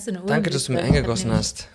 Hast 0.00 0.06
du 0.06 0.12
eine 0.12 0.22
Uhr 0.22 0.28
Danke, 0.28 0.48
dass 0.48 0.64
du 0.64 0.72
mir 0.72 0.80
eingegossen 0.80 1.30
hast. 1.30 1.68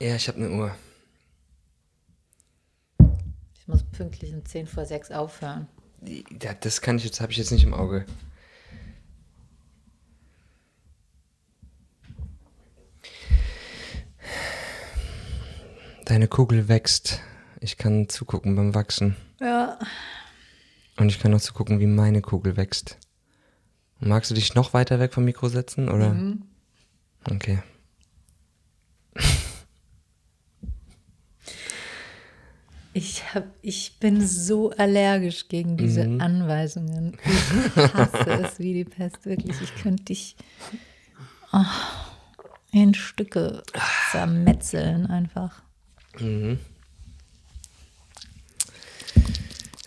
Ja, 0.00 0.16
ich 0.16 0.26
habe 0.26 0.38
eine 0.38 0.50
Uhr. 0.50 0.74
Ich 3.54 3.68
muss 3.68 3.84
pünktlich 3.84 4.34
um 4.34 4.44
10 4.44 4.66
vor 4.66 4.84
6 4.84 5.12
aufhören. 5.12 5.68
Ja, 6.42 6.54
das 6.54 6.80
kann 6.80 6.96
ich 6.96 7.04
jetzt, 7.04 7.20
habe 7.20 7.30
ich 7.30 7.38
jetzt 7.38 7.52
nicht 7.52 7.62
im 7.62 7.72
Auge. 7.72 8.04
Deine 16.04 16.26
Kugel 16.26 16.66
wächst. 16.66 17.20
Ich 17.60 17.78
kann 17.78 18.08
zugucken 18.08 18.56
beim 18.56 18.74
Wachsen. 18.74 19.14
Ja. 19.38 19.78
Und 20.96 21.08
ich 21.08 21.18
kann 21.18 21.34
auch 21.34 21.40
zugucken, 21.40 21.80
wie 21.80 21.86
meine 21.86 22.20
Kugel 22.22 22.56
wächst. 22.56 22.98
Magst 24.00 24.30
du 24.30 24.34
dich 24.34 24.54
noch 24.54 24.74
weiter 24.74 25.00
weg 25.00 25.12
vom 25.12 25.24
Mikro 25.24 25.48
setzen, 25.48 25.88
oder? 25.88 26.14
Okay. 27.30 27.62
Ich, 32.96 33.34
hab, 33.34 33.44
ich 33.60 33.98
bin 33.98 34.24
so 34.24 34.70
allergisch 34.70 35.48
gegen 35.48 35.76
diese 35.76 36.06
Mhm. 36.06 36.20
Anweisungen. 36.20 37.16
Ich 37.76 37.94
hasse 37.94 38.30
es 38.44 38.58
wie 38.60 38.72
die 38.74 38.84
Pest, 38.84 39.24
wirklich. 39.26 39.60
Ich 39.60 39.74
könnte 39.74 40.04
dich 40.04 40.36
oh, 41.52 41.58
in 42.70 42.94
Stücke 42.94 43.64
zermetzeln 44.12 45.06
einfach. 45.06 45.62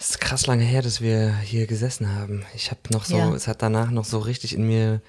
Es 0.07 0.11
ist 0.11 0.21
krass 0.21 0.47
lange 0.47 0.63
her, 0.63 0.81
dass 0.81 1.01
wir 1.01 1.35
hier 1.39 1.67
gesessen 1.67 2.15
haben. 2.15 2.45
Ich 2.55 2.71
habe 2.71 2.79
noch 2.93 3.03
so, 3.03 3.17
Ja. 3.17 3.33
es 3.33 3.45
hat 3.45 3.61
danach 3.61 3.91
noch 3.91 4.05
so 4.05 4.19
richtig 4.19 4.55
in 4.55 4.65
mir 4.65 5.01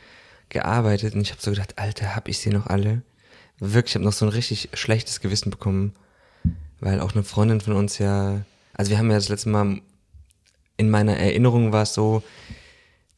gearbeitet 0.48 1.14
und 1.14 1.20
ich 1.20 1.30
habe 1.30 1.40
so 1.40 1.52
gedacht, 1.52 1.74
Alter, 1.78 2.16
hab 2.16 2.26
ich 2.26 2.38
sie 2.38 2.50
noch 2.50 2.66
alle? 2.66 3.02
Wirklich, 3.60 3.92
ich 3.92 3.94
habe 3.94 4.04
noch 4.04 4.12
so 4.12 4.24
ein 4.26 4.30
richtig 4.32 4.70
schlechtes 4.74 5.20
Gewissen 5.20 5.50
bekommen, 5.50 5.94
weil 6.80 6.98
auch 6.98 7.14
eine 7.14 7.22
Freundin 7.22 7.60
von 7.60 7.74
uns 7.74 7.98
ja, 7.98 8.40
also 8.74 8.90
wir 8.90 8.98
haben 8.98 9.08
ja 9.08 9.14
das 9.14 9.28
letzte 9.28 9.50
Mal, 9.50 9.80
in 10.78 10.90
meiner 10.90 11.16
Erinnerung 11.16 11.70
war 11.70 11.82
es 11.82 11.94
so, 11.94 12.24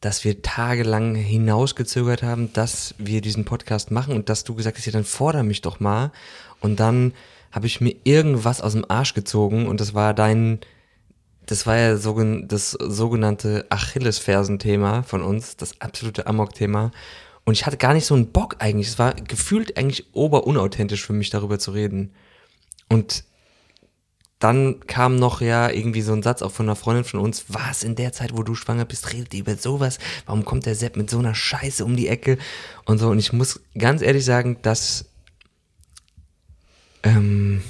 dass 0.01 0.23
wir 0.23 0.43
tagelang 0.43 1.15
hinausgezögert 1.15 2.21
haben, 2.21 2.53
dass 2.53 2.93
wir 2.99 3.21
diesen 3.21 3.43
Podcast 3.43 3.89
machen 3.89 4.13
und 4.13 4.29
dass 4.29 4.43
du 4.43 4.53
gesagt 4.53 4.77
hast, 4.77 4.85
ja, 4.85 4.91
dann 4.91 5.03
fordere 5.03 5.43
mich 5.43 5.61
doch 5.61 5.79
mal. 5.79 6.11
Und 6.59 6.79
dann 6.79 7.15
habe 7.51 7.65
ich 7.65 7.81
mir 7.81 7.95
irgendwas 8.03 8.61
aus 8.61 8.73
dem 8.73 8.85
Arsch 8.87 9.15
gezogen 9.15 9.67
und 9.67 9.81
das 9.81 9.95
war 9.95 10.13
dein, 10.13 10.59
das 11.51 11.67
war 11.67 11.77
ja 11.77 11.97
sogen, 11.97 12.47
das 12.47 12.71
sogenannte 12.71 13.65
Achillesfersen-Thema 13.69 15.03
von 15.03 15.21
uns, 15.21 15.57
das 15.57 15.81
absolute 15.81 16.25
Amok-Thema. 16.25 16.91
Und 17.43 17.53
ich 17.55 17.65
hatte 17.65 17.75
gar 17.75 17.93
nicht 17.93 18.05
so 18.05 18.15
einen 18.15 18.31
Bock 18.31 18.55
eigentlich. 18.59 18.87
Es 18.87 18.99
war 18.99 19.13
gefühlt 19.15 19.75
eigentlich 19.75 20.15
oberunauthentisch 20.15 21.05
für 21.05 21.11
mich, 21.11 21.29
darüber 21.29 21.59
zu 21.59 21.71
reden. 21.71 22.13
Und 22.87 23.25
dann 24.39 24.79
kam 24.87 25.17
noch 25.17 25.41
ja 25.41 25.69
irgendwie 25.69 26.01
so 26.01 26.13
ein 26.13 26.23
Satz 26.23 26.41
auch 26.41 26.51
von 26.53 26.67
einer 26.67 26.77
Freundin 26.77 27.03
von 27.03 27.19
uns, 27.19 27.43
was 27.49 27.83
in 27.83 27.95
der 27.95 28.13
Zeit, 28.13 28.31
wo 28.31 28.43
du 28.43 28.55
schwanger 28.55 28.85
bist, 28.85 29.11
redet 29.11 29.33
ihr 29.33 29.41
über 29.41 29.57
sowas? 29.57 29.99
Warum 30.25 30.45
kommt 30.45 30.65
der 30.65 30.75
Sepp 30.75 30.95
mit 30.95 31.09
so 31.09 31.19
einer 31.19 31.35
Scheiße 31.35 31.83
um 31.83 31.97
die 31.97 32.07
Ecke? 32.07 32.37
Und 32.85 32.99
so, 32.99 33.09
und 33.09 33.19
ich 33.19 33.33
muss 33.33 33.59
ganz 33.77 34.01
ehrlich 34.01 34.23
sagen, 34.23 34.57
dass 34.61 35.09
ähm, 37.03 37.61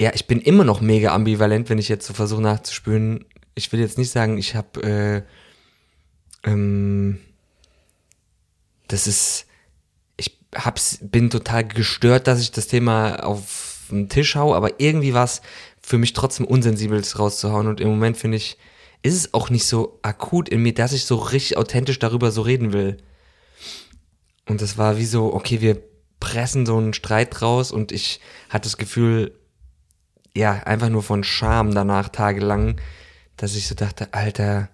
ja, 0.00 0.12
ich 0.14 0.26
bin 0.26 0.40
immer 0.40 0.64
noch 0.64 0.80
mega 0.80 1.14
ambivalent, 1.14 1.68
wenn 1.68 1.78
ich 1.78 1.90
jetzt 1.90 2.06
so 2.06 2.14
versuche 2.14 2.40
nachzuspüren. 2.40 3.26
Ich 3.54 3.70
will 3.70 3.80
jetzt 3.80 3.98
nicht 3.98 4.10
sagen, 4.10 4.38
ich 4.38 4.54
habe 4.54 4.82
äh, 6.44 6.48
ähm, 6.48 7.18
das 8.88 9.06
ist, 9.06 9.46
ich 10.16 10.38
hab's, 10.54 10.98
bin 11.02 11.30
total 11.30 11.66
gestört, 11.66 12.26
dass 12.26 12.40
ich 12.40 12.50
das 12.50 12.66
Thema 12.66 13.24
auf 13.24 13.88
den 13.90 14.08
Tisch 14.08 14.36
hau, 14.36 14.54
aber 14.54 14.80
irgendwie 14.80 15.14
war 15.14 15.24
es 15.24 15.42
für 15.82 15.98
mich 15.98 16.12
trotzdem 16.12 16.46
unsensibel, 16.46 16.98
das 16.98 17.18
rauszuhauen. 17.18 17.66
Und 17.66 17.80
im 17.80 17.88
Moment 17.88 18.16
finde 18.16 18.36
ich, 18.36 18.56
ist 19.02 19.14
es 19.14 19.34
auch 19.34 19.50
nicht 19.50 19.66
so 19.66 19.98
akut 20.02 20.48
in 20.48 20.62
mir, 20.62 20.74
dass 20.74 20.92
ich 20.92 21.04
so 21.04 21.16
richtig 21.16 21.56
authentisch 21.56 21.98
darüber 21.98 22.30
so 22.30 22.42
reden 22.42 22.72
will. 22.72 22.96
Und 24.46 24.62
das 24.62 24.78
war 24.78 24.96
wie 24.98 25.06
so, 25.06 25.32
okay, 25.34 25.60
wir 25.60 25.82
pressen 26.20 26.66
so 26.66 26.76
einen 26.76 26.94
Streit 26.94 27.40
raus 27.42 27.72
und 27.72 27.92
ich 27.92 28.20
hatte 28.48 28.64
das 28.64 28.76
Gefühl, 28.76 29.32
ja, 30.36 30.52
einfach 30.52 30.88
nur 30.88 31.02
von 31.02 31.24
Scham 31.24 31.74
danach 31.74 32.08
tagelang, 32.08 32.80
dass 33.36 33.56
ich 33.56 33.66
so 33.66 33.74
dachte, 33.74 34.12
Alter, 34.12 34.68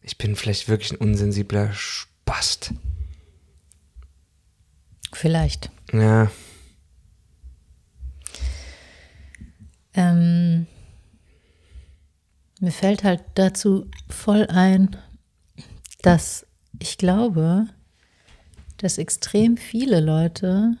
ich 0.00 0.18
bin 0.18 0.36
vielleicht 0.36 0.68
wirklich 0.68 0.92
ein 0.92 0.98
unsensibler 0.98 1.72
Spast. 1.72 2.72
Vielleicht. 5.12 5.70
Ja, 5.92 6.30
Ähm, 9.94 10.66
mir 12.60 12.72
fällt 12.72 13.04
halt 13.04 13.22
dazu 13.34 13.90
voll 14.08 14.46
ein, 14.48 14.96
dass 16.02 16.46
ich 16.80 16.98
glaube, 16.98 17.66
dass 18.78 18.98
extrem 18.98 19.56
viele 19.56 20.00
Leute, 20.00 20.76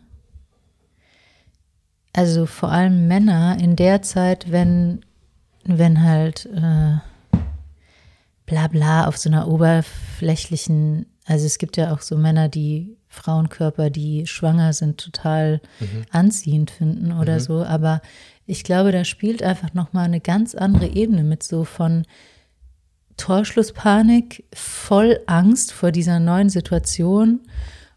also 2.14 2.46
vor 2.46 2.70
allem 2.70 3.08
Männer, 3.08 3.58
in 3.60 3.76
der 3.76 4.00
Zeit, 4.02 4.50
wenn, 4.50 5.00
wenn 5.64 6.02
halt 6.02 6.46
äh, 6.46 6.98
bla 8.46 8.68
bla 8.68 9.06
auf 9.06 9.16
so 9.18 9.28
einer 9.28 9.48
oberflächlichen, 9.48 11.06
also 11.26 11.44
es 11.44 11.58
gibt 11.58 11.76
ja 11.76 11.92
auch 11.92 12.00
so 12.00 12.16
Männer, 12.16 12.48
die 12.48 12.96
Frauenkörper, 13.08 13.90
die 13.90 14.26
schwanger 14.26 14.72
sind, 14.72 14.98
total 14.98 15.60
anziehend 16.10 16.70
finden 16.70 17.12
oder 17.12 17.40
so, 17.40 17.64
aber 17.64 18.00
ich 18.46 18.62
glaube, 18.62 18.92
da 18.92 19.04
spielt 19.04 19.42
einfach 19.42 19.74
nochmal 19.74 20.04
eine 20.04 20.20
ganz 20.20 20.54
andere 20.54 20.86
Ebene 20.86 21.24
mit 21.24 21.42
so 21.42 21.64
von 21.64 22.04
Torschlusspanik, 23.16 24.44
voll 24.52 25.20
Angst 25.26 25.72
vor 25.72 25.92
dieser 25.92 26.20
neuen 26.20 26.48
Situation 26.48 27.40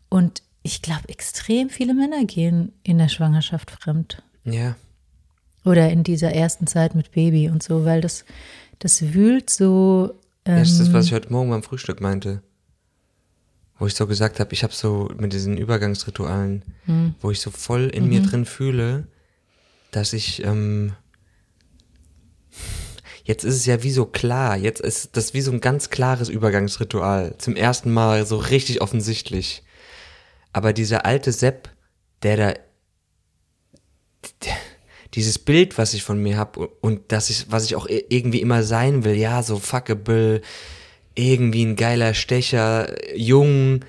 und 0.10 0.42
ich 0.68 0.82
glaube, 0.82 1.08
extrem 1.08 1.70
viele 1.70 1.94
Männer 1.94 2.26
gehen 2.26 2.74
in 2.84 2.98
der 2.98 3.08
Schwangerschaft 3.08 3.72
fremd 3.72 4.22
ja, 4.44 4.76
oder 5.64 5.90
in 5.90 6.04
dieser 6.04 6.34
ersten 6.34 6.68
Zeit 6.68 6.94
mit 6.94 7.12
Baby 7.12 7.50
und 7.50 7.64
so, 7.64 7.86
weil 7.86 8.02
das, 8.02 8.26
das 8.80 9.14
wühlt 9.14 9.50
so. 9.50 10.14
Ähm, 10.46 10.60
das 10.60 10.72
ist 10.72 10.82
das, 10.82 10.94
was 10.94 11.06
ich 11.06 11.14
heute 11.14 11.32
Morgen 11.32 11.50
beim 11.50 11.64
Frühstück 11.64 12.02
meinte. 12.02 12.42
Wo 13.80 13.88
ich 13.88 13.96
so 13.96 14.08
gesagt 14.08 14.40
habe, 14.40 14.54
ich 14.54 14.64
habe 14.64 14.74
so 14.74 15.10
mit 15.18 15.34
diesen 15.34 15.56
Übergangsritualen, 15.58 16.64
wo 17.22 17.32
ich 17.32 17.42
so 17.42 17.52
voll 17.52 17.90
in 17.90 18.10
mir 18.10 18.24
drin 18.24 18.46
fühle, 18.46 19.08
dass 19.92 20.14
ich, 20.14 20.44
ähm, 20.44 20.94
jetzt 23.24 23.44
ist 23.44 23.56
es 23.56 23.68
ja 23.68 23.84
wie 23.84 23.92
so 23.92 24.06
klar, 24.06 24.58
jetzt 24.58 24.82
ist 24.82 25.16
das 25.16 25.36
wie 25.36 25.42
so 25.42 25.52
ein 25.52 25.62
ganz 25.62 25.92
klares 25.92 26.28
Übergangsritual. 26.28 27.36
Zum 27.38 27.56
ersten 27.56 27.94
Mal 27.94 28.26
so 28.26 28.38
richtig 28.38 28.82
offensichtlich. 28.82 29.64
Aber 30.58 30.74
dieser 30.74 31.06
alte 31.06 31.32
Sepp, 31.34 31.70
der 32.24 32.36
da, 32.36 32.54
dieses 35.14 35.38
Bild, 35.38 35.78
was 35.78 35.94
ich 35.94 36.02
von 36.02 36.20
mir 36.20 36.36
habe 36.36 36.68
und 36.82 37.12
das 37.12 37.30
ich, 37.30 37.52
was 37.52 37.66
ich 37.66 37.76
auch 37.76 37.88
i- 37.88 38.06
irgendwie 38.10 38.42
immer 38.42 38.64
sein 38.64 39.04
will, 39.04 39.14
ja, 39.14 39.44
so 39.44 39.60
fuckable, 39.60 40.42
irgendwie 41.14 41.64
ein 41.64 41.76
geiler 41.76 42.16
Stecher, 42.16 42.92
jung, 43.16 43.86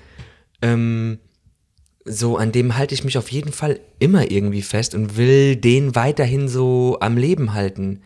ähm, 0.61 1.17
so 2.05 2.37
an 2.37 2.51
dem 2.51 2.77
halte 2.77 2.93
ich 2.93 3.03
mich 3.03 3.17
auf 3.17 3.31
jeden 3.31 3.51
Fall 3.51 3.79
immer 3.97 4.29
irgendwie 4.29 4.61
fest 4.61 4.93
und 4.93 5.17
will 5.17 5.55
den 5.55 5.95
weiterhin 5.95 6.47
so 6.47 6.97
am 7.01 7.17
Leben 7.17 7.53
halten. 7.55 8.03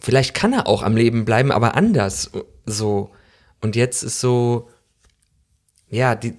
Vielleicht 0.00 0.32
kann 0.32 0.54
er 0.54 0.66
auch 0.66 0.82
am 0.82 0.96
Leben 0.96 1.26
bleiben, 1.26 1.52
aber 1.52 1.74
anders 1.76 2.30
so. 2.64 3.10
Und 3.60 3.76
jetzt 3.76 4.02
ist 4.02 4.18
so, 4.18 4.70
ja, 5.90 6.14
die, 6.14 6.38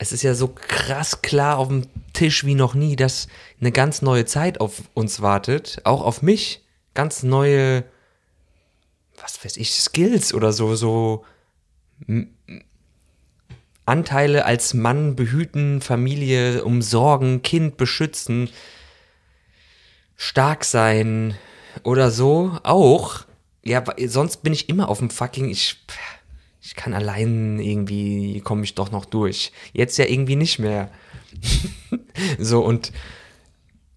es 0.00 0.12
ist 0.12 0.22
ja 0.22 0.34
so 0.34 0.48
krass 0.48 1.20
klar 1.20 1.58
auf 1.58 1.68
dem 1.68 1.82
Tisch 2.14 2.46
wie 2.46 2.54
noch 2.54 2.72
nie, 2.74 2.96
dass 2.96 3.28
eine 3.60 3.70
ganz 3.70 4.00
neue 4.00 4.24
Zeit 4.24 4.58
auf 4.58 4.82
uns 4.94 5.20
wartet, 5.20 5.82
auch 5.84 6.00
auf 6.00 6.22
mich. 6.22 6.64
Ganz 6.94 7.22
neue, 7.22 7.84
was 9.20 9.44
weiß 9.44 9.58
ich, 9.58 9.74
Skills 9.74 10.32
oder 10.32 10.54
so, 10.54 10.74
so 10.74 11.26
Anteile 13.84 14.46
als 14.46 14.72
Mann 14.72 15.16
behüten, 15.16 15.82
Familie 15.82 16.64
umsorgen, 16.64 17.42
Kind 17.42 17.76
beschützen, 17.76 18.48
stark 20.16 20.64
sein 20.64 21.36
oder 21.82 22.10
so 22.10 22.58
auch. 22.62 23.26
Ja, 23.62 23.84
sonst 24.06 24.38
bin 24.38 24.54
ich 24.54 24.70
immer 24.70 24.88
auf 24.88 25.00
dem 25.00 25.10
fucking, 25.10 25.50
ich, 25.50 25.76
ich 26.62 26.74
kann 26.74 26.92
allein 26.94 27.58
irgendwie, 27.58 28.40
komme 28.40 28.64
ich 28.64 28.74
doch 28.74 28.90
noch 28.90 29.04
durch. 29.04 29.52
Jetzt 29.72 29.96
ja 29.98 30.06
irgendwie 30.06 30.36
nicht 30.36 30.58
mehr. 30.58 30.90
so 32.38 32.64
und 32.64 32.92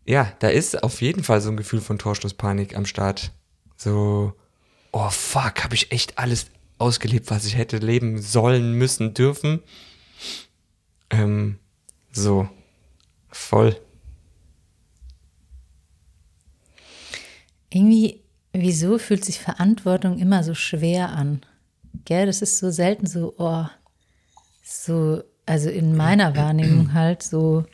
ja, 0.05 0.31
da 0.39 0.49
ist 0.49 0.83
auf 0.83 1.01
jeden 1.01 1.23
Fall 1.23 1.41
so 1.41 1.49
ein 1.49 1.57
Gefühl 1.57 1.81
von 1.81 1.97
Torschlusspanik 1.97 2.75
am 2.75 2.85
Start. 2.85 3.31
So, 3.75 4.33
oh 4.91 5.09
fuck, 5.09 5.63
habe 5.63 5.75
ich 5.75 5.91
echt 5.91 6.17
alles 6.17 6.47
ausgelebt, 6.77 7.31
was 7.31 7.45
ich 7.45 7.57
hätte 7.57 7.77
leben 7.77 8.21
sollen, 8.21 8.73
müssen, 8.73 9.13
dürfen. 9.13 9.61
Ähm, 11.09 11.59
so, 12.11 12.49
voll. 13.29 13.79
Irgendwie, 17.69 18.21
wieso 18.51 18.97
fühlt 18.97 19.25
sich 19.25 19.39
Verantwortung 19.39 20.19
immer 20.19 20.43
so 20.43 20.53
schwer 20.53 21.09
an? 21.09 21.41
Gell, 22.05 22.25
das 22.25 22.41
ist 22.41 22.57
so 22.57 22.69
selten 22.69 23.07
so, 23.07 23.33
oh, 23.37 23.65
so, 24.61 25.23
also 25.45 25.69
in 25.69 25.95
meiner 25.95 26.35
Wahrnehmung 26.35 26.93
halt 26.93 27.23
so. 27.23 27.65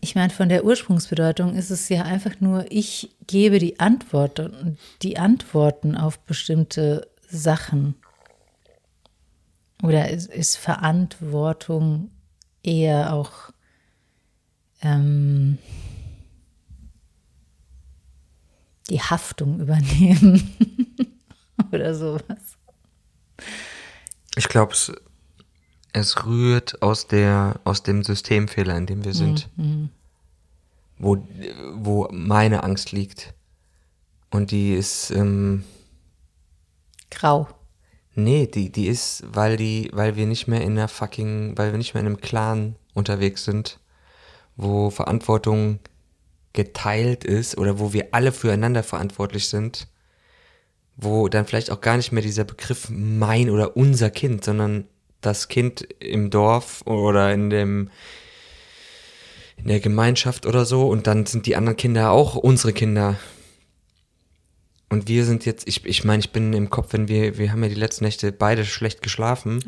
Ich 0.00 0.14
meine, 0.14 0.30
von 0.30 0.48
der 0.48 0.64
Ursprungsbedeutung 0.64 1.54
ist 1.54 1.70
es 1.70 1.88
ja 1.88 2.02
einfach 2.02 2.40
nur, 2.40 2.66
ich 2.70 3.14
gebe 3.26 3.58
die 3.58 3.78
Antworten, 3.78 4.78
die 5.02 5.18
Antworten 5.18 5.96
auf 5.96 6.18
bestimmte 6.20 7.08
Sachen. 7.28 7.94
Oder 9.82 10.10
ist, 10.10 10.30
ist 10.32 10.56
Verantwortung 10.56 12.10
eher 12.62 13.12
auch 13.12 13.50
ähm, 14.82 15.58
die 18.90 19.00
Haftung 19.00 19.60
übernehmen 19.60 20.56
oder 21.74 21.94
sowas. 21.94 22.58
Ich 24.36 24.48
glaube, 24.48 24.72
es, 24.72 24.92
es 25.92 26.24
rührt 26.24 26.82
aus, 26.82 27.06
der, 27.06 27.60
aus 27.64 27.82
dem 27.82 28.02
Systemfehler, 28.02 28.76
in 28.76 28.86
dem 28.86 29.04
wir 29.04 29.14
sind. 29.14 29.48
Mhm. 29.56 29.90
Wo, 30.98 31.18
wo 31.74 32.08
meine 32.10 32.62
Angst 32.62 32.92
liegt. 32.92 33.34
Und 34.30 34.50
die 34.50 34.74
ist, 34.74 35.10
ähm, 35.10 35.64
Grau. 37.10 37.48
nee, 38.14 38.46
die, 38.46 38.70
die 38.70 38.88
ist, 38.88 39.22
weil 39.28 39.56
die, 39.56 39.90
weil 39.92 40.16
wir 40.16 40.26
nicht 40.26 40.48
mehr 40.48 40.62
in 40.62 40.72
einer 40.72 40.88
fucking, 40.88 41.56
weil 41.56 41.70
wir 41.70 41.78
nicht 41.78 41.94
mehr 41.94 42.00
in 42.00 42.06
einem 42.06 42.20
Clan 42.20 42.76
unterwegs 42.94 43.44
sind, 43.44 43.78
wo 44.56 44.90
Verantwortung 44.90 45.78
geteilt 46.52 47.24
ist 47.24 47.58
oder 47.58 47.78
wo 47.78 47.92
wir 47.92 48.08
alle 48.12 48.32
füreinander 48.32 48.82
verantwortlich 48.82 49.48
sind, 49.48 49.88
wo 50.96 51.28
dann 51.28 51.46
vielleicht 51.46 51.70
auch 51.70 51.80
gar 51.80 51.96
nicht 51.96 52.12
mehr 52.12 52.22
dieser 52.22 52.44
Begriff 52.44 52.88
mein 52.90 53.50
oder 53.50 53.76
unser 53.76 54.10
Kind, 54.10 54.44
sondern 54.44 54.84
das 55.20 55.48
Kind 55.48 55.82
im 56.00 56.30
Dorf 56.30 56.82
oder 56.86 57.32
in 57.32 57.50
dem 57.50 57.90
in 59.56 59.68
der 59.68 59.80
Gemeinschaft 59.80 60.46
oder 60.46 60.64
so 60.64 60.88
und 60.88 61.06
dann 61.06 61.26
sind 61.26 61.46
die 61.46 61.56
anderen 61.56 61.76
Kinder 61.76 62.10
auch 62.10 62.34
unsere 62.34 62.72
Kinder. 62.72 63.16
Und 64.90 65.08
wir 65.08 65.24
sind 65.24 65.44
jetzt, 65.44 65.66
ich, 65.66 65.84
ich 65.86 66.04
meine, 66.04 66.20
ich 66.20 66.30
bin 66.30 66.52
im 66.52 66.70
Kopf, 66.70 66.92
wenn 66.92 67.08
wir, 67.08 67.38
wir 67.38 67.50
haben 67.50 67.62
ja 67.62 67.68
die 67.68 67.74
letzten 67.74 68.04
Nächte 68.04 68.30
beide 68.30 68.64
schlecht 68.64 69.02
geschlafen. 69.02 69.60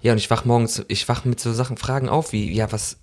Ja, 0.00 0.12
und 0.12 0.18
ich 0.18 0.30
wach 0.30 0.44
morgens, 0.44 0.84
ich 0.88 1.08
wach 1.08 1.24
mit 1.24 1.40
so 1.40 1.52
Sachen, 1.52 1.76
Fragen 1.76 2.08
auf, 2.08 2.32
wie, 2.32 2.50
ja, 2.52 2.70
was, 2.72 2.98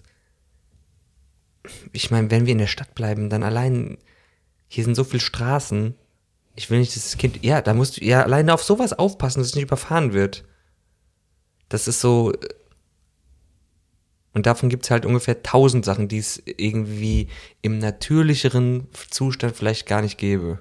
ich 1.91 2.09
meine, 2.09 2.31
wenn 2.31 2.45
wir 2.45 2.53
in 2.53 2.57
der 2.57 2.67
Stadt 2.67 2.95
bleiben, 2.95 3.29
dann 3.29 3.43
allein, 3.43 3.97
hier 4.67 4.85
sind 4.85 4.95
so 4.95 5.03
viele 5.03 5.19
Straßen. 5.19 5.95
Ich 6.57 6.69
will 6.69 6.79
nicht, 6.79 6.93
dass 6.95 7.03
das 7.03 7.17
Kind, 7.17 7.45
ja, 7.45 7.61
da 7.61 7.73
musst 7.73 7.97
du 7.97 8.03
ja 8.03 8.23
alleine 8.23 8.53
auf 8.53 8.63
sowas 8.63 8.91
aufpassen, 8.91 9.39
dass 9.39 9.49
es 9.49 9.55
nicht 9.55 9.63
überfahren 9.63 10.11
wird. 10.11 10.43
Das 11.69 11.87
ist 11.87 12.01
so, 12.01 12.33
und 14.33 14.45
davon 14.45 14.69
gibt 14.69 14.83
es 14.83 14.91
halt 14.91 15.05
ungefähr 15.05 15.41
tausend 15.41 15.83
Sachen, 15.85 16.07
die 16.07 16.19
es 16.19 16.41
irgendwie 16.45 17.27
im 17.61 17.79
natürlicheren 17.79 18.87
Zustand 19.09 19.55
vielleicht 19.55 19.87
gar 19.87 20.03
nicht 20.03 20.19
gäbe. 20.19 20.59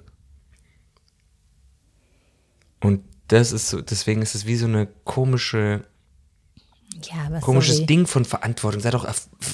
Und 2.80 3.02
das 3.28 3.52
ist 3.52 3.68
so, 3.68 3.80
deswegen 3.80 4.22
ist 4.22 4.34
es 4.34 4.46
wie 4.46 4.56
so 4.56 4.66
eine 4.66 4.86
komische, 5.04 5.84
Ja, 7.04 7.26
aber 7.26 7.40
komisches 7.40 7.76
sorry. 7.76 7.86
Ding 7.86 8.06
von 8.06 8.24
Verantwortung. 8.24 8.80
Sei 8.80 8.90
doch, 8.90 9.06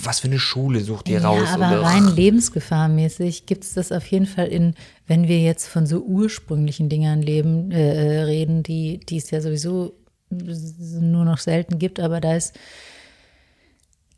was 0.05 0.21
für 0.21 0.29
eine 0.29 0.39
Schule 0.39 0.81
sucht 0.81 1.09
ihr 1.09 1.21
ja, 1.21 1.29
raus? 1.29 1.49
aber 1.53 1.69
oder- 1.69 1.83
rein 1.83 2.06
lebensgefahrmäßig 2.06 3.47
gibt 3.47 3.65
es 3.65 3.75
das 3.75 3.93
auf 3.93 4.06
jeden 4.06 4.27
Fall 4.27 4.47
in, 4.49 4.75
wenn 5.06 5.29
wir 5.29 5.41
jetzt 5.41 5.67
von 5.67 5.87
so 5.87 6.00
ursprünglichen 6.00 6.89
Dingern 6.89 7.23
leben, 7.23 7.71
äh, 7.71 8.19
äh, 8.19 8.23
reden, 8.23 8.62
die, 8.62 8.99
die 9.00 9.17
es 9.19 9.31
ja 9.31 9.41
sowieso 9.41 9.94
nur 10.31 11.25
noch 11.25 11.39
selten 11.39 11.79
gibt, 11.79 12.00
aber 12.00 12.21
da 12.21 12.35
ist, 12.37 12.55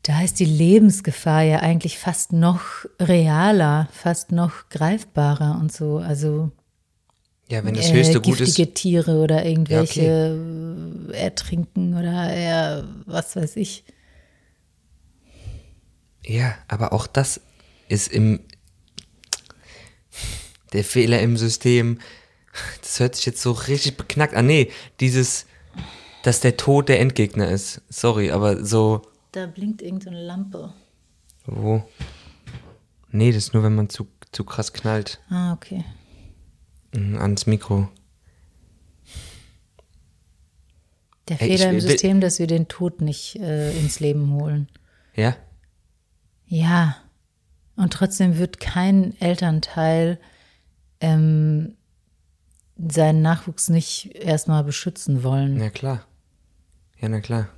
da 0.03 0.23
ist 0.23 0.39
die 0.39 0.45
Lebensgefahr 0.45 1.43
ja 1.43 1.59
eigentlich 1.61 1.99
fast 1.99 2.33
noch 2.33 2.61
realer, 3.01 3.89
fast 3.91 4.33
noch 4.33 4.69
greifbarer 4.69 5.59
und 5.61 5.73
so. 5.73 5.99
Also 5.99 6.53
ja, 7.55 7.65
wenn 7.65 7.75
das 7.75 7.91
äh, 7.91 7.93
höchste 7.95 8.21
Gut 8.21 8.41
ist. 8.41 8.57
giftige 8.57 8.75
Tiere 8.75 9.17
oder 9.23 9.45
irgendwelche 9.45 10.03
äh, 11.13 11.17
ertrinken 11.17 11.95
oder 11.97 12.33
äh, 12.81 12.83
was 13.07 13.37
weiß 13.37 13.57
ich. 13.57 13.85
Ja, 16.27 16.55
aber 16.69 16.93
auch 16.93 17.07
das 17.07 17.41
ist 17.89 18.09
im 18.13 18.41
der 20.73 20.85
Fehler 20.85 21.21
im 21.21 21.37
System. 21.37 22.01
Das 22.83 22.99
hört 23.01 23.15
sich 23.17 23.27
jetzt 23.27 23.43
so 23.43 23.53
richtig 23.53 23.97
beknackt 23.97 24.35
an. 24.35 24.47
Nee, 24.47 24.71
dieses, 25.01 25.47
dass 26.23 26.41
der 26.41 26.57
Tod 26.57 26.89
der 26.89 27.01
Endgegner 27.01 27.49
ist. 27.49 27.83
Sorry, 27.89 28.31
aber 28.31 28.65
so, 28.65 29.03
Da 29.33 29.47
blinkt 29.47 29.83
irgendeine 29.83 30.21
Lampe. 30.25 30.73
wo? 31.47 31.83
Nee, 33.11 33.31
das 33.33 33.45
ist 33.45 33.55
nur, 33.55 33.63
wenn 33.63 33.75
man 33.77 33.89
zu, 33.89 34.09
zu 34.33 34.43
krass 34.45 34.73
knallt 34.73 35.21
Ah, 35.31 35.53
okay. 35.53 35.85
Ans 36.95 37.47
Mikro. 37.47 37.89
Der 41.29 41.41
Ey, 41.41 41.49
ich 41.49 41.61
Fehler 41.61 41.71
im 41.71 41.81
System, 41.81 42.21
dass 42.21 42.39
wir 42.39 42.47
den 42.47 42.69
Tod 42.69 43.01
nicht 43.01 43.37
äh, 43.37 43.77
ins 43.79 44.01
Leben 44.01 44.33
holen. 44.33 44.69
Ja? 45.15 45.37
Ja. 46.47 46.97
Und 47.77 47.93
trotzdem 47.93 48.39
wird 48.39 48.61
kein 48.61 49.19
Elternteil 49.21 50.21
ähm, 51.01 51.77
seinen 52.77 53.23
Nachwuchs 53.23 53.69
nicht 53.69 54.15
erstmal 54.15 54.65
beschützen 54.65 55.23
wollen. 55.23 55.57
Na 55.57 55.71
klar. 55.71 56.07
Ja, 57.01 57.09
na 57.09 57.21
klar. 57.21 57.49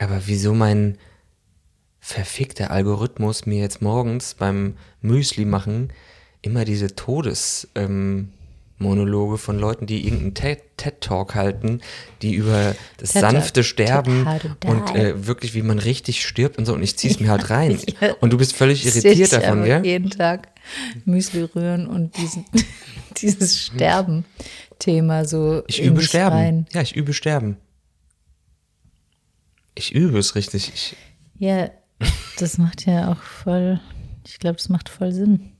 Aber 0.00 0.22
wieso 0.26 0.54
mein 0.54 0.98
verfickter 2.00 2.70
Algorithmus 2.70 3.46
mir 3.46 3.60
jetzt 3.60 3.82
morgens 3.82 4.34
beim 4.34 4.74
Müsli 5.02 5.44
machen 5.44 5.92
immer 6.42 6.64
diese 6.64 6.94
Todes 6.96 7.68
ähm, 7.74 8.30
Monologe 8.78 9.36
von 9.36 9.58
Leuten, 9.58 9.84
die 9.86 10.04
irgendeinen 10.06 10.32
TED- 10.32 10.62
TED-Talk 10.78 11.34
halten, 11.34 11.82
die 12.22 12.32
über 12.32 12.74
das 12.96 13.12
TED 13.12 13.20
sanfte 13.20 13.62
Sterben 13.62 14.26
und 14.64 14.94
äh, 14.96 15.26
wirklich, 15.26 15.52
wie 15.52 15.60
man 15.60 15.78
richtig 15.78 16.24
stirbt 16.24 16.56
und 16.56 16.64
so. 16.64 16.72
Und 16.72 16.82
ich 16.82 16.96
zieh's 16.96 17.20
mir 17.20 17.28
halt 17.30 17.50
rein. 17.50 17.78
Ja. 18.00 18.14
Und 18.20 18.32
du 18.32 18.38
bist 18.38 18.54
völlig 18.56 18.86
irritiert 18.86 19.32
davon, 19.34 19.64
gell? 19.64 19.84
jeden 19.84 20.08
Tag 20.08 20.48
Müsli 21.04 21.42
rühren 21.42 21.86
und 21.86 22.16
diesen, 22.16 22.46
dieses 23.18 23.60
Sterben-Thema 23.60 25.26
so 25.26 25.62
Ich 25.66 25.82
übe 25.82 26.00
Sterben. 26.00 26.36
rein. 26.36 26.66
Ja, 26.72 26.80
ich 26.80 26.96
übe 26.96 27.12
Sterben. 27.12 27.58
Ich 29.74 29.94
übe 29.94 30.18
es 30.18 30.34
richtig. 30.34 30.72
Ich, 30.74 30.96
Ja, 31.38 31.70
das 32.38 32.58
macht 32.58 32.86
ja 32.86 33.12
auch 33.12 33.22
voll, 33.22 33.80
ich 34.26 34.38
glaube, 34.38 34.56
das 34.56 34.68
macht 34.68 34.88
voll 34.88 35.12
Sinn. 35.12 35.52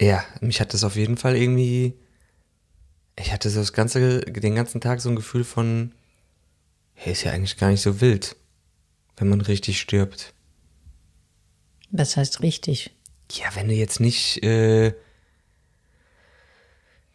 ja, 0.00 0.24
mich 0.40 0.60
hat 0.60 0.72
das 0.72 0.82
auf 0.84 0.96
jeden 0.96 1.16
Fall 1.16 1.36
irgendwie. 1.36 1.94
Ich 3.18 3.32
hatte 3.32 3.50
so 3.50 3.60
das 3.60 3.72
ganze, 3.74 4.20
den 4.20 4.54
ganzen 4.54 4.80
Tag 4.80 5.00
so 5.00 5.10
ein 5.10 5.16
Gefühl 5.16 5.44
von, 5.44 5.92
hey, 6.94 7.12
ist 7.12 7.22
ja 7.22 7.32
eigentlich 7.32 7.58
gar 7.58 7.68
nicht 7.70 7.82
so 7.82 8.00
wild, 8.00 8.34
wenn 9.18 9.28
man 9.28 9.42
richtig 9.42 9.78
stirbt. 9.78 10.32
Was 11.90 12.16
heißt 12.16 12.40
richtig? 12.40 12.92
Ja, 13.32 13.54
wenn 13.54 13.68
du 13.68 13.74
jetzt 13.74 14.00
nicht, 14.00 14.42
äh, 14.42 14.94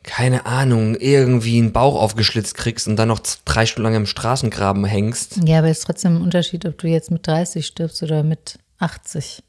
keine 0.06 0.46
Ahnung, 0.46 0.96
irgendwie 0.96 1.58
einen 1.58 1.74
Bauch 1.74 2.00
aufgeschlitzt 2.00 2.56
kriegst 2.56 2.88
und 2.88 2.96
dann 2.96 3.08
noch 3.08 3.20
drei 3.44 3.66
Stunden 3.66 3.86
lang 3.86 3.96
im 3.96 4.06
Straßengraben 4.06 4.86
hängst. 4.86 5.40
Ja, 5.44 5.60
aber 5.60 5.70
es 5.70 5.80
ist 5.80 5.86
trotzdem 5.86 6.18
ein 6.18 6.22
Unterschied, 6.22 6.66
ob 6.66 6.78
du 6.78 6.88
jetzt 6.88 7.10
mit 7.10 7.26
30 7.26 7.66
stirbst 7.66 8.04
oder 8.04 8.24
mit 8.24 8.60
80 8.78 9.44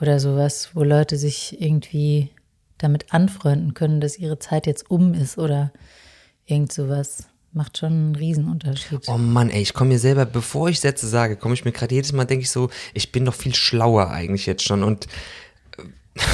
oder 0.00 0.18
sowas, 0.18 0.70
wo 0.74 0.82
Leute 0.82 1.16
sich 1.16 1.60
irgendwie 1.60 2.30
damit 2.78 3.14
anfreunden 3.14 3.74
können, 3.74 4.00
dass 4.00 4.18
ihre 4.18 4.40
Zeit 4.40 4.66
jetzt 4.66 4.90
um 4.90 5.14
ist 5.14 5.38
oder 5.38 5.72
irgend 6.46 6.72
sowas. 6.72 7.28
Macht 7.52 7.78
schon 7.78 7.92
einen 7.92 8.16
Riesenunterschied. 8.16 9.02
Oh 9.06 9.16
Mann, 9.16 9.48
ey, 9.50 9.62
ich 9.62 9.72
komme 9.72 9.90
mir 9.90 10.00
selber, 10.00 10.26
bevor 10.26 10.68
ich 10.68 10.80
Sätze 10.80 11.06
sage, 11.06 11.36
komme 11.36 11.54
ich 11.54 11.64
mir 11.64 11.70
gerade 11.70 11.94
jedes 11.94 12.12
Mal, 12.12 12.24
denke 12.24 12.42
ich 12.42 12.50
so, 12.50 12.70
ich 12.92 13.12
bin 13.12 13.24
doch 13.24 13.34
viel 13.34 13.54
schlauer 13.54 14.10
eigentlich 14.10 14.46
jetzt 14.46 14.64
schon 14.64 14.82
und 14.82 15.06
äh, 15.78 16.20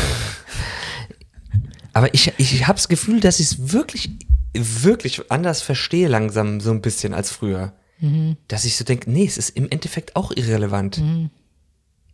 Aber 1.92 2.12
ich, 2.14 2.32
ich 2.38 2.66
habe 2.66 2.76
das 2.76 2.88
Gefühl, 2.88 3.20
dass 3.20 3.40
ich 3.40 3.52
es 3.52 3.73
wirklich, 3.73 4.11
wirklich 4.52 5.30
anders 5.30 5.62
verstehe 5.62 6.09
langsam 6.09 6.61
so 6.61 6.70
ein 6.70 6.82
bisschen 6.82 7.14
als 7.14 7.30
früher. 7.30 7.73
Dass 8.49 8.64
ich 8.64 8.76
so 8.76 8.85
denke, 8.85 9.11
nee, 9.11 9.26
es 9.26 9.37
ist 9.38 9.50
im 9.50 9.68
Endeffekt 9.68 10.16
auch 10.16 10.32
irrelevant. 10.32 10.99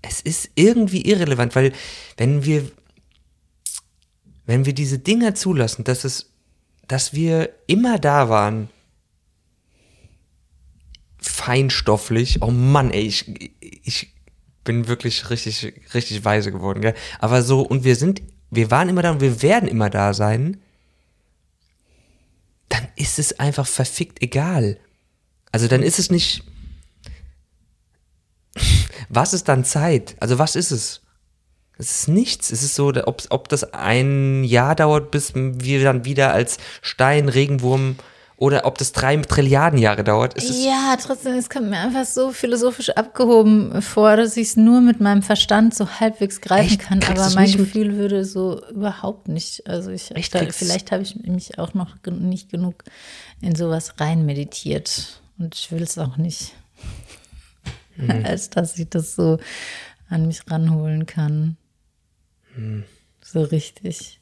Es 0.02 0.20
ist 0.20 0.50
irgendwie 0.54 1.02
irrelevant, 1.02 1.54
weil 1.54 1.72
wenn 2.16 2.44
wir, 2.44 2.70
wenn 4.46 4.64
wir 4.66 4.72
diese 4.72 4.98
Dinger 4.98 5.34
zulassen, 5.34 5.84
dass 5.84 6.04
es, 6.04 6.32
dass 6.88 7.12
wir 7.12 7.50
immer 7.66 7.98
da 7.98 8.28
waren, 8.28 8.68
feinstofflich, 11.18 12.42
oh 12.42 12.50
Mann, 12.50 12.90
ey, 12.90 13.06
ich, 13.06 13.26
ich 13.60 14.14
bin 14.64 14.88
wirklich 14.88 15.30
richtig, 15.30 15.74
richtig 15.94 16.24
weise 16.24 16.52
geworden, 16.52 16.80
gell? 16.80 16.94
Aber 17.18 17.42
so, 17.42 17.60
und 17.62 17.84
wir 17.84 17.96
sind, 17.96 18.22
wir 18.50 18.70
waren 18.70 18.88
immer 18.88 19.02
da 19.02 19.10
und 19.10 19.20
wir 19.20 19.42
werden 19.42 19.68
immer 19.68 19.90
da 19.90 20.14
sein, 20.14 20.60
dann 22.68 22.86
ist 22.96 23.18
es 23.18 23.38
einfach 23.38 23.66
verfickt 23.66 24.22
egal. 24.22 24.78
Also 25.52 25.68
dann 25.68 25.82
ist 25.82 25.98
es 25.98 26.10
nicht. 26.10 26.44
Was 29.08 29.32
ist 29.34 29.48
dann 29.48 29.64
Zeit? 29.64 30.16
Also 30.20 30.38
was 30.38 30.56
ist 30.56 30.70
es? 30.70 31.02
Es 31.78 31.90
ist 31.90 32.08
nichts. 32.08 32.50
Es 32.50 32.62
ist 32.62 32.74
so, 32.74 32.88
ob, 32.88 33.22
ob 33.30 33.48
das 33.48 33.72
ein 33.74 34.44
Jahr 34.44 34.74
dauert, 34.74 35.10
bis 35.10 35.32
wir 35.34 35.82
dann 35.82 36.04
wieder 36.04 36.32
als 36.32 36.58
Stein, 36.80 37.28
Regenwurm 37.28 37.96
oder 38.38 38.66
ob 38.66 38.76
das 38.76 38.92
drei 38.92 39.16
Trilliarden 39.16 39.78
Jahre 39.78 40.04
dauert. 40.04 40.34
Ja, 40.42 40.96
trotzdem, 41.00 41.34
es 41.34 41.48
kommt 41.48 41.70
mir 41.70 41.78
einfach 41.78 42.04
so 42.04 42.32
philosophisch 42.32 42.90
abgehoben 42.90 43.80
vor, 43.80 44.16
dass 44.16 44.36
ich 44.36 44.48
es 44.48 44.56
nur 44.56 44.80
mit 44.82 45.00
meinem 45.00 45.22
Verstand 45.22 45.74
so 45.74 45.88
halbwegs 45.88 46.40
greifen 46.42 46.66
Echt? 46.72 46.80
kann, 46.80 47.00
Kriegst 47.00 47.22
aber 47.22 47.34
mein 47.34 47.44
nicht 47.44 47.58
mit- 47.58 47.72
Gefühl 47.72 47.96
würde 47.96 48.24
so 48.26 48.62
überhaupt 48.68 49.28
nicht. 49.28 49.66
Also 49.66 49.90
ich 49.90 50.10
Echt? 50.14 50.34
da, 50.34 50.40
vielleicht 50.50 50.92
habe 50.92 51.02
ich 51.02 51.16
mich 51.16 51.58
auch 51.58 51.72
noch 51.72 51.96
nicht 52.10 52.50
genug 52.50 52.84
in 53.40 53.54
sowas 53.54 53.94
rein 53.98 54.26
meditiert 54.26 55.20
und 55.38 55.54
ich 55.54 55.70
will 55.72 55.82
es 55.82 55.96
auch 55.98 56.16
nicht, 56.18 56.52
Mhm. 57.96 58.10
als 58.26 58.50
dass 58.50 58.78
ich 58.78 58.90
das 58.90 59.14
so 59.14 59.38
an 60.10 60.26
mich 60.26 60.42
ranholen 60.50 61.06
kann. 61.06 61.56
Mhm. 62.54 62.84
So 63.24 63.40
richtig. 63.42 64.20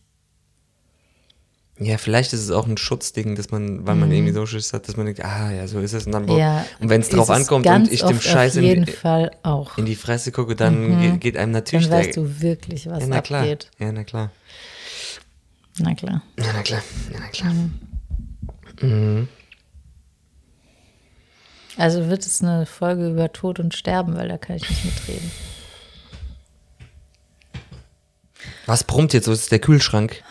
Ja, 1.81 1.99
vielleicht 1.99 2.33
ist 2.33 2.41
es 2.41 2.51
auch 2.53 2.69
ein 2.69 2.77
Schutzding, 2.77 3.35
dass 3.35 3.51
man, 3.51 3.85
weil 3.85 3.97
man 3.97 4.13
irgendwie 4.13 4.33
so 4.33 4.47
Schiss 4.47 4.73
hat, 4.73 4.87
dass 4.87 4.97
man 4.97 5.07
denkt, 5.07 5.25
ah 5.25 5.51
ja, 5.51 5.67
so 5.67 5.81
ist 5.81 5.93
es. 5.93 6.07
Und, 6.07 6.13
dann, 6.13 6.27
Mhm. 6.27 6.37
Ja, 6.39 6.65
und 6.79 6.89
wenn 6.89 7.01
es 7.01 7.09
drauf 7.09 7.31
ankommt 7.31 7.67
und 7.67 7.91
ich 7.91 8.03
dem 8.03 8.21
Scheiß 8.21 8.57
in, 8.57 8.65
in 8.65 9.85
die 9.85 9.97
Fresse 9.97 10.31
gucke, 10.31 10.55
dann 10.55 11.01
geht, 11.01 11.21
geht 11.21 11.37
einem 11.37 11.51
natürlich 11.51 11.87
Mhm. 11.87 11.91
Dann 11.91 11.99
weißt 12.01 12.17
der, 12.17 12.23
du 12.23 12.41
wirklich, 12.41 12.89
was 12.89 13.01
ja, 13.01 13.07
na 13.09 13.21
klar. 13.23 13.43
abgeht. 13.43 13.71
Ja, 13.81 13.91
na 13.91 14.05
klar. 14.05 14.31
Na 15.81 15.95
klar. 15.95 16.23
Ja, 16.39 16.45
na 16.53 16.63
klar. 16.63 16.83
Ja, 17.13 17.19
na 17.21 17.29
klar. 17.29 17.53
Also 21.77 22.09
wird 22.09 22.25
es 22.25 22.41
eine 22.41 22.67
Folge 22.67 23.11
über 23.11 23.33
Tod 23.33 23.59
und 23.59 23.75
Sterben, 23.75 24.15
weil 24.17 24.29
da 24.29 24.39
kann 24.39 24.57
ich 24.57 24.69
nicht 24.71 24.85
mitreden. 24.85 25.31
Was 28.67 28.85
brummt 28.85 29.13
jetzt? 29.13 29.25
So 29.25 29.33
ist 29.33 29.51
der 29.51 29.59
Kühlschrank. 29.59 30.23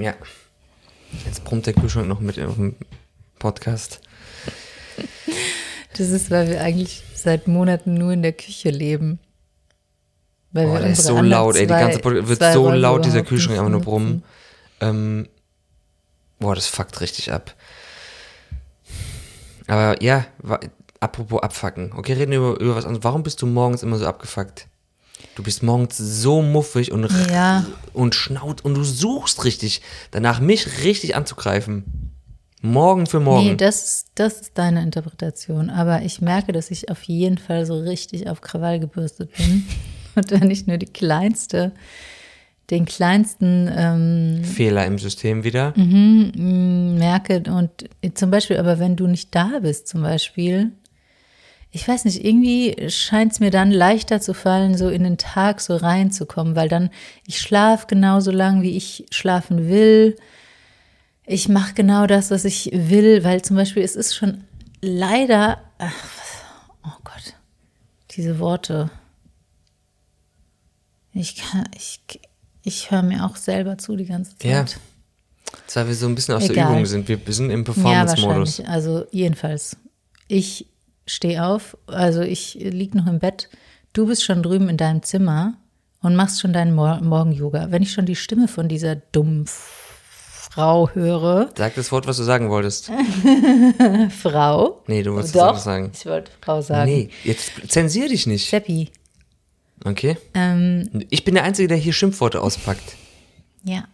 Ja. 0.00 0.14
Jetzt 1.26 1.44
brummt 1.44 1.66
der 1.66 1.74
Kühlschrank 1.74 2.08
noch 2.08 2.20
mit 2.20 2.38
auf 2.40 2.54
dem 2.54 2.76
Podcast. 3.38 4.00
Das 5.96 6.08
ist, 6.08 6.30
weil 6.30 6.48
wir 6.48 6.60
eigentlich 6.62 7.02
seit 7.14 7.48
Monaten 7.48 7.94
nur 7.94 8.12
in 8.12 8.22
der 8.22 8.32
Küche 8.32 8.70
leben. 8.70 9.18
Weil 10.52 10.66
Oh, 10.68 10.72
wir 10.74 10.80
der 10.80 10.90
ist 10.90 11.04
so 11.04 11.20
laut, 11.20 11.56
ey. 11.56 11.62
Die 11.62 11.68
zwei- 11.68 11.80
ganze 11.80 11.98
Podcast 11.98 12.28
wird 12.28 12.38
zwei 12.38 12.52
so 12.52 12.62
Räume 12.64 12.76
laut, 12.78 13.04
dieser 13.04 13.22
Kühlschrank 13.22 13.58
einfach 13.58 13.70
nur 13.70 13.80
brummen. 13.82 14.22
Ähm, 14.80 15.28
boah, 16.38 16.54
das 16.54 16.66
fuckt 16.66 17.00
richtig 17.00 17.32
ab. 17.32 17.54
Aber 19.66 20.02
ja, 20.02 20.26
apropos 21.00 21.42
abfucken. 21.42 21.92
Okay, 21.94 22.14
reden 22.14 22.32
wir 22.32 22.38
über, 22.38 22.60
über 22.60 22.76
was 22.76 22.84
anderes. 22.84 23.04
Warum 23.04 23.22
bist 23.22 23.40
du 23.42 23.46
morgens 23.46 23.82
immer 23.82 23.98
so 23.98 24.06
abgefuckt? 24.06 24.66
Du 25.34 25.42
bist 25.42 25.62
morgens 25.62 25.96
so 25.98 26.42
muffig 26.42 26.92
und, 26.92 27.08
Ja. 27.32 27.64
und 27.92 28.14
schnaut 28.14 28.62
und 28.64 28.74
du 28.74 28.84
suchst 28.84 29.44
richtig 29.44 29.80
danach, 30.10 30.40
mich 30.40 30.82
richtig 30.84 31.16
anzugreifen. 31.16 31.84
Morgen 32.62 33.06
für 33.06 33.20
morgen. 33.20 33.46
Nee, 33.46 33.54
das, 33.56 33.82
ist- 33.84 34.08
das 34.16 34.40
ist 34.42 34.58
deine 34.58 34.82
Interpretation. 34.82 35.70
Aber 35.70 36.02
ich 36.02 36.20
merke, 36.20 36.52
dass 36.52 36.70
ich 36.70 36.90
auf 36.90 37.02
jeden 37.04 37.38
Fall 37.38 37.64
so 37.64 37.78
richtig 37.78 38.28
auf 38.28 38.42
Krawall 38.42 38.78
gebürstet 38.80 39.30
bin. 39.36 39.64
Und 40.14 40.30
wenn 40.30 40.50
ich 40.50 40.66
nur 40.66 40.76
die 40.76 40.86
kleinste, 40.86 41.72
den 42.68 42.84
kleinsten 42.84 43.70
ähm, 43.74 44.44
Fehler 44.44 44.84
im 44.86 44.98
System 44.98 45.42
wieder. 45.44 45.72
Mhm. 45.76 46.96
merke 46.98 47.42
und 47.48 47.70
zum 48.14 48.30
Beispiel, 48.30 48.58
aber 48.58 48.78
wenn 48.78 48.94
du 48.96 49.06
nicht 49.06 49.34
da 49.34 49.60
bist, 49.62 49.88
zum 49.88 50.02
Beispiel, 50.02 50.72
ich 51.72 51.86
weiß 51.86 52.04
nicht, 52.04 52.24
irgendwie 52.24 52.90
scheint 52.90 53.32
es 53.32 53.40
mir 53.40 53.50
dann 53.50 53.70
leichter 53.70 54.20
zu 54.20 54.34
fallen, 54.34 54.76
so 54.76 54.88
in 54.88 55.04
den 55.04 55.18
Tag 55.18 55.60
so 55.60 55.76
reinzukommen, 55.76 56.56
weil 56.56 56.68
dann 56.68 56.90
ich 57.26 57.40
schlafe 57.40 57.86
genauso 57.86 58.32
lang, 58.32 58.62
wie 58.62 58.76
ich 58.76 59.06
schlafen 59.12 59.68
will. 59.68 60.16
Ich 61.26 61.48
mache 61.48 61.74
genau 61.74 62.06
das, 62.06 62.32
was 62.32 62.44
ich 62.44 62.70
will, 62.72 63.22
weil 63.22 63.42
zum 63.42 63.56
Beispiel 63.56 63.84
es 63.84 63.94
ist 63.94 64.16
schon 64.16 64.44
leider, 64.80 65.60
ach, 65.78 65.94
oh 66.84 66.98
Gott, 67.04 67.34
diese 68.16 68.40
Worte. 68.40 68.90
Ich 71.12 71.36
kann, 71.36 71.68
ich, 71.76 72.00
ich 72.64 72.90
höre 72.90 73.02
mir 73.02 73.24
auch 73.24 73.36
selber 73.36 73.78
zu 73.78 73.94
die 73.96 74.06
ganze 74.06 74.36
Zeit. 74.38 74.50
Ja. 74.50 74.64
Weil 75.74 75.88
wir 75.88 75.94
so 75.94 76.06
ein 76.06 76.14
bisschen 76.14 76.34
aus 76.34 76.42
der 76.42 76.52
Egal. 76.52 76.72
Übung 76.72 76.86
sind. 76.86 77.08
Wir 77.08 77.18
sind 77.28 77.50
im 77.50 77.60
Ja, 77.60 77.64
Performance-Modus. 77.64 78.58
wahrscheinlich. 78.58 78.68
Also 78.68 79.04
jedenfalls. 79.10 79.76
Ich 80.28 80.66
stehe 81.14 81.44
auf, 81.44 81.76
also 81.86 82.20
ich 82.22 82.54
liege 82.54 82.96
noch 82.96 83.06
im 83.06 83.18
Bett. 83.18 83.48
Du 83.92 84.06
bist 84.06 84.24
schon 84.24 84.42
drüben 84.42 84.68
in 84.68 84.76
deinem 84.76 85.02
Zimmer 85.02 85.54
und 86.02 86.16
machst 86.16 86.40
schon 86.40 86.52
deinen 86.52 86.74
Mor 86.74 87.00
Morgen-Yoga. 87.02 87.70
Wenn 87.70 87.82
ich 87.82 87.92
schon 87.92 88.06
die 88.06 88.16
Stimme 88.16 88.48
von 88.48 88.68
dieser 88.68 88.96
dummen 88.96 89.44
Frau 89.46 90.90
höre, 90.90 91.50
Sag 91.56 91.74
das 91.74 91.92
Wort, 91.92 92.06
was 92.06 92.16
du 92.16 92.22
sagen 92.24 92.50
wolltest. 92.50 92.90
Frau? 94.20 94.82
Nee, 94.86 95.02
du 95.02 95.14
wolltest 95.14 95.36
Doch, 95.36 95.58
sagen. 95.58 95.92
ich 95.94 96.06
wollte 96.06 96.30
Frau 96.40 96.60
sagen. 96.60 96.90
Nee, 96.90 97.10
jetzt 97.24 97.52
zensier 97.68 98.08
dich 98.08 98.26
nicht. 98.26 98.48
Seppi. 98.48 98.90
Okay? 99.84 100.16
Ähm, 100.34 100.88
Ich 101.10 101.24
bin 101.24 101.34
der 101.34 101.44
Einzige, 101.44 101.68
der 101.68 101.76
hier 101.76 101.92
Schimpfworte 101.92 102.40
auspackt. 102.40 102.96
Ja, 103.64 103.84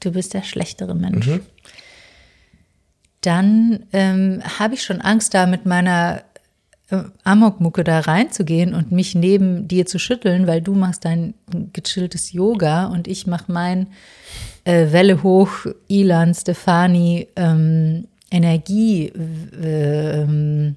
du 0.00 0.12
bist 0.12 0.34
der 0.34 0.42
schlechtere 0.42 0.94
Mensch. 0.94 1.28
Dann 3.22 3.86
ähm, 3.92 4.42
habe 4.58 4.74
ich 4.74 4.82
schon 4.82 5.00
Angst, 5.00 5.34
da 5.34 5.46
mit 5.46 5.66
meiner 5.66 6.22
Amokmucke 7.24 7.82
da 7.82 8.00
reinzugehen 8.00 8.74
und 8.74 8.92
mich 8.92 9.14
neben 9.14 9.66
dir 9.66 9.86
zu 9.86 9.98
schütteln, 9.98 10.46
weil 10.46 10.62
du 10.62 10.74
machst 10.74 11.04
dein 11.04 11.34
gechilltes 11.72 12.32
Yoga 12.32 12.86
und 12.86 13.08
ich 13.08 13.26
mache 13.26 13.50
mein 13.50 13.88
äh, 14.64 14.92
Welle 14.92 15.22
hoch, 15.22 15.66
Ilan, 15.88 16.34
Stefani, 16.34 17.28
ähm, 17.36 18.06
Energie. 18.30 19.06
äh, 19.62 20.22
Ähm, 20.22 20.76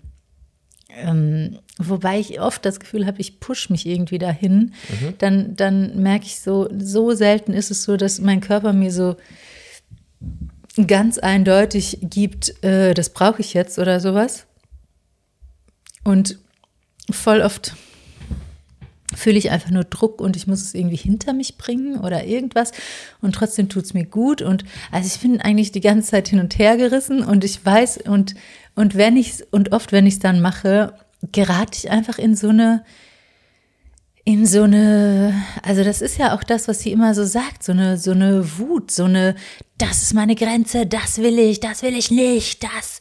ähm, 1.01 1.59
wobei 1.77 2.19
ich 2.19 2.41
oft 2.41 2.65
das 2.65 2.79
Gefühl 2.79 3.05
habe, 3.05 3.21
ich 3.21 3.39
push 3.39 3.69
mich 3.69 3.85
irgendwie 3.85 4.17
dahin, 4.17 4.73
dann, 5.19 5.55
dann 5.55 6.01
merke 6.01 6.25
ich 6.25 6.39
so, 6.39 6.67
so 6.77 7.13
selten 7.13 7.53
ist 7.53 7.71
es 7.71 7.83
so, 7.83 7.95
dass 7.95 8.19
mein 8.19 8.41
Körper 8.41 8.73
mir 8.73 8.91
so 8.91 9.15
ganz 10.87 11.17
eindeutig 11.17 11.99
gibt, 12.01 12.63
äh, 12.63 12.93
das 12.93 13.11
brauche 13.11 13.41
ich 13.41 13.53
jetzt 13.53 13.79
oder 13.79 13.99
sowas. 13.99 14.45
Und 16.03 16.39
voll 17.11 17.41
oft 17.41 17.75
fühle 19.15 19.37
ich 19.37 19.49
einfach 19.51 19.71
nur 19.71 19.83
Druck 19.83 20.21
und 20.21 20.35
ich 20.35 20.47
muss 20.47 20.61
es 20.61 20.73
irgendwie 20.73 20.95
hinter 20.95 21.33
mich 21.33 21.57
bringen 21.57 21.99
oder 21.99 22.25
irgendwas 22.25 22.71
und 23.21 23.33
trotzdem 23.33 23.67
tut 23.67 23.85
es 23.85 23.95
mir 23.95 24.05
gut 24.05 24.43
und 24.43 24.63
also 24.91 25.07
ich 25.07 25.19
bin 25.19 25.41
eigentlich 25.41 25.71
die 25.71 25.81
ganze 25.81 26.11
Zeit 26.11 26.27
hin 26.27 26.39
und 26.39 26.59
her 26.59 26.77
gerissen 26.77 27.23
und 27.23 27.43
ich 27.43 27.65
weiß 27.65 28.01
und 28.05 28.35
und 28.75 28.95
wenn 28.95 29.17
ich 29.17 29.43
und 29.51 29.71
oft 29.71 29.91
wenn 29.91 30.05
ich 30.05 30.15
es 30.15 30.19
dann 30.19 30.41
mache, 30.41 30.93
gerate 31.31 31.75
ich 31.75 31.89
einfach 31.89 32.19
in 32.19 32.35
so 32.35 32.49
eine 32.49 32.83
in 34.25 34.45
so 34.45 34.61
eine, 34.61 35.33
also 35.63 35.83
das 35.83 36.03
ist 36.03 36.19
ja 36.19 36.35
auch 36.35 36.43
das, 36.43 36.67
was 36.67 36.81
sie 36.81 36.91
immer 36.91 37.15
so 37.15 37.25
sagt, 37.25 37.63
so 37.63 37.71
eine, 37.71 37.97
so 37.97 38.11
eine 38.11 38.59
Wut, 38.59 38.91
so 38.91 39.05
eine, 39.05 39.33
das 39.79 40.03
ist 40.03 40.13
meine 40.13 40.35
Grenze, 40.35 40.85
das 40.85 41.17
will 41.17 41.39
ich, 41.39 41.61
das 41.61 41.81
will 41.81 41.95
ich 41.95 42.11
nicht, 42.11 42.63
das. 42.63 42.99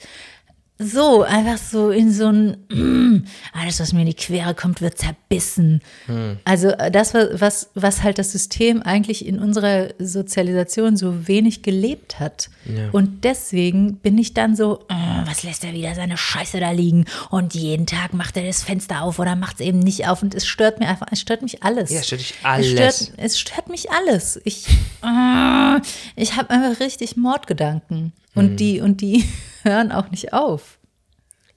So, 0.80 1.23
einfach 1.23 1.58
so 1.58 1.90
in 1.90 2.12
so 2.12 2.28
ein, 2.28 2.56
mm, 2.70 3.26
alles, 3.52 3.80
was 3.80 3.92
mir 3.92 4.02
in 4.02 4.06
die 4.06 4.14
Quere 4.14 4.54
kommt, 4.54 4.80
wird 4.80 4.97
zerbissen. 4.97 5.80
Hm. 6.06 6.38
Also 6.44 6.68
äh, 6.68 6.92
das, 6.92 7.14
was, 7.14 7.70
was 7.75 8.04
halt 8.04 8.18
das 8.18 8.30
System 8.30 8.80
eigentlich 8.82 9.26
in 9.26 9.40
unserer 9.40 9.88
Sozialisation 9.99 10.97
so 10.97 11.26
wenig 11.26 11.62
gelebt 11.62 12.20
hat. 12.20 12.49
Ja. 12.64 12.90
Und 12.92 13.25
deswegen 13.25 13.97
bin 13.97 14.16
ich 14.18 14.35
dann 14.35 14.54
so, 14.54 14.78
oh, 14.88 15.26
was 15.26 15.42
lässt 15.42 15.64
er 15.64 15.73
wieder 15.73 15.97
seine 15.97 16.16
Scheiße 16.16 16.61
da 16.61 16.70
liegen? 16.70 17.06
Und 17.30 17.54
jeden 17.54 17.87
Tag 17.87 18.14
macht 18.14 18.37
er 18.37 18.47
das 18.47 18.62
Fenster 18.62 19.02
auf 19.02 19.18
oder 19.18 19.35
macht 19.35 19.56
es 19.61 19.66
eben 19.66 19.80
nicht 19.80 20.06
auf. 20.06 20.23
Und 20.23 20.37
es 20.37 20.47
stört 20.47 20.78
mir 20.78 20.87
einfach, 20.87 21.08
es 21.11 21.20
stört 21.20 21.42
mich 21.42 21.64
alles. 21.64 21.90
Ja, 21.90 22.04
stört 22.04 22.20
dich 22.20 22.35
alles. 22.44 22.66
Es 22.68 22.97
stört, 22.97 23.12
es 23.16 23.40
stört 23.40 23.68
mich 23.68 23.90
alles. 23.90 24.40
Ich, 24.44 24.66
oh, 25.02 25.80
ich 26.14 26.37
habe 26.37 26.50
einfach 26.50 26.78
richtig 26.78 27.16
Mordgedanken. 27.16 28.12
Und 28.37 28.50
hm. 28.50 28.56
die, 28.56 28.80
und 28.80 29.00
die 29.00 29.25
hören 29.68 29.92
auch 29.92 30.10
nicht 30.10 30.32
auf. 30.32 30.78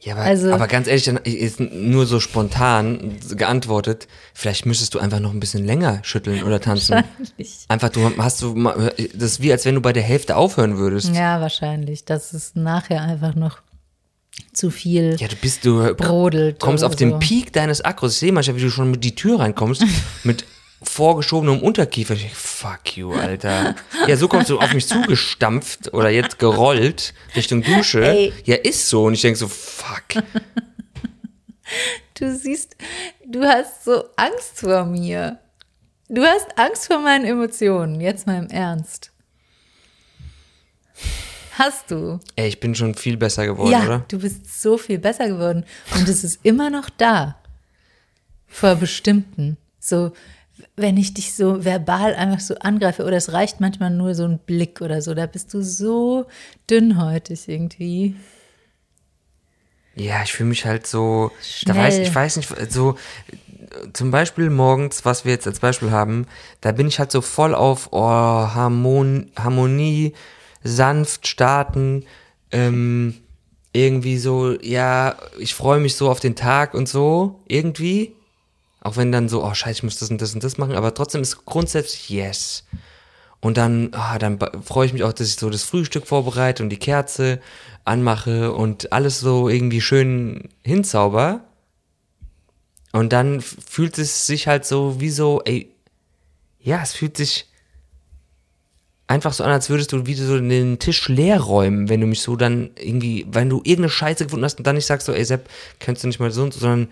Ja, 0.03 0.13
aber, 0.13 0.24
also, 0.24 0.51
aber 0.51 0.68
ganz 0.68 0.88
ehrlich, 0.88 1.08
ist 1.08 1.60
nur 1.60 2.08
so 2.08 2.20
spontan 2.20 3.18
geantwortet, 3.36 4.08
vielleicht 4.34 4.65
müsstest 4.65 4.96
du 4.96 5.00
einfach 5.00 5.20
noch 5.20 5.32
ein 5.32 5.39
bisschen 5.39 5.63
länger 5.63 6.00
schütteln 6.03 6.44
oder 6.44 6.60
tanzen. 6.60 6.96
Wahrscheinlich. 6.96 7.65
Einfach, 7.68 7.89
du 7.89 8.12
hast 8.18 8.41
du, 8.41 8.56
das 9.13 9.34
ist 9.34 9.41
wie 9.41 9.51
als 9.51 9.63
wenn 9.65 9.75
du 9.75 9.82
bei 9.82 9.94
der 9.94 10.01
Hälfte 10.01 10.38
aufhören 10.38 10.77
würdest. 10.77 11.13
Ja, 11.13 11.39
wahrscheinlich. 11.39 12.03
Das 12.03 12.34
ist 12.34 12.56
nachher 12.56 13.03
einfach 13.03 13.36
noch 13.36 13.60
zu 14.53 14.72
viel. 14.72 15.18
Ja, 15.20 15.27
du 15.27 15.36
bist, 15.36 15.65
du 15.65 15.94
brodelt 15.94 16.60
kommst 16.60 16.84
auf 16.84 16.94
so. 16.94 16.98
den 16.98 17.20
Peak 17.20 17.53
deines 17.53 17.82
Akkus. 17.82 18.13
Ich 18.13 18.20
sehe 18.20 18.32
manchmal, 18.32 18.58
wie 18.58 18.62
du 18.62 18.72
schon 18.72 18.89
mit 18.89 19.03
die 19.03 19.13
Tür 19.13 19.39
reinkommst, 19.39 19.86
mit 20.24 20.46
vorgeschobenem 20.82 21.62
Unterkiefer. 21.62 22.14
Ich, 22.16 22.34
fuck 22.34 22.98
you, 22.98 23.14
Alter. 23.14 23.76
Ja, 24.08 24.18
so 24.18 24.28
kommst 24.28 24.50
du 24.50 24.60
auf 24.60 24.74
mich 24.74 24.88
zugestampft 24.88 25.94
oder 25.94 26.10
jetzt 26.10 26.40
gerollt 26.40 27.14
Richtung 27.36 27.62
Dusche. 27.62 28.06
Ey. 28.06 28.34
Ja, 28.46 28.56
ist 28.56 28.88
so. 28.90 29.06
Und 29.06 29.14
ich 29.14 29.22
denke 29.22 29.38
so, 29.38 29.48
fuck. 29.48 30.24
Du 32.16 32.36
siehst, 32.36 32.76
du 33.26 33.44
hast 33.44 33.86
so 33.86 34.04
Angst 34.16 34.60
vor 34.60 34.86
mir. 34.86 35.40
Du 36.10 36.24
hast 36.24 36.58
Angst 36.58 36.88
vor 36.88 37.00
meinen 37.00 37.26
Emotionen. 37.26 38.02
Jetzt 38.02 38.28
mal 38.28 38.38
im 38.38 38.50
Ernst. 38.50 39.12
Hast 41.54 41.92
du? 41.92 42.20
Ey, 42.36 42.48
ich 42.48 42.60
bin 42.60 42.76
schon 42.76 42.96
viel 42.96 43.18
besser 43.18 43.46
geworden, 43.46 43.72
ja, 43.72 43.84
oder? 43.84 44.06
Du 44.08 44.20
bist 44.20 44.62
so 44.62 44.78
viel 44.78 45.00
besser 45.00 45.28
geworden. 45.28 45.66
Und 45.96 46.10
es 46.10 46.24
ist 46.24 46.40
immer 46.44 46.70
noch 46.70 46.90
da. 46.90 47.38
Vor 48.48 48.76
bestimmten. 48.76 49.58
So, 49.80 50.12
wenn 50.82 50.98
ich 50.98 51.14
dich 51.14 51.34
so 51.34 51.64
verbal 51.64 52.16
einfach 52.16 52.40
so 52.40 52.56
angreife 52.56 53.04
oder 53.04 53.18
es 53.18 53.34
reicht 53.34 53.60
manchmal 53.60 53.92
nur 53.92 54.16
so 54.16 54.26
ein 54.26 54.40
Blick 54.40 54.82
oder 54.82 55.02
so, 55.02 55.14
da 55.14 55.26
bist 55.26 55.54
du 55.54 55.62
so 55.62 56.26
dünnhäutig 56.70 57.48
irgendwie. 57.48 58.16
Ja, 59.96 60.24
ich 60.24 60.34
fühle 60.34 60.50
mich 60.50 60.66
halt 60.66 60.88
so, 60.88 61.32
Schnell. 61.42 61.76
da 61.76 61.82
weiß 61.82 61.98
ich 61.98 62.14
weiß 62.14 62.38
nicht, 62.38 62.50
so 62.72 62.96
zum 63.94 64.12
Beispiel 64.12 64.50
morgens, 64.50 65.06
was 65.06 65.26
wir 65.26 65.32
jetzt 65.32 65.48
als 65.48 65.60
Beispiel 65.60 65.92
haben, 65.92 66.28
da 66.62 66.72
bin 66.72 66.88
ich 66.88 67.00
halt 67.00 67.12
so 67.12 67.22
voll 67.22 67.56
auf 67.56 67.90
oh, 67.92 68.02
Harmon 68.02 69.32
Harmonie, 69.38 70.14
sanft 70.64 71.28
starten, 71.28 72.06
ähm, 72.52 73.16
irgendwie 73.74 74.18
so, 74.18 74.60
ja, 74.62 75.16
ich 75.40 75.54
freue 75.54 75.80
mich 75.80 75.96
so 75.96 76.10
auf 76.10 76.20
den 76.20 76.36
Tag 76.36 76.74
und 76.74 76.90
so, 76.90 77.42
irgendwie. 77.48 78.16
Auch 78.82 78.98
wenn 78.98 79.12
dann 79.12 79.30
so, 79.30 79.44
oh 79.44 79.54
scheiße, 79.54 79.80
ich 79.80 79.84
muss 79.84 80.00
das 80.00 80.10
und 80.10 80.22
das 80.22 80.34
und 80.34 80.44
das 80.44 80.58
machen, 80.58 80.76
aber 80.76 80.94
trotzdem 80.94 81.22
ist 81.22 81.46
grundsätzlich 81.46 82.10
yes. 82.10 82.66
Und 83.40 83.58
dann, 83.58 83.90
ah, 83.94 84.20
dann 84.20 84.40
freue 84.64 84.86
ich 84.86 84.94
mich 84.94 85.04
auch, 85.04 85.14
dass 85.14 85.28
ich 85.28 85.36
so 85.36 85.50
das 85.50 85.64
Frühstück 85.64 86.06
vorbereite 86.08 86.62
und 86.62 86.70
die 86.70 86.78
Kerze 86.78 87.40
anmache 87.86 88.52
und 88.54 88.92
alles 88.92 89.20
so 89.20 89.50
irgendwie 89.50 89.82
schön 89.82 90.50
hinzauber. 90.64 91.42
Und 92.91 93.13
dann 93.13 93.41
fühlt 93.41 93.98
es 93.98 94.28
sich 94.28 94.48
halt 94.48 94.65
so 94.65 95.00
wie 95.00 95.10
so, 95.10 95.41
ey, 95.46 95.72
ja, 96.60 96.82
es 96.82 96.94
fühlt 96.94 97.17
sich 97.17 97.48
einfach 99.08 99.34
so 99.34 99.44
an, 99.44 99.52
als 99.52 99.70
würdest 99.70 99.91
du 99.91 100.06
wieder 100.06 100.26
so 100.26 100.39
den 100.39 100.80
Tisch 100.80 101.08
leer 101.08 101.39
räumen, 101.39 101.89
wenn 101.89 102.02
du 102.02 102.08
mich 102.08 102.22
so 102.22 102.36
dann 102.36 102.72
irgendwie, 102.80 103.26
wenn 103.30 103.50
du 103.50 103.58
irgendeine 103.58 103.89
Scheiße 103.89 104.26
gefunden 104.26 104.46
hast 104.46 104.58
und 104.58 104.67
dann 104.67 104.76
nicht 104.76 104.86
sagst 104.86 105.08
so, 105.08 105.13
ey 105.13 105.26
Sepp, 105.26 105.50
könntest 105.80 106.04
du 106.04 106.08
nicht 106.08 106.20
mal 106.20 106.32
so 106.32 106.44
und 106.44 106.54
so, 106.54 106.60
sondern 106.60 106.89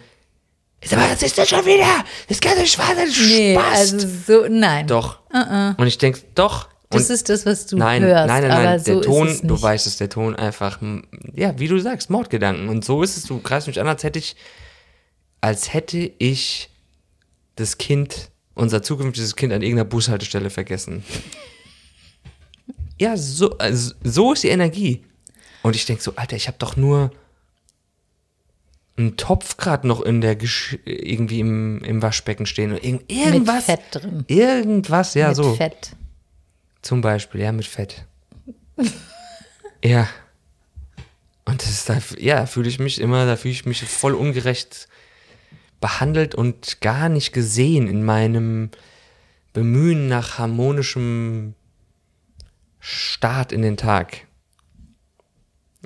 ist 0.82 0.94
aber 0.94 1.08
das 1.08 1.22
ist 1.22 1.38
das 1.38 1.50
schon 1.50 1.66
wieder. 1.66 2.06
Das 2.28 2.40
wahr 2.78 2.96
sein, 2.96 3.10
Nee, 3.28 3.54
Spaß. 3.54 3.80
also 3.80 4.08
so, 4.28 4.48
nein. 4.50 4.88
Doch. 4.88 5.20
Uh 5.34 5.38
-uh. 5.38 5.78
Und 5.78 5.88
ich 5.88 5.98
denke, 5.98 6.22
doch. 6.36 6.70
Das 6.92 7.12
ist 7.12 7.30
das, 7.30 7.46
was 7.46 7.68
du 7.68 7.78
nein, 7.78 8.02
hörst. 8.02 8.28
Nein, 8.28 8.48
nein, 8.48 8.64
nein, 8.64 8.84
der 8.84 8.96
so 8.96 9.02
Ton, 9.02 9.40
du 9.44 9.62
weißt 9.62 9.86
es, 9.86 9.98
der 9.98 10.10
Ton 10.10 10.36
einfach, 10.36 10.80
ja, 11.36 11.58
wie 11.60 11.68
du 11.68 11.78
sagst, 11.78 12.10
Mordgedanken. 12.10 12.68
Und 12.68 12.84
so 12.84 13.04
ist 13.04 13.16
es, 13.16 13.26
du 13.26 13.40
greifst 13.42 13.68
mich 13.68 13.80
an, 13.80 13.88
als 13.88 14.04
hätte 14.04 14.18
ich, 14.18 14.36
als 15.40 15.72
hätte 15.72 16.12
ich 16.18 16.72
das 17.56 17.78
Kind, 17.78 18.32
unser 18.56 18.82
zukünftiges 18.82 19.36
Kind 19.36 19.54
an 19.54 19.62
irgendeiner 19.62 19.88
Bushaltestelle 19.88 20.50
vergessen. 20.50 21.04
ja, 23.00 23.16
so, 23.18 23.56
also, 23.60 23.94
so 24.04 24.34
ist 24.34 24.44
die 24.44 24.50
Energie. 24.50 25.06
Und 25.62 25.76
ich 25.76 25.86
denke 25.86 26.02
so, 26.02 26.14
Alter, 26.16 26.38
ich 26.38 26.48
habe 26.48 26.58
doch 26.58 26.76
nur 26.76 27.12
einen 29.00 29.18
Topf 29.18 29.58
gerade 29.58 29.88
noch 29.88 30.02
in 30.02 30.22
der 30.22 30.36
Gesch 30.36 30.78
irgendwie 30.86 31.40
im, 31.40 31.84
im 31.84 32.02
Waschbecken 32.02 32.46
stehen 32.46 32.72
und 32.72 32.84
irgend, 32.84 33.12
irgendwas. 33.12 33.68
Mit 33.68 33.80
Fett 33.80 33.82
drin. 33.92 34.26
Irgendwas, 34.28 35.14
ja, 35.14 35.30
mit 35.30 35.38
so. 35.38 35.50
Mit 35.50 35.58
Fett. 35.58 35.92
Zum 36.82 37.02
Beispiel, 37.02 37.42
ja, 37.42 37.52
mit 37.52 37.66
Fett. 37.66 38.06
ja. 39.84 40.08
Und 41.46 41.64
das 41.64 41.70
ist 41.70 41.90
da, 41.90 41.98
ja, 42.20 42.46
fühle 42.46 42.70
ich 42.70 42.80
mich 42.80 43.02
immer, 43.02 43.26
da 43.26 43.36
fühle 43.36 43.54
ich 43.54 43.66
mich 43.66 43.84
voll 43.84 44.14
ungerecht 44.14 44.88
behandelt 45.82 46.36
und 46.36 46.82
gar 46.82 47.10
nicht 47.10 47.32
gesehen 47.32 47.88
in 47.88 48.04
meinem 48.04 48.70
Bemühen 49.54 50.08
nach 50.08 50.38
harmonischem 50.38 51.56
Start 52.80 53.52
in 53.52 53.62
den 53.62 53.78
Tag. 53.78 54.28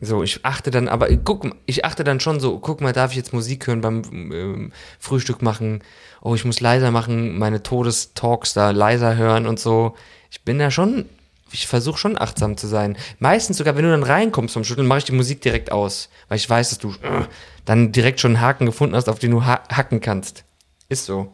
So, 0.02 0.24
ich 0.24 0.44
achte 0.44 0.72
dann, 0.72 0.88
aber 0.88 1.08
guck, 1.18 1.56
ich 1.68 1.86
achte 1.86 2.04
dann 2.04 2.20
schon 2.20 2.40
so, 2.40 2.58
guck 2.58 2.82
mal, 2.82 2.94
darf 2.94 3.12
ich 3.12 3.18
jetzt 3.18 3.32
Musik 3.32 3.68
hören 3.68 3.82
beim 3.82 4.02
ähm, 4.12 4.72
Frühstück 5.00 5.44
machen? 5.44 5.84
Oh, 6.22 6.34
ich 6.34 6.46
muss 6.46 6.62
leiser 6.62 6.90
machen, 6.90 7.38
meine 7.38 7.62
Todestalks 7.62 8.54
da 8.54 8.72
leiser 8.72 9.16
hören 9.16 9.46
und 9.46 9.60
so. 9.60 9.96
Ich 10.32 10.42
bin 10.42 10.58
da 10.58 10.72
schon, 10.72 11.08
ich 11.52 11.68
versuche 11.68 12.00
schon 12.00 12.18
achtsam 12.20 12.58
zu 12.58 12.66
sein. 12.66 12.98
Meistens 13.20 13.58
sogar, 13.58 13.76
wenn 13.76 13.84
du 13.84 13.92
dann 13.92 14.02
reinkommst 14.02 14.56
vom 14.56 14.64
Schütteln, 14.64 14.88
mache 14.88 15.00
ich 15.00 15.06
die 15.06 15.12
Musik 15.12 15.42
direkt 15.42 15.72
aus, 15.72 16.10
weil 16.28 16.38
ich 16.38 16.50
weiß, 16.50 16.70
dass 16.70 16.80
du 16.80 16.90
äh, 17.04 17.26
dann 17.66 17.92
direkt 17.92 18.20
schon 18.20 18.36
einen 18.36 18.42
Haken 18.42 18.66
gefunden 18.66 18.96
hast, 18.96 19.08
auf 19.08 19.20
den 19.20 19.30
du 19.30 19.46
ha 19.46 19.62
hacken 19.70 20.02
kannst. 20.02 20.44
Ist 20.90 21.06
so. 21.06 21.32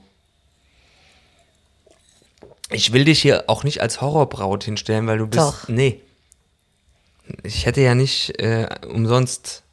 Ich 2.71 2.91
will 2.91 3.05
dich 3.05 3.21
hier 3.21 3.45
auch 3.47 3.63
nicht 3.63 3.81
als 3.81 4.01
Horrorbraut 4.01 4.65
hinstellen, 4.65 5.07
weil 5.07 5.17
du 5.17 5.27
bist. 5.27 5.39
Doch. 5.39 5.69
Nee 5.69 6.01
ich 7.43 7.65
hätte 7.65 7.81
ja 7.81 7.95
nicht 7.95 8.39
äh, 8.39 8.67
umsonst 8.87 9.63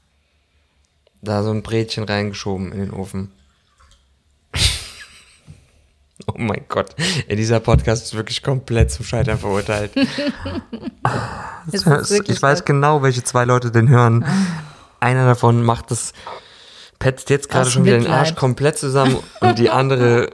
da 1.22 1.42
so 1.42 1.50
ein 1.50 1.62
Brätchen 1.62 2.04
reingeschoben 2.04 2.72
in 2.72 2.78
den 2.78 2.90
Ofen. 2.92 3.32
oh 6.26 6.34
mein 6.36 6.64
Gott, 6.68 6.94
Ey, 7.26 7.36
dieser 7.36 7.60
Podcast 7.60 8.04
ist 8.04 8.14
wirklich 8.14 8.42
komplett 8.42 8.90
zum 8.90 9.04
Scheitern 9.04 9.38
verurteilt. 9.38 9.92
ich 11.72 11.84
weiß 11.84 12.64
genau, 12.64 13.02
welche 13.02 13.24
zwei 13.24 13.44
Leute 13.44 13.70
den 13.70 13.88
hören. 13.88 14.24
Einer 15.00 15.26
davon 15.26 15.62
macht 15.62 15.90
das, 15.90 16.12
petzt 16.98 17.30
jetzt 17.30 17.48
gerade 17.48 17.70
schon 17.70 17.84
wieder 17.84 17.98
den 17.98 18.10
Arsch 18.10 18.34
komplett 18.34 18.78
zusammen 18.78 19.18
und 19.40 19.58
die 19.58 19.70
andere 19.70 20.30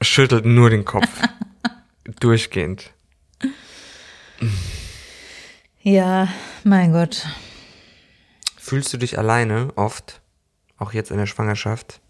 schüttelt 0.00 0.44
nur 0.44 0.70
den 0.70 0.84
Kopf. 0.84 1.08
Durchgehend. 2.20 2.90
Ja, 5.88 6.26
mein 6.64 6.90
Gott. 6.90 7.28
Fühlst 8.56 8.92
du 8.92 8.96
dich 8.96 9.20
alleine 9.20 9.68
oft, 9.76 10.20
auch 10.78 10.92
jetzt 10.92 11.12
in 11.12 11.16
der 11.16 11.26
Schwangerschaft? 11.26 12.00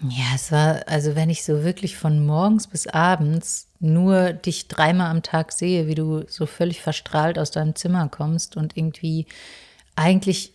Ja, 0.00 0.26
es 0.32 0.52
war, 0.52 0.86
also 0.86 1.16
wenn 1.16 1.28
ich 1.28 1.42
so 1.42 1.64
wirklich 1.64 1.96
von 1.96 2.24
morgens 2.24 2.68
bis 2.68 2.86
abends 2.86 3.66
nur 3.80 4.32
dich 4.32 4.68
dreimal 4.68 5.10
am 5.10 5.24
Tag 5.24 5.50
sehe, 5.50 5.88
wie 5.88 5.96
du 5.96 6.22
so 6.28 6.46
völlig 6.46 6.80
verstrahlt 6.80 7.36
aus 7.36 7.50
deinem 7.50 7.74
Zimmer 7.74 8.08
kommst 8.08 8.56
und 8.56 8.76
irgendwie 8.76 9.26
eigentlich 9.96 10.52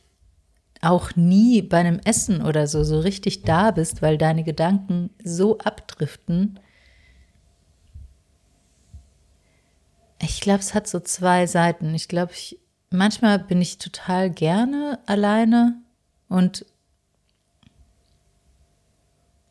auch 0.79 1.13
nie 1.17 1.61
bei 1.61 1.79
einem 1.79 1.99
Essen 2.05 2.41
oder 2.41 2.67
so 2.67 2.85
so 2.85 3.01
richtig 3.01 3.41
da 3.41 3.71
bist, 3.71 4.01
weil 4.01 4.17
deine 4.17 4.45
Gedanken 4.45 5.09
so 5.21 5.57
abdriften, 5.57 6.57
Ich 10.21 10.41
glaube, 10.41 10.59
es 10.59 10.73
hat 10.73 10.87
so 10.87 10.99
zwei 10.99 11.47
Seiten. 11.47 11.93
Ich 11.95 12.07
glaube, 12.07 12.33
ich, 12.33 12.59
manchmal 12.89 13.39
bin 13.39 13.61
ich 13.61 13.77
total 13.77 14.29
gerne 14.29 14.99
alleine 15.05 15.81
und 16.27 16.65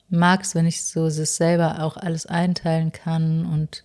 mag 0.09 0.43
es, 0.43 0.55
wenn 0.55 0.67
ich 0.67 0.85
so 0.85 1.07
es 1.07 1.37
selber 1.37 1.83
auch 1.83 1.97
alles 1.97 2.27
einteilen 2.27 2.93
kann 2.93 3.47
und 3.47 3.85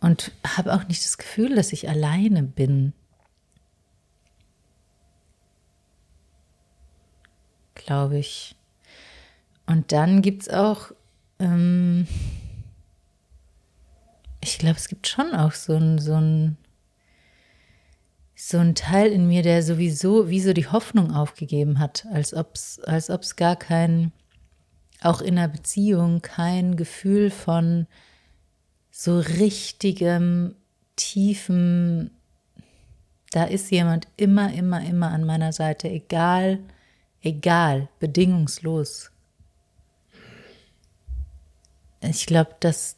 und 0.00 0.32
habe 0.46 0.74
auch 0.74 0.88
nicht 0.88 1.04
das 1.04 1.18
Gefühl, 1.18 1.54
dass 1.54 1.72
ich 1.72 1.88
alleine 1.88 2.42
bin. 2.42 2.94
Glaube 7.74 8.18
ich. 8.18 8.56
Und 9.66 9.92
dann 9.92 10.22
gibt 10.22 10.42
es 10.42 10.48
auch, 10.48 10.90
ähm, 11.38 12.08
ich 14.40 14.58
glaube, 14.58 14.76
es 14.76 14.88
gibt 14.88 15.06
schon 15.06 15.34
auch 15.34 15.52
so 15.52 15.74
ein, 15.74 15.98
so 15.98 16.14
ein, 16.14 16.56
so 18.34 18.58
ein 18.58 18.74
Teil 18.74 19.12
in 19.12 19.26
mir, 19.26 19.42
der 19.42 19.62
sowieso 19.62 20.30
wie 20.30 20.40
so 20.40 20.52
die 20.52 20.66
Hoffnung 20.66 21.12
aufgegeben 21.12 21.78
hat, 21.78 22.06
als 22.12 22.32
ob 22.32 22.54
es 22.54 22.80
als 22.80 23.10
ob's 23.10 23.36
gar 23.36 23.56
kein, 23.56 24.12
auch 25.02 25.20
in 25.20 25.38
einer 25.38 25.48
Beziehung, 25.48 26.22
kein 26.22 26.76
Gefühl 26.76 27.30
von 27.30 27.86
so 28.90 29.18
richtigem, 29.18 30.56
tiefem, 30.96 32.10
da 33.30 33.44
ist 33.44 33.70
jemand 33.70 34.08
immer, 34.16 34.52
immer, 34.52 34.82
immer 34.84 35.10
an 35.10 35.24
meiner 35.24 35.52
Seite, 35.52 35.88
egal, 35.88 36.58
egal, 37.22 37.88
bedingungslos. 37.98 39.10
Ich 42.00 42.26
glaube, 42.26 42.56
dass, 42.60 42.96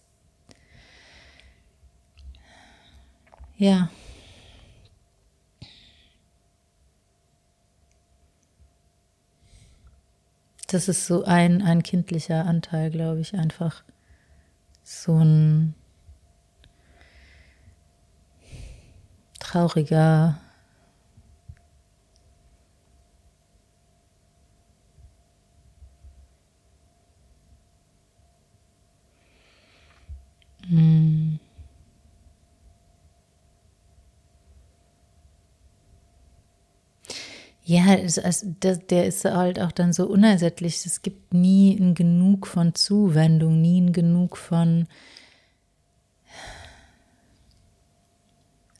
ja, 3.62 3.88
das 10.66 10.88
ist 10.88 11.06
so 11.06 11.22
ein, 11.22 11.62
ein 11.62 11.84
kindlicher 11.84 12.44
Anteil, 12.44 12.90
glaube 12.90 13.20
ich, 13.20 13.34
einfach. 13.34 13.84
So 14.82 15.16
ein 15.16 15.74
trauriger 19.38 20.40
Ja, 37.64 37.94
es, 37.94 38.20
der 38.90 39.06
ist 39.06 39.24
halt 39.24 39.60
auch 39.60 39.70
dann 39.70 39.92
so 39.92 40.06
unersättlich. 40.06 40.84
Es 40.84 41.02
gibt 41.02 41.32
nie 41.32 41.78
ein 41.78 41.94
Genug 41.94 42.46
von 42.48 42.74
Zuwendung, 42.74 43.60
nie 43.60 43.80
ein 43.80 43.92
Genug 43.92 44.36
von 44.36 44.88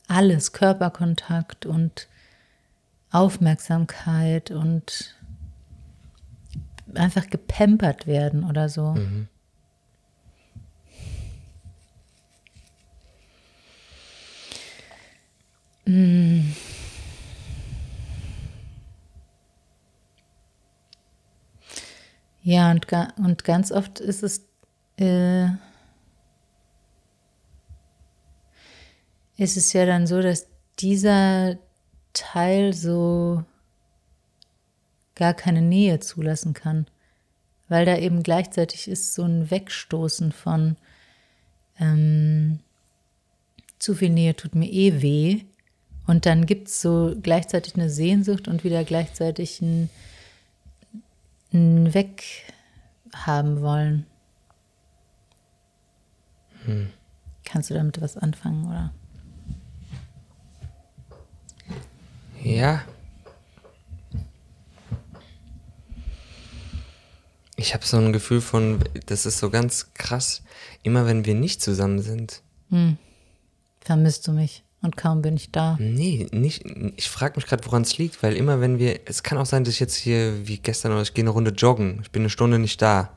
alles, 0.09 0.53
Körperkontakt 0.53 1.65
und 1.65 2.09
Aufmerksamkeit 3.13 4.51
und 4.51 5.17
einfach 6.95 7.29
gepempert 7.31 8.07
werden 8.07 8.45
oder 8.45 8.69
so. 8.69 8.95
Mhm. 8.95 9.29
Mm. 15.85 16.53
Ja, 22.43 22.71
und, 22.71 22.87
und 23.19 23.45
ganz 23.45 23.71
oft 23.71 24.01
ist 24.01 24.23
es 24.23 24.45
äh, 24.99 25.47
ist 29.37 29.57
es 29.57 29.73
ja 29.73 29.87
dann 29.87 30.07
so, 30.07 30.21
dass 30.21 30.47
dieser 30.79 31.57
Teil 32.13 32.73
so 32.73 33.45
gar 35.15 35.35
keine 35.35 35.63
Nähe 35.63 36.01
zulassen 36.01 36.55
kann, 36.55 36.87
weil 37.69 37.85
da 37.85 37.97
eben 37.97 38.23
gleichzeitig 38.23 38.89
ist 38.89 39.15
so 39.15 39.23
ein 39.23 39.51
Wegstoßen 39.51 40.33
von 40.33 40.77
ähm, 41.79 42.61
zu 43.79 43.95
viel 43.95 44.11
Nähe 44.11 44.37
tut 44.37 44.55
mir 44.55 44.71
eh 44.71 45.03
weh. 45.03 45.43
Und 46.07 46.27
dann 46.27 46.47
gibt 46.47 46.69
es 46.69 46.81
so 46.81 47.15
gleichzeitig 47.21 47.75
eine 47.75 47.91
Sehnsucht 47.91 48.49
und 48.49 48.65
wieder 48.65 48.85
gleichzeitig 48.85 49.61
ein 49.61 49.89
Weghaben 51.53 53.61
wollen. 53.61 54.07
Hm. 56.65 56.91
Kannst 57.45 57.71
du 57.71 57.75
damit 57.75 58.01
was 58.01 58.17
anfangen, 58.17 58.67
oder? 58.67 58.93
Ja. 62.43 62.83
Ich 67.57 67.75
habe 67.75 67.85
so 67.85 67.99
ein 67.99 68.13
Gefühl 68.13 68.41
von, 68.41 68.83
das 69.07 69.27
ist 69.27 69.39
so 69.39 69.51
ganz 69.51 69.93
krass, 69.95 70.43
immer 70.83 71.07
wenn 71.07 71.27
wir 71.27 71.35
nicht 71.35 71.63
zusammen 71.63 72.01
sind. 72.01 72.43
Hm. 72.71 72.97
Vermisst 73.81 74.27
du 74.27 74.33
mich 74.33 74.65
und 74.83 74.97
kaum 74.97 75.23
bin 75.23 75.37
ich 75.37 75.51
da. 75.51 75.77
Nee, 75.81 76.27
nicht. 76.33 76.65
Ich 76.97 77.09
frage 77.09 77.37
mich 77.37 77.47
gerade, 77.47 77.65
woran 77.67 77.83
es 77.83 77.99
liegt, 77.99 78.23
weil 78.23 78.35
immer 78.35 78.61
wenn 78.61 78.79
wir, 78.79 79.01
es 79.07 79.23
kann 79.23 79.39
auch 79.39 79.47
sein, 79.47 79.65
dass 79.65 79.75
ich 79.75 79.81
jetzt 79.81 79.97
hier, 79.97 80.47
wie 80.47 80.59
gestern, 80.59 80.93
oder 80.93 81.03
ich 81.03 81.15
gehe 81.15 81.23
eine 81.23 81.31
Runde 81.31 81.53
joggen, 81.53 82.01
ich 82.03 82.11
bin 82.11 82.23
eine 82.23 82.31
Stunde 82.31 82.59
nicht 82.59 82.83
da. 82.83 83.17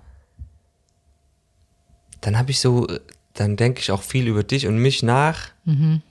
Dann 2.21 2.37
habe 2.37 2.51
ich 2.51 2.59
so, 2.59 2.87
dann 3.33 3.55
denke 3.55 3.81
ich 3.81 3.91
auch 3.91 4.01
viel 4.01 4.27
über 4.27 4.43
dich 4.43 4.67
und 4.67 4.77
mich 4.77 5.03
nach. 5.03 5.49
Mhm. 5.65 6.01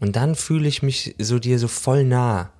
Und 0.00 0.16
dann 0.16 0.34
fühle 0.34 0.68
ich 0.68 0.82
mich 0.82 1.14
so 1.18 1.38
dir 1.38 1.58
so 1.58 1.68
voll 1.68 2.04
nah 2.04 2.50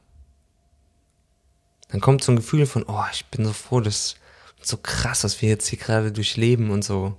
dann 1.88 2.00
kommt 2.00 2.22
so 2.22 2.32
ein 2.32 2.36
Gefühl 2.36 2.66
von, 2.66 2.84
oh, 2.88 3.04
ich 3.12 3.24
bin 3.26 3.44
so 3.44 3.52
froh, 3.52 3.80
das 3.80 3.94
ist 3.96 4.16
so 4.62 4.76
krass, 4.76 5.24
was 5.24 5.40
wir 5.40 5.48
jetzt 5.48 5.68
hier 5.68 5.78
gerade 5.78 6.12
durchleben 6.12 6.70
und 6.70 6.84
so. 6.84 7.16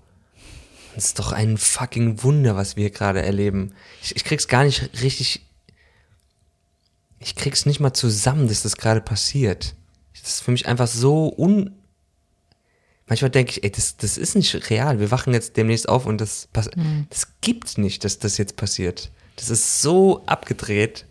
Es 0.97 1.05
ist 1.05 1.19
doch 1.19 1.31
ein 1.31 1.59
fucking 1.59 2.23
Wunder, 2.23 2.55
was 2.55 2.75
wir 2.75 2.89
gerade 2.89 3.21
erleben. 3.21 3.75
Ich, 4.01 4.15
ich 4.15 4.23
krieg's 4.23 4.47
gar 4.47 4.63
nicht 4.63 4.89
richtig. 5.03 5.45
Ich 7.19 7.35
krieg's 7.35 7.67
nicht 7.67 7.79
mal 7.79 7.93
zusammen, 7.93 8.47
dass 8.47 8.63
das 8.63 8.77
gerade 8.77 9.01
passiert. 9.01 9.75
Das 10.19 10.29
ist 10.29 10.41
für 10.41 10.49
mich 10.49 10.67
einfach 10.67 10.87
so 10.87 11.31
un. 11.37 11.71
Manchmal 13.05 13.29
denke 13.29 13.51
ich, 13.51 13.63
ey, 13.63 13.71
das, 13.71 13.97
das 13.97 14.17
ist 14.17 14.35
nicht 14.35 14.71
real. 14.71 14.99
Wir 14.99 15.11
wachen 15.11 15.33
jetzt 15.33 15.55
demnächst 15.55 15.87
auf 15.87 16.07
und 16.07 16.19
das, 16.19 16.49
mhm. 16.75 17.05
das 17.11 17.27
gibt's 17.41 17.77
nicht, 17.77 18.03
dass 18.03 18.17
das 18.17 18.39
jetzt 18.39 18.55
passiert. 18.55 19.11
Das 19.35 19.51
ist 19.51 19.83
so 19.83 20.25
abgedreht. 20.25 21.05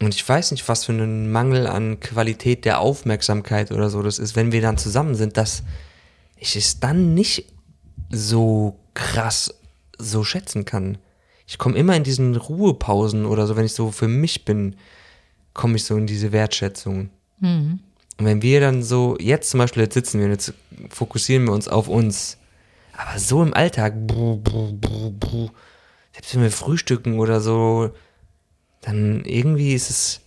Und 0.00 0.14
ich 0.14 0.28
weiß 0.28 0.50
nicht, 0.50 0.68
was 0.68 0.84
für 0.84 0.92
ein 0.92 1.32
Mangel 1.32 1.66
an 1.66 2.00
Qualität 2.00 2.64
der 2.64 2.80
Aufmerksamkeit 2.80 3.72
oder 3.72 3.88
so 3.88 4.02
das 4.02 4.18
ist, 4.18 4.36
wenn 4.36 4.52
wir 4.52 4.60
dann 4.60 4.76
zusammen 4.76 5.14
sind, 5.14 5.36
dass 5.36 5.62
ich 6.36 6.54
es 6.54 6.80
dann 6.80 7.14
nicht 7.14 7.46
so 8.10 8.78
krass 8.94 9.54
so 9.98 10.22
schätzen 10.22 10.66
kann. 10.66 10.98
Ich 11.46 11.58
komme 11.58 11.78
immer 11.78 11.96
in 11.96 12.04
diesen 12.04 12.36
Ruhepausen 12.36 13.24
oder 13.24 13.46
so, 13.46 13.56
wenn 13.56 13.64
ich 13.64 13.72
so 13.72 13.90
für 13.90 14.08
mich 14.08 14.44
bin, 14.44 14.76
komme 15.54 15.76
ich 15.76 15.84
so 15.84 15.96
in 15.96 16.06
diese 16.06 16.32
Wertschätzung. 16.32 17.10
Mhm. 17.40 17.80
Und 18.18 18.24
wenn 18.24 18.42
wir 18.42 18.60
dann 18.60 18.82
so, 18.82 19.16
jetzt 19.18 19.50
zum 19.50 19.58
Beispiel, 19.58 19.82
jetzt 19.82 19.94
sitzen 19.94 20.18
wir 20.18 20.26
und 20.26 20.32
jetzt 20.32 20.52
fokussieren 20.90 21.44
wir 21.44 21.52
uns 21.52 21.68
auf 21.68 21.88
uns, 21.88 22.38
aber 22.92 23.18
so 23.18 23.42
im 23.42 23.54
Alltag, 23.54 24.06
bruh, 24.06 24.36
bruh, 24.36 24.72
bruh, 24.72 25.50
selbst 26.12 26.34
wenn 26.34 26.42
wir 26.42 26.50
frühstücken 26.50 27.18
oder 27.18 27.40
so, 27.40 27.90
dann 28.80 29.24
irgendwie 29.24 29.74
ist 29.74 29.90
es 29.90 30.20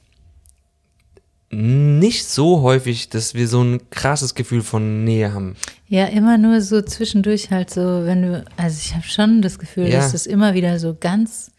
nicht 1.51 2.25
so 2.25 2.61
häufig, 2.61 3.09
dass 3.09 3.33
wir 3.33 3.47
so 3.47 3.63
ein 3.63 3.89
krasses 3.89 4.35
Gefühl 4.35 4.61
von 4.61 5.03
Nähe 5.03 5.33
haben. 5.33 5.55
Ja, 5.87 6.05
immer 6.05 6.37
nur 6.37 6.61
so 6.61 6.81
zwischendurch 6.81 7.49
halt 7.49 7.71
so, 7.71 7.81
wenn 7.81 8.21
du, 8.21 8.45
also 8.55 8.79
ich 8.83 8.93
habe 8.93 9.07
schon 9.07 9.41
das 9.41 9.57
Gefühl, 9.57 9.87
ja. 9.87 9.97
dass 9.97 10.13
es 10.13 10.27
immer 10.27 10.53
wieder 10.53 10.77
so 10.77 10.95
ganz 10.99 11.51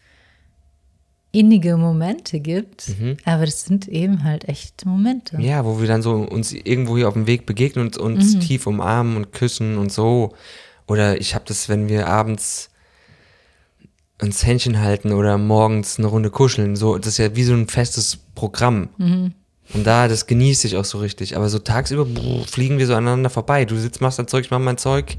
innige 1.33 1.77
Momente 1.77 2.39
gibt, 2.39 2.89
mhm. 2.99 3.17
aber 3.25 3.45
das 3.45 3.63
sind 3.65 3.87
eben 3.87 4.23
halt 4.23 4.47
echt 4.47 4.85
Momente. 4.85 5.37
Ja, 5.41 5.65
wo 5.65 5.79
wir 5.79 5.87
dann 5.87 6.01
so 6.01 6.13
uns 6.13 6.53
irgendwo 6.53 6.97
hier 6.97 7.07
auf 7.07 7.13
dem 7.13 7.27
Weg 7.27 7.45
begegnen 7.45 7.87
und 7.87 7.97
uns 7.97 8.35
mhm. 8.35 8.39
tief 8.41 8.67
umarmen 8.67 9.17
und 9.17 9.31
küssen 9.31 9.77
und 9.77 9.91
so. 9.91 10.33
Oder 10.87 11.19
ich 11.19 11.35
habe 11.35 11.45
das, 11.47 11.69
wenn 11.69 11.87
wir 11.87 12.07
abends 12.07 12.70
ans 14.21 14.45
Händchen 14.45 14.79
halten 14.79 15.11
oder 15.11 15.37
morgens 15.37 15.97
eine 15.97 16.07
Runde 16.07 16.29
kuscheln. 16.29 16.75
So, 16.75 16.97
das 16.97 17.07
ist 17.13 17.17
ja 17.17 17.35
wie 17.35 17.43
so 17.43 17.53
ein 17.53 17.67
festes 17.67 18.17
Programm. 18.35 18.89
Mhm. 18.97 19.33
Und 19.73 19.87
da, 19.87 20.07
das 20.07 20.27
genieße 20.27 20.67
ich 20.67 20.77
auch 20.77 20.85
so 20.85 20.99
richtig. 20.99 21.35
Aber 21.35 21.49
so 21.49 21.59
tagsüber 21.59 22.05
brr, 22.05 22.45
fliegen 22.45 22.77
wir 22.77 22.87
so 22.87 22.93
aneinander 22.93 23.29
vorbei. 23.29 23.65
Du 23.65 23.77
sitzt, 23.77 24.01
machst 24.01 24.19
dein 24.19 24.27
Zeug, 24.27 24.45
ich 24.45 24.51
mach 24.51 24.59
mein 24.59 24.77
Zeug. 24.77 25.17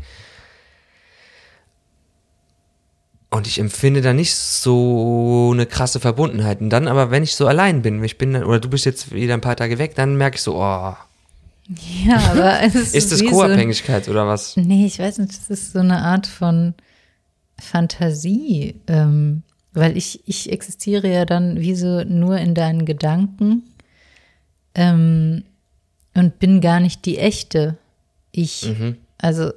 Und 3.30 3.46
ich 3.46 3.58
empfinde 3.58 4.02
da 4.02 4.12
nicht 4.12 4.34
so 4.34 5.50
eine 5.52 5.66
krasse 5.66 6.00
Verbundenheit. 6.00 6.60
Und 6.60 6.70
dann 6.70 6.86
aber, 6.86 7.10
wenn 7.10 7.22
ich 7.22 7.34
so 7.34 7.46
allein 7.46 7.82
bin, 7.82 8.04
ich 8.04 8.18
bin, 8.18 8.36
oder 8.36 8.60
du 8.60 8.68
bist 8.68 8.84
jetzt 8.84 9.12
wieder 9.12 9.34
ein 9.34 9.40
paar 9.40 9.56
Tage 9.56 9.78
weg, 9.78 9.94
dann 9.94 10.16
merke 10.16 10.36
ich 10.36 10.42
so, 10.42 10.56
oh, 10.56 10.94
Ja, 12.04 12.18
aber 12.30 12.60
es 12.60 12.74
ist, 12.74 12.94
Ist 12.94 13.12
das 13.12 13.24
Co-Abhängigkeit 13.24 14.08
oder 14.08 14.26
was? 14.26 14.52
So, 14.52 14.60
nee, 14.60 14.84
ich 14.84 14.98
weiß 14.98 15.18
nicht, 15.18 15.32
das 15.32 15.48
ist 15.48 15.72
so 15.72 15.78
eine 15.78 15.98
Art 16.02 16.26
von 16.26 16.74
Fantasie, 17.62 18.74
ähm, 18.88 19.42
weil 19.72 19.96
ich, 19.96 20.20
ich 20.26 20.50
existiere 20.52 21.08
ja 21.08 21.24
dann 21.24 21.60
wie 21.60 21.74
so 21.74 22.04
nur 22.04 22.36
in 22.38 22.54
deinen 22.54 22.84
Gedanken 22.84 23.62
ähm, 24.74 25.44
und 26.14 26.38
bin 26.38 26.60
gar 26.60 26.80
nicht 26.80 27.04
die 27.06 27.18
echte 27.18 27.76
ich. 28.32 28.68
Mhm. 28.78 28.96
Also 29.18 29.52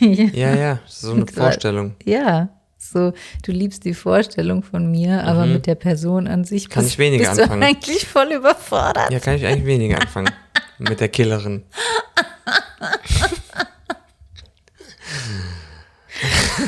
Ja, 0.00 0.54
ja, 0.54 0.78
so 0.86 1.12
eine 1.12 1.26
Vorstellung. 1.26 1.94
ja, 2.04 2.48
so 2.78 3.12
du 3.44 3.52
liebst 3.52 3.84
die 3.84 3.94
Vorstellung 3.94 4.62
von 4.62 4.90
mir, 4.90 5.24
aber 5.24 5.44
mit 5.46 5.66
der 5.66 5.74
Person 5.74 6.26
an 6.28 6.44
sich 6.44 6.68
Mhm. 6.68 6.72
Kann 6.72 6.82
bist, 6.84 6.94
ich 6.94 6.98
weniger 6.98 7.24
bist 7.28 7.38
du 7.38 7.42
anfangen. 7.44 7.62
eigentlich 7.64 8.06
voll 8.06 8.32
überfordert. 8.32 9.10
Ja, 9.12 9.18
kann 9.20 9.34
ich 9.36 9.44
eigentlich 9.46 9.66
weniger 9.66 10.00
anfangen 10.00 10.30
mit 10.78 11.00
der 11.00 11.08
Killerin. 11.08 11.64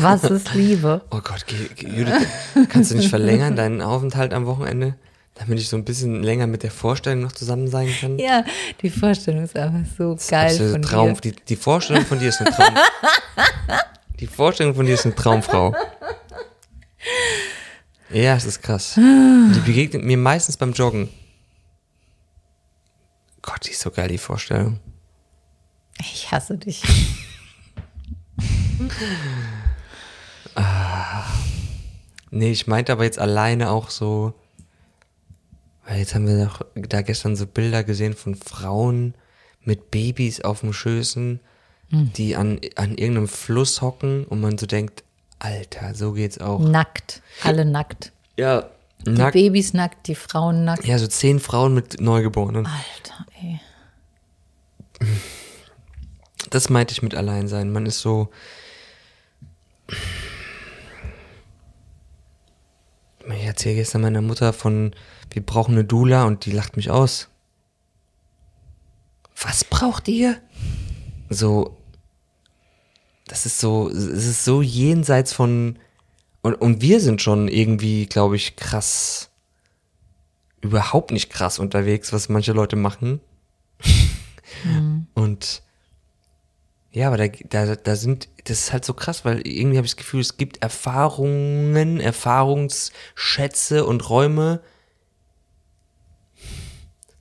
Was 0.00 0.24
ist 0.24 0.54
Liebe? 0.54 1.02
Oh 1.10 1.20
Gott, 1.22 1.44
Judith, 1.76 2.26
kannst 2.68 2.90
du 2.90 2.96
nicht 2.96 3.08
verlängern 3.08 3.56
deinen 3.56 3.82
Aufenthalt 3.82 4.32
am 4.32 4.46
Wochenende, 4.46 4.94
damit 5.34 5.58
ich 5.58 5.68
so 5.68 5.76
ein 5.76 5.84
bisschen 5.84 6.22
länger 6.22 6.46
mit 6.46 6.62
der 6.62 6.70
Vorstellung 6.70 7.20
noch 7.22 7.32
zusammen 7.32 7.68
sein 7.68 7.88
kann? 8.00 8.18
Ja, 8.18 8.44
die 8.82 8.90
Vorstellung 8.90 9.44
ist 9.44 9.56
einfach 9.56 9.90
so 9.96 10.16
geil 10.28 10.46
Absolute 10.46 10.72
von 10.72 10.82
Traum. 10.82 11.14
dir. 11.20 11.32
Die, 11.32 11.44
die 11.48 11.56
Vorstellung 11.56 12.04
von 12.04 12.18
dir 12.18 12.28
ist 12.28 12.40
eine 12.40 12.50
Traum. 12.50 12.74
die 14.20 14.26
Vorstellung 14.26 14.74
von 14.74 14.86
dir 14.86 14.94
ist 14.94 15.04
eine 15.04 15.14
Traumfrau. 15.14 15.74
Ja, 18.10 18.36
es 18.36 18.44
ist 18.44 18.62
krass. 18.62 18.94
Die 18.96 19.60
begegnet 19.64 20.02
mir 20.04 20.16
meistens 20.16 20.56
beim 20.56 20.72
Joggen. 20.72 21.08
Gott, 23.42 23.66
die 23.66 23.70
ist 23.70 23.80
so 23.80 23.90
geil, 23.90 24.08
die 24.08 24.18
Vorstellung. 24.18 24.80
Ich 26.00 26.30
hasse 26.30 26.56
dich. 26.56 26.82
Nee, 32.30 32.50
ich 32.52 32.66
meinte 32.66 32.92
aber 32.92 33.04
jetzt 33.04 33.18
alleine 33.18 33.70
auch 33.70 33.90
so, 33.90 34.34
weil 35.86 35.98
jetzt 35.98 36.14
haben 36.14 36.26
wir 36.26 36.44
doch 36.44 36.62
da 36.74 37.02
gestern 37.02 37.36
so 37.36 37.46
Bilder 37.46 37.84
gesehen 37.84 38.14
von 38.14 38.34
Frauen 38.34 39.14
mit 39.62 39.90
Babys 39.90 40.40
auf 40.42 40.60
dem 40.60 40.72
Schößen, 40.72 41.40
die 41.90 42.36
an, 42.36 42.60
an 42.76 42.96
irgendeinem 42.98 43.28
Fluss 43.28 43.80
hocken 43.80 44.24
und 44.26 44.40
man 44.40 44.58
so 44.58 44.66
denkt, 44.66 45.04
Alter, 45.38 45.94
so 45.94 46.12
geht's 46.12 46.38
auch. 46.38 46.58
Nackt. 46.60 47.22
Alle 47.42 47.64
nackt. 47.64 48.12
Ja, 48.36 48.68
Die 49.06 49.10
nackt. 49.12 49.32
Babys 49.34 49.72
nackt, 49.72 50.06
die 50.06 50.14
Frauen 50.14 50.64
nackt. 50.64 50.84
Ja, 50.84 50.98
so 50.98 51.06
zehn 51.06 51.40
Frauen 51.40 51.72
mit 51.74 52.00
Neugeborenen. 52.00 52.66
Alter, 52.66 53.26
ey. 53.40 53.60
Das 56.50 56.68
meinte 56.68 56.92
ich 56.92 57.02
mit 57.02 57.14
Alleinsein. 57.14 57.70
Man 57.72 57.86
ist 57.86 58.00
so. 58.00 58.30
Ich 63.30 63.44
erzähle 63.44 63.76
gestern 63.76 64.02
meiner 64.02 64.22
Mutter 64.22 64.52
von, 64.52 64.94
wir 65.30 65.44
brauchen 65.44 65.72
eine 65.72 65.84
Dula 65.84 66.24
und 66.24 66.46
die 66.46 66.52
lacht 66.52 66.76
mich 66.76 66.90
aus. 66.90 67.28
Was 69.40 69.64
braucht 69.64 70.08
ihr? 70.08 70.40
So, 71.28 71.76
das 73.26 73.46
ist 73.46 73.60
so, 73.60 73.88
es 73.88 74.26
ist 74.26 74.44
so 74.44 74.62
jenseits 74.62 75.32
von, 75.32 75.78
und, 76.42 76.54
und 76.54 76.80
wir 76.80 77.00
sind 77.00 77.20
schon 77.20 77.48
irgendwie, 77.48 78.06
glaube 78.06 78.36
ich, 78.36 78.56
krass, 78.56 79.30
überhaupt 80.60 81.10
nicht 81.10 81.30
krass 81.30 81.58
unterwegs, 81.58 82.12
was 82.12 82.28
manche 82.28 82.52
Leute 82.52 82.76
machen. 82.76 83.20
Und 85.14 85.62
ja, 86.98 87.06
aber 87.06 87.16
da, 87.16 87.28
da, 87.48 87.76
da 87.76 87.94
sind, 87.96 88.28
das 88.44 88.58
ist 88.58 88.72
halt 88.72 88.84
so 88.84 88.92
krass, 88.92 89.24
weil 89.24 89.46
irgendwie 89.46 89.76
habe 89.76 89.86
ich 89.86 89.92
das 89.92 89.98
Gefühl, 89.98 90.20
es 90.20 90.36
gibt 90.36 90.62
Erfahrungen, 90.62 92.00
Erfahrungsschätze 92.00 93.86
und 93.86 94.10
Räume, 94.10 94.60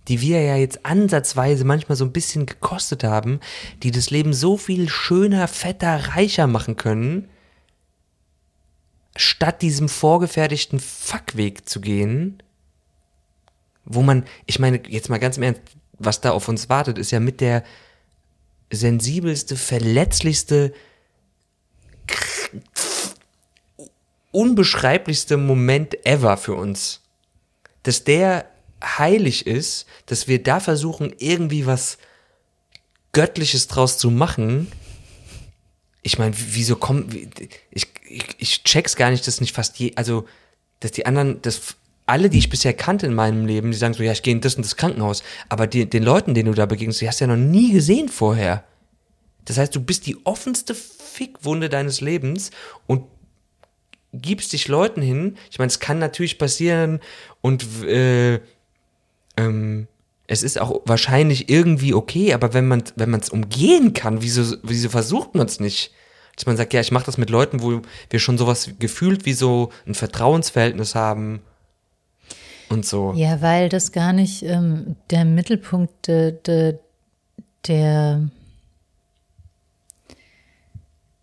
die 0.07 0.19
wir 0.19 0.41
ja 0.41 0.55
jetzt 0.55 0.83
ansatzweise 0.83 1.63
manchmal 1.63 1.95
so 1.95 2.05
ein 2.05 2.11
bisschen 2.11 2.47
gekostet 2.47 3.03
haben, 3.03 3.39
die 3.83 3.91
das 3.91 4.09
Leben 4.09 4.33
so 4.33 4.57
viel 4.57 4.89
schöner, 4.89 5.47
fetter, 5.47 6.15
reicher 6.15 6.47
machen 6.47 6.75
können, 6.75 7.29
statt 9.15 9.61
diesem 9.61 9.89
vorgefertigten 9.89 10.79
Fuckweg 10.79 11.69
zu 11.69 11.81
gehen, 11.81 12.41
wo 13.85 14.01
man, 14.01 14.25
ich 14.47 14.57
meine, 14.57 14.81
jetzt 14.87 15.09
mal 15.09 15.19
ganz 15.19 15.37
im 15.37 15.43
Ernst, 15.43 15.61
was 15.99 16.19
da 16.19 16.31
auf 16.31 16.47
uns 16.47 16.67
wartet, 16.67 16.97
ist 16.97 17.11
ja 17.11 17.19
mit 17.19 17.41
der 17.41 17.63
sensibelste, 18.71 19.55
verletzlichste, 19.55 20.73
unbeschreiblichste 24.31 25.37
Moment 25.37 26.05
ever 26.05 26.37
für 26.37 26.55
uns. 26.55 27.01
Dass 27.83 28.03
der 28.03 28.49
heilig 28.83 29.47
ist, 29.47 29.85
dass 30.05 30.27
wir 30.27 30.41
da 30.43 30.59
versuchen, 30.59 31.13
irgendwie 31.17 31.65
was 31.65 31.97
Göttliches 33.13 33.67
draus 33.67 33.97
zu 33.97 34.11
machen. 34.11 34.71
Ich 36.03 36.19
meine, 36.19 36.35
wieso 36.37 36.75
kommen, 36.75 37.31
ich, 37.71 37.87
ich, 38.03 38.25
ich 38.37 38.63
check's 38.63 38.95
gar 38.95 39.09
nicht, 39.09 39.25
dass 39.25 39.41
nicht 39.41 39.55
fast 39.55 39.79
je, 39.79 39.93
also, 39.95 40.27
dass 40.79 40.91
die 40.91 41.05
anderen, 41.05 41.41
dass 41.41 41.75
alle, 42.07 42.29
die 42.29 42.39
ich 42.39 42.49
bisher 42.49 42.73
kannte 42.73 43.05
in 43.05 43.13
meinem 43.13 43.45
Leben, 43.45 43.69
die 43.69 43.77
sagen 43.77 43.93
so, 43.93 44.01
ja, 44.01 44.13
ich 44.13 44.23
gehe 44.23 44.33
in 44.33 44.41
das 44.41 44.55
und 44.55 44.65
das 44.65 44.77
Krankenhaus, 44.77 45.23
aber 45.49 45.67
die, 45.67 45.87
den 45.87 46.03
Leuten, 46.03 46.33
denen 46.33 46.47
du 46.47 46.55
da 46.55 46.65
begegnest, 46.65 47.01
die 47.01 47.07
hast 47.07 47.19
du 47.19 47.25
ja 47.25 47.35
noch 47.35 47.37
nie 47.37 47.73
gesehen 47.73 48.09
vorher. 48.09 48.63
Das 49.45 49.57
heißt, 49.57 49.75
du 49.75 49.81
bist 49.81 50.07
die 50.07 50.17
offenste 50.25 50.73
Fickwunde 50.73 51.69
deines 51.69 52.01
Lebens 52.01 52.51
und 52.87 53.03
gibst 54.13 54.53
dich 54.53 54.67
Leuten 54.67 55.01
hin. 55.01 55.37
Ich 55.51 55.59
meine, 55.59 55.67
es 55.67 55.79
kann 55.79 55.99
natürlich 55.99 56.37
passieren 56.37 57.01
und 57.41 57.83
äh, 57.83 58.39
ähm, 59.35 59.87
es 60.27 60.43
ist 60.43 60.59
auch 60.59 60.81
wahrscheinlich 60.85 61.49
irgendwie 61.49 61.93
okay, 61.93 62.33
aber 62.33 62.53
wenn 62.53 62.67
man 62.67 62.83
wenn 62.95 63.09
man 63.09 63.21
es 63.21 63.29
umgehen 63.29 63.93
kann, 63.93 64.21
wieso 64.21 64.57
wieso 64.63 64.89
versucht 64.89 65.35
man 65.35 65.47
es 65.47 65.59
nicht? 65.59 65.93
Dass 66.35 66.45
man 66.45 66.57
sagt, 66.57 66.73
ja, 66.73 66.81
ich 66.81 66.91
mache 66.91 67.05
das 67.05 67.17
mit 67.17 67.29
Leuten, 67.29 67.61
wo 67.61 67.81
wir 68.09 68.19
schon 68.19 68.37
sowas 68.37 68.71
gefühlt 68.79 69.25
wie 69.25 69.33
so 69.33 69.71
ein 69.85 69.95
Vertrauensverhältnis 69.95 70.95
haben 70.95 71.41
und 72.69 72.85
so. 72.85 73.13
Ja, 73.15 73.41
weil 73.41 73.69
das 73.69 73.91
gar 73.91 74.13
nicht 74.13 74.43
ähm, 74.43 74.95
der 75.09 75.25
Mittelpunkt 75.25 76.07
de, 76.07 76.33
de, 76.45 76.75
der 77.67 78.29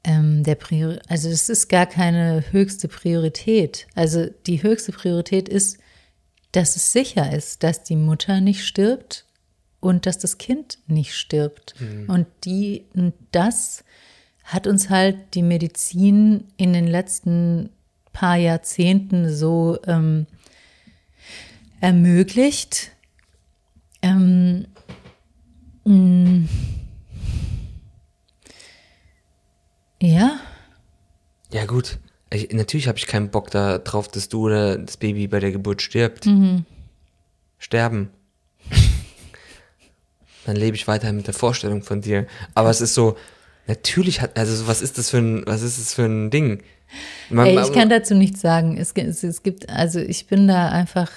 ähm, 0.05 0.43
der 0.45 0.55
Prior 0.55 0.99
also 1.09 1.29
es 1.29 1.49
ist 1.49 1.69
gar 1.69 1.87
keine 1.87 2.45
höchste 2.51 2.89
Priorität. 2.89 3.87
Also 3.95 4.27
die 4.47 4.63
höchste 4.63 4.93
Priorität 4.93 5.49
ist, 5.49 5.79
dass 6.53 6.77
es 6.77 6.93
sicher 6.93 7.33
ist, 7.33 7.63
dass 7.63 7.83
die 7.83 7.97
Mutter 7.97 8.41
nicht 8.41 8.65
stirbt 8.65 9.25
und 9.81 10.07
dass 10.07 10.19
das 10.19 10.39
Kind 10.39 10.79
nicht 10.87 11.15
stirbt. 11.15 11.75
Und 12.07 12.27
die 12.45 12.85
und 12.95 13.13
das 13.33 13.85
hat 14.45 14.67
uns 14.67 14.91
halt 14.91 15.17
die 15.35 15.43
Medizin 15.43 16.45
in 16.57 16.73
den 16.73 16.87
letzten 16.87 17.71
paar 18.13 18.37
Jahrzehnten 18.37 19.35
so 19.35 19.79
ähm, 19.87 20.27
ermöglicht. 21.85 22.93
Ähm, 24.01 24.67
mh, 25.85 26.49
ja, 30.01 30.41
Ja, 31.53 31.67
gut. 31.67 31.99
Ich, 32.31 32.51
natürlich 32.53 32.89
habe 32.89 32.97
ich 32.97 33.07
keinen 33.07 33.31
Bock 33.31 33.51
da 33.51 33.79
drauf, 33.79 34.09
dass 34.09 34.31
du 34.31 34.47
oder 34.47 34.79
das 34.79 34.97
Baby 34.97 35.29
bei 35.29 35.41
der 35.41 35.53
Geburt 35.53 35.83
stirbt. 35.83 36.27
Sterben. 37.59 38.09
Dann 40.47 40.57
lebe 40.57 40.77
ich 40.77 40.89
weiterhin 40.89 41.17
mit 41.17 41.27
der 41.27 41.35
Vorstellung 41.35 41.83
von 41.83 42.01
dir. 42.01 42.27
Aber 42.55 42.71
es 42.71 42.81
ist 42.81 42.95
so, 42.95 43.17
natürlich 43.67 44.23
hat, 44.23 44.39
also 44.39 44.57
so, 44.57 44.67
was 44.67 44.81
ist 44.81 44.97
das 44.97 45.11
für 45.11 45.19
ein, 45.19 45.43
was 45.47 45.61
ist 45.61 45.79
das 45.79 45.93
für 45.93 46.07
ein 46.07 46.31
Ding? 46.31 46.63
Man, 47.29 47.47
Ey, 47.47 47.61
ich 47.61 47.73
kann 47.73 47.91
dazu 47.91 48.15
nichts 48.15 48.41
sagen. 48.41 48.79
Es, 48.79 48.93
es, 48.93 49.23
es 49.23 49.43
gibt, 49.43 49.69
also 49.69 50.01
ich 50.01 50.27
bin 50.27 50.49
da 50.49 50.71
einfach, 50.71 51.11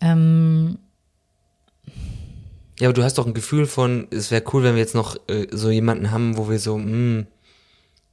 ähm, 0.00 0.78
ja, 2.80 2.88
aber 2.88 2.94
du 2.94 3.02
hast 3.02 3.18
doch 3.18 3.26
ein 3.26 3.34
Gefühl 3.34 3.66
von, 3.66 4.06
es 4.10 4.30
wäre 4.30 4.44
cool, 4.52 4.62
wenn 4.62 4.74
wir 4.74 4.80
jetzt 4.80 4.94
noch 4.94 5.16
äh, 5.28 5.48
so 5.50 5.70
jemanden 5.70 6.10
haben, 6.12 6.36
wo 6.36 6.48
wir 6.48 6.58
so, 6.60 6.78
mh, 6.78 7.24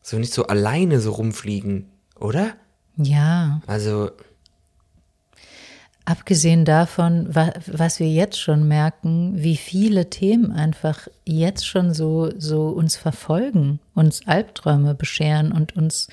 so 0.02 0.18
nicht 0.18 0.34
so 0.34 0.48
alleine 0.48 1.00
so 1.00 1.12
rumfliegen, 1.12 1.88
oder? 2.20 2.54
ja, 2.98 3.62
Also, 3.68 4.10
abgesehen 6.06 6.66
davon, 6.66 7.34
wa, 7.34 7.52
was 7.68 8.00
wir 8.00 8.08
jetzt 8.10 8.40
schon 8.40 8.68
merken, 8.68 9.34
wie 9.36 9.58
viele 9.58 10.10
Themen 10.10 10.52
einfach 10.52 11.08
jetzt 11.26 11.68
schon 11.68 11.94
so, 11.94 12.30
so 12.38 12.70
uns 12.70 12.96
verfolgen, 12.96 13.80
uns 13.96 14.26
Albträume 14.28 14.94
bescheren 14.96 15.52
und 15.52 15.76
uns 15.76 16.08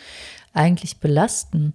eigentlich 0.55 0.99
belasten. 0.99 1.75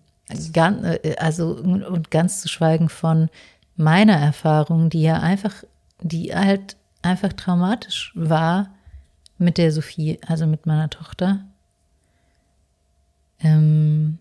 Gan- 0.53 0.83
äh, 0.83 1.15
Also, 1.19 1.51
und 1.55 2.12
ganz 2.12 2.41
zu 2.41 2.49
schweigen 2.49 2.89
von 2.89 3.29
meiner 3.77 4.17
Erfahrung, 4.17 4.89
die 4.89 5.03
ja 5.03 5.19
einfach, 5.19 5.63
die 6.01 6.35
halt 6.35 6.75
einfach 7.01 7.31
traumatisch 7.33 8.11
war 8.15 8.73
mit 9.37 9.57
der 9.57 9.71
Sophie, 9.71 10.19
also 10.25 10.47
mit 10.47 10.65
meiner 10.65 10.89
Tochter. 10.89 11.45
Ähm, 13.39 14.17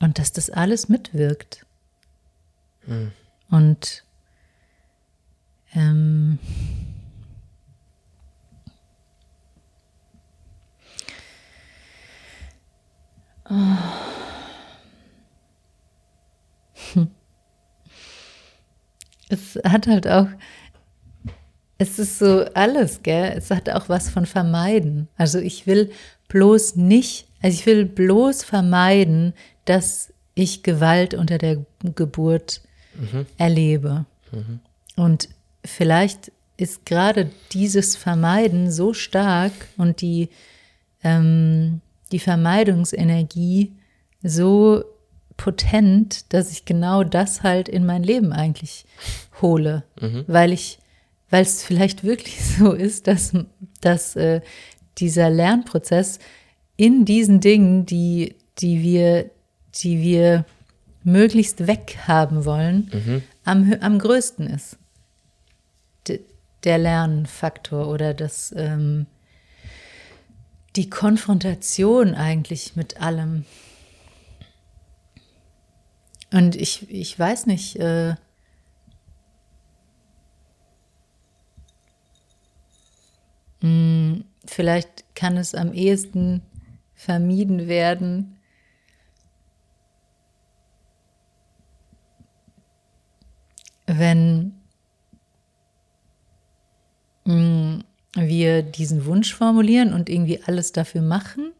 und 0.00 0.18
dass 0.18 0.32
das 0.32 0.48
alles 0.50 0.88
mitwirkt. 0.88 1.66
Hm. 2.86 3.12
Und 3.50 4.04
ähm, 5.74 6.38
Es 19.28 19.58
hat 19.64 19.86
halt 19.86 20.06
auch, 20.06 20.28
es 21.78 21.98
ist 21.98 22.18
so 22.18 22.44
alles, 22.54 23.02
gell? 23.02 23.34
Es 23.36 23.50
hat 23.50 23.68
auch 23.70 23.88
was 23.88 24.10
von 24.10 24.26
vermeiden. 24.26 25.08
Also 25.16 25.38
ich 25.38 25.66
will 25.66 25.90
bloß 26.28 26.76
nicht, 26.76 27.26
also 27.42 27.54
ich 27.54 27.66
will 27.66 27.84
bloß 27.84 28.44
vermeiden, 28.44 29.34
dass 29.64 30.12
ich 30.34 30.62
Gewalt 30.62 31.14
unter 31.14 31.38
der 31.38 31.64
Geburt 31.94 32.62
mhm. 32.94 33.26
erlebe. 33.36 34.06
Mhm. 34.32 34.60
Und 34.96 35.28
vielleicht 35.64 36.32
ist 36.56 36.86
gerade 36.86 37.30
dieses 37.52 37.96
Vermeiden 37.96 38.70
so 38.70 38.92
stark 38.92 39.52
und 39.76 40.00
die, 40.00 40.28
ähm, 41.04 41.80
die 42.10 42.18
Vermeidungsenergie 42.18 43.72
so 44.22 44.84
potent, 45.38 46.30
dass 46.34 46.52
ich 46.52 46.66
genau 46.66 47.04
das 47.04 47.42
halt 47.42 47.70
in 47.70 47.86
mein 47.86 48.02
Leben 48.02 48.34
eigentlich 48.34 48.84
hole, 49.40 49.84
mhm. 49.98 50.24
weil 50.26 50.52
ich, 50.52 50.78
weil 51.30 51.42
es 51.42 51.62
vielleicht 51.62 52.04
wirklich 52.04 52.44
so 52.58 52.72
ist, 52.72 53.06
dass, 53.06 53.32
dass 53.80 54.14
äh, 54.16 54.42
dieser 54.98 55.30
Lernprozess 55.30 56.18
in 56.76 57.06
diesen 57.06 57.40
Dingen, 57.40 57.86
die, 57.86 58.34
die 58.58 58.82
wir, 58.82 59.30
die 59.76 60.02
wir 60.02 60.44
möglichst 61.04 61.66
weghaben 61.66 62.44
wollen, 62.44 62.90
mhm. 62.92 63.22
am, 63.44 63.74
am 63.80 63.98
größten 63.98 64.46
ist. 64.48 64.76
D 66.06 66.20
der 66.64 66.78
Lernfaktor 66.78 67.86
oder 67.86 68.14
das, 68.14 68.52
ähm, 68.56 69.06
die 70.74 70.90
Konfrontation 70.90 72.16
eigentlich 72.16 72.74
mit 72.74 73.00
allem. 73.00 73.44
Und 76.32 76.56
ich, 76.56 76.90
ich 76.90 77.18
weiß 77.18 77.46
nicht, 77.46 77.76
äh, 77.76 78.14
hm, 83.60 84.24
vielleicht 84.44 85.14
kann 85.14 85.36
es 85.36 85.54
am 85.54 85.72
ehesten 85.72 86.42
vermieden 86.94 87.66
werden, 87.66 88.36
wenn 93.86 94.52
hm, 97.24 97.84
wir 98.14 98.62
diesen 98.62 99.06
Wunsch 99.06 99.34
formulieren 99.34 99.94
und 99.94 100.10
irgendwie 100.10 100.42
alles 100.44 100.72
dafür 100.72 101.02
machen. 101.02 101.52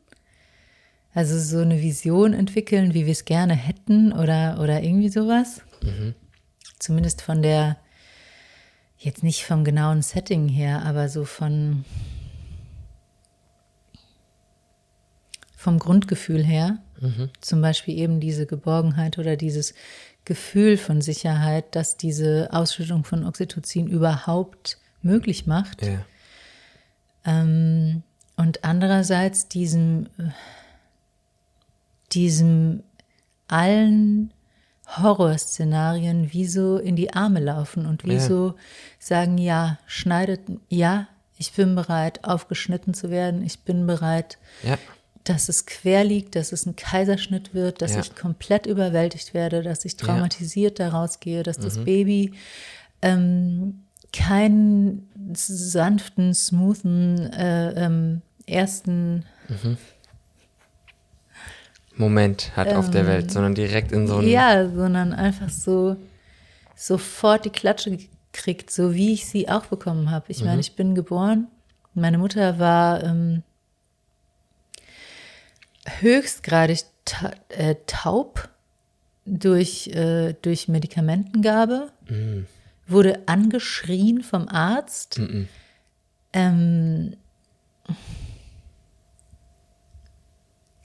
Also 1.18 1.36
so 1.36 1.58
eine 1.58 1.82
Vision 1.82 2.32
entwickeln, 2.32 2.94
wie 2.94 3.04
wir 3.04 3.10
es 3.10 3.24
gerne 3.24 3.54
hätten 3.54 4.12
oder, 4.12 4.60
oder 4.62 4.84
irgendwie 4.84 5.08
sowas. 5.08 5.62
Mhm. 5.82 6.14
Zumindest 6.78 7.22
von 7.22 7.42
der, 7.42 7.76
jetzt 8.98 9.24
nicht 9.24 9.44
vom 9.44 9.64
genauen 9.64 10.02
Setting 10.02 10.46
her, 10.46 10.84
aber 10.84 11.08
so 11.08 11.24
von 11.24 11.84
vom 15.56 15.80
Grundgefühl 15.80 16.44
her. 16.44 16.78
Mhm. 17.00 17.30
Zum 17.40 17.62
Beispiel 17.62 17.98
eben 17.98 18.20
diese 18.20 18.46
Geborgenheit 18.46 19.18
oder 19.18 19.34
dieses 19.34 19.74
Gefühl 20.24 20.76
von 20.76 21.00
Sicherheit, 21.00 21.74
dass 21.74 21.96
diese 21.96 22.50
Ausschüttung 22.52 23.02
von 23.02 23.26
Oxytocin 23.26 23.88
überhaupt 23.88 24.78
möglich 25.02 25.48
macht. 25.48 25.84
Ja. 25.84 25.98
Ähm, 27.24 28.04
und 28.36 28.62
andererseits 28.62 29.48
diesem, 29.48 30.10
diesem 32.12 32.82
allen 33.48 34.32
Horrorszenarien 34.86 36.32
wie 36.32 36.46
so 36.46 36.78
in 36.78 36.96
die 36.96 37.12
Arme 37.12 37.40
laufen 37.40 37.86
und 37.86 38.04
wie 38.04 38.14
ja. 38.14 38.20
so 38.20 38.54
sagen, 38.98 39.36
ja, 39.36 39.78
schneidet, 39.86 40.40
ja, 40.68 41.08
ich 41.36 41.52
bin 41.52 41.74
bereit, 41.74 42.24
aufgeschnitten 42.24 42.94
zu 42.94 43.10
werden, 43.10 43.42
ich 43.44 43.60
bin 43.60 43.86
bereit, 43.86 44.38
ja. 44.62 44.78
dass 45.24 45.48
es 45.48 45.66
quer 45.66 46.04
liegt, 46.04 46.36
dass 46.36 46.52
es 46.52 46.64
ein 46.66 46.74
Kaiserschnitt 46.74 47.54
wird, 47.54 47.82
dass 47.82 47.94
ja. 47.94 48.00
ich 48.00 48.14
komplett 48.14 48.66
überwältigt 48.66 49.34
werde, 49.34 49.62
dass 49.62 49.84
ich 49.84 49.96
traumatisiert 49.96 50.80
daraus 50.80 51.20
gehe, 51.20 51.42
dass 51.42 51.58
mhm. 51.58 51.62
das 51.62 51.78
Baby 51.84 52.32
ähm, 53.02 53.84
keinen 54.12 55.08
sanften, 55.34 56.34
smoothen 56.34 57.30
äh, 57.32 57.84
ähm, 57.84 58.22
ersten 58.46 59.26
mhm. 59.48 59.76
Moment 61.98 62.56
hat 62.56 62.68
ähm, 62.68 62.76
auf 62.76 62.90
der 62.90 63.06
Welt, 63.06 63.24
ähm, 63.24 63.30
sondern 63.30 63.54
direkt 63.54 63.92
in 63.92 64.06
so 64.06 64.16
einem. 64.16 64.28
Ja, 64.28 64.68
sondern 64.68 65.12
einfach 65.12 65.50
so 65.50 65.96
sofort 66.74 67.44
die 67.44 67.50
Klatsche 67.50 67.98
kriegt, 68.32 68.70
so 68.70 68.94
wie 68.94 69.12
ich 69.12 69.26
sie 69.26 69.48
auch 69.48 69.66
bekommen 69.66 70.10
habe. 70.10 70.26
Ich 70.28 70.40
mhm. 70.40 70.46
meine, 70.46 70.60
ich 70.60 70.76
bin 70.76 70.94
geboren. 70.94 71.48
Meine 71.94 72.18
Mutter 72.18 72.58
war 72.58 73.02
ähm, 73.02 73.42
höchstgradig 76.00 76.84
ta 77.04 77.32
äh, 77.48 77.74
taub 77.86 78.48
durch, 79.24 79.88
äh, 79.88 80.34
durch 80.40 80.68
Medikamentengabe. 80.68 81.90
Mhm 82.08 82.46
wurde 82.88 83.20
angeschrien 83.26 84.22
vom 84.22 84.48
Arzt. 84.48 85.18
Mm 85.18 85.44
ähm, 86.34 87.16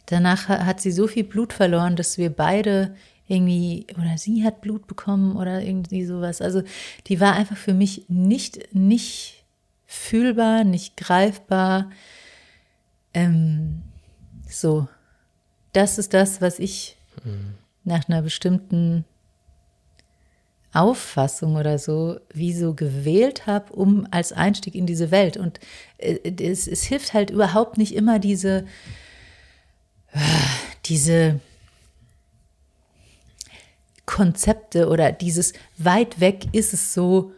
danach 0.06 0.50
hat 0.50 0.82
sie 0.82 0.92
so 0.92 1.08
viel 1.08 1.24
Blut 1.24 1.54
verloren, 1.54 1.96
dass 1.96 2.18
wir 2.18 2.30
beide 2.30 2.96
irgendwie, 3.28 3.88
oder 3.98 4.18
sie 4.18 4.44
hat 4.44 4.62
Blut 4.62 4.88
bekommen 4.88 5.36
oder 5.36 5.62
irgendwie 5.62 6.06
sowas. 6.06 6.42
Also 6.42 6.64
die 7.08 7.20
war 7.20 7.34
einfach 7.34 7.58
für 7.58 7.74
mich 7.74 8.06
nicht, 8.10 8.74
nicht 8.74 9.44
fühlbar, 9.86 10.64
nicht 10.64 10.98
greifbar. 10.98 11.90
Ähm, 13.14 13.82
so, 14.50 14.88
das 15.72 15.98
ist 15.98 16.14
das, 16.14 16.42
was 16.42 16.60
ich 16.60 16.98
mhm. 17.24 17.56
nach 17.84 18.08
einer 18.10 18.22
bestimmten 18.22 19.06
Auffassung 20.74 21.56
oder 21.56 21.78
so, 21.78 22.20
wie 22.34 22.54
so 22.54 22.74
gewählt 22.74 23.46
habe, 23.46 23.74
um 23.74 24.08
als 24.12 24.34
Einstieg 24.34 24.76
in 24.76 24.88
diese 24.88 25.12
Welt. 25.12 25.38
Und 25.38 25.60
äh, 25.98 26.18
es, 26.42 26.68
es 26.68 26.84
hilft 26.84 27.14
halt 27.14 27.30
überhaupt 27.30 27.78
nicht 27.78 27.96
immer 27.96 28.20
diese, 28.20 28.66
diese 30.86 31.40
Konzepte 34.06 34.90
oder 34.90 35.12
dieses 35.12 35.54
weit 35.78 36.20
weg 36.20 36.48
ist 36.52 36.74
es 36.74 36.94
so, 36.94 37.32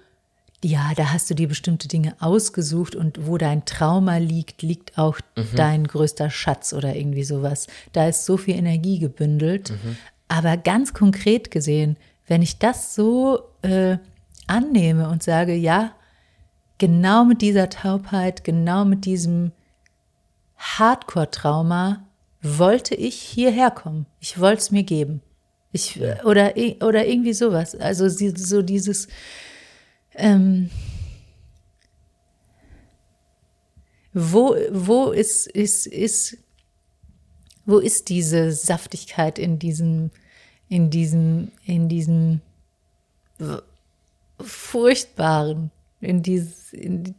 ja, 0.64 0.94
da 0.96 1.14
hast 1.14 1.30
du 1.30 1.36
dir 1.36 1.48
bestimmte 1.48 1.88
Dinge 1.88 2.16
ausgesucht 2.20 2.96
und 2.96 3.28
wo 3.28 3.38
dein 3.38 3.66
Trauma 3.66 4.18
liegt, 4.18 4.64
liegt 4.64 4.98
auch 4.98 5.20
mhm. 5.36 5.48
dein 5.56 5.88
größter 5.88 6.32
Schatz 6.32 6.74
oder 6.74 6.96
irgendwie 6.96 7.24
sowas. 7.24 7.68
Da 7.94 8.08
ist 8.08 8.26
so 8.26 8.38
viel 8.38 8.56
Energie 8.56 8.98
gebündelt. 8.98 9.72
Mhm. 9.72 9.98
Aber 10.28 10.58
ganz 10.58 10.94
konkret 10.94 11.52
gesehen, 11.52 11.98
wenn 12.28 12.42
ich 12.42 12.58
das 12.58 12.96
so 12.96 13.44
äh, 13.62 13.98
annehme 14.48 15.08
und 15.10 15.22
sage, 15.22 15.54
ja, 15.54 15.92
genau 16.80 17.26
mit 17.26 17.42
dieser 17.42 17.70
Taubheit, 17.70 18.44
genau 18.44 18.86
mit 18.86 19.06
diesem 19.06 19.52
Hardcore-Trauma 20.58 22.05
wollte 22.46 22.96
ich 22.96 23.16
hierher 23.16 23.72
kommen. 23.72 24.06
Ich 24.20 24.40
wollte 24.40 24.62
es 24.62 24.72
mir 24.72 24.84
geben. 24.84 25.22
Ich, 25.72 26.00
oder, 26.24 26.54
oder 26.82 27.06
irgendwie 27.06 27.34
sowas. 27.34 27.76
Also 27.76 28.08
so 28.08 28.62
dieses, 28.62 29.08
ähm, 30.14 30.70
wo, 34.14 34.56
wo 34.72 35.12
ist, 35.12 35.48
ist, 35.48 35.88
ist, 35.88 36.38
wo 37.66 37.80
ist 37.80 38.10
diese 38.10 38.52
Saftigkeit 38.54 39.38
in 39.38 39.60
diesem 39.60 40.12
in 40.70 40.90
diesem, 40.90 41.52
in 41.66 41.90
diesem 41.90 42.42
furchtbaren, 44.40 45.72
in 46.02 46.22
dieses, 46.22 46.74
in, 46.74 47.16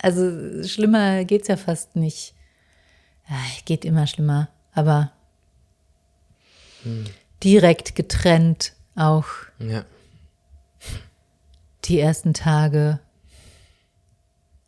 also 0.00 0.62
schlimmer 0.64 1.24
geht's 1.24 1.48
ja 1.48 1.56
fast 1.56 1.96
nicht. 1.96 2.34
Ja, 3.28 3.36
geht 3.64 3.84
immer 3.84 4.06
schlimmer, 4.06 4.48
aber 4.72 5.12
hm. 6.82 7.04
direkt 7.42 7.94
getrennt 7.94 8.74
auch. 8.94 9.26
Ja. 9.58 9.84
Die 11.84 12.00
ersten 12.00 12.34
Tage 12.34 13.00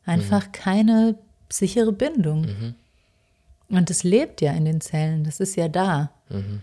einfach 0.05 0.53
keine 0.53 1.19
sichere 1.51 1.93
Bindung. 1.93 2.77
Und 3.69 3.91
es 3.91 4.05
lebt 4.05 4.41
ja 4.41 4.53
in 4.53 4.65
den 4.65 4.81
Zellen, 4.81 5.25
das 5.25 5.41
ist 5.41 5.57
ja 5.57 5.69
da. 5.69 6.13
Und 6.33 6.63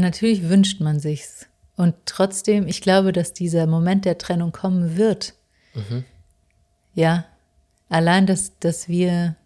natürlich 0.00 0.48
wünscht 0.48 0.80
man 0.80 1.00
sich's. 1.00 1.46
Und 1.78 1.94
trotzdem, 2.06 2.66
ich 2.66 2.80
glaube, 2.80 3.12
dass 3.12 3.32
dieser 3.32 3.68
Moment 3.68 4.04
der 4.04 4.18
Trennung 4.18 4.50
kommen 4.50 4.96
wird. 4.96 5.34
Ja, 6.92 7.24
allein, 7.88 8.26
dass, 8.26 8.58
dass 8.58 8.88
wir 8.88 9.36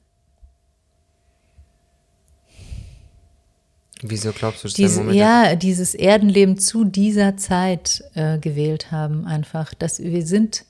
Wieso 4.00 4.32
glaubst 4.32 4.64
du, 4.64 4.68
dass 4.68 4.76
der 4.76 4.86
Diese, 4.86 5.00
Moment 5.00 5.18
ja, 5.18 5.54
dieses 5.56 5.94
Erdenleben 5.94 6.58
zu 6.58 6.84
dieser 6.84 7.36
Zeit 7.36 8.02
äh, 8.14 8.38
gewählt 8.38 8.90
haben, 8.90 9.26
einfach, 9.26 9.74
dass 9.74 10.00
wir 10.00 10.26
sind 10.26 10.64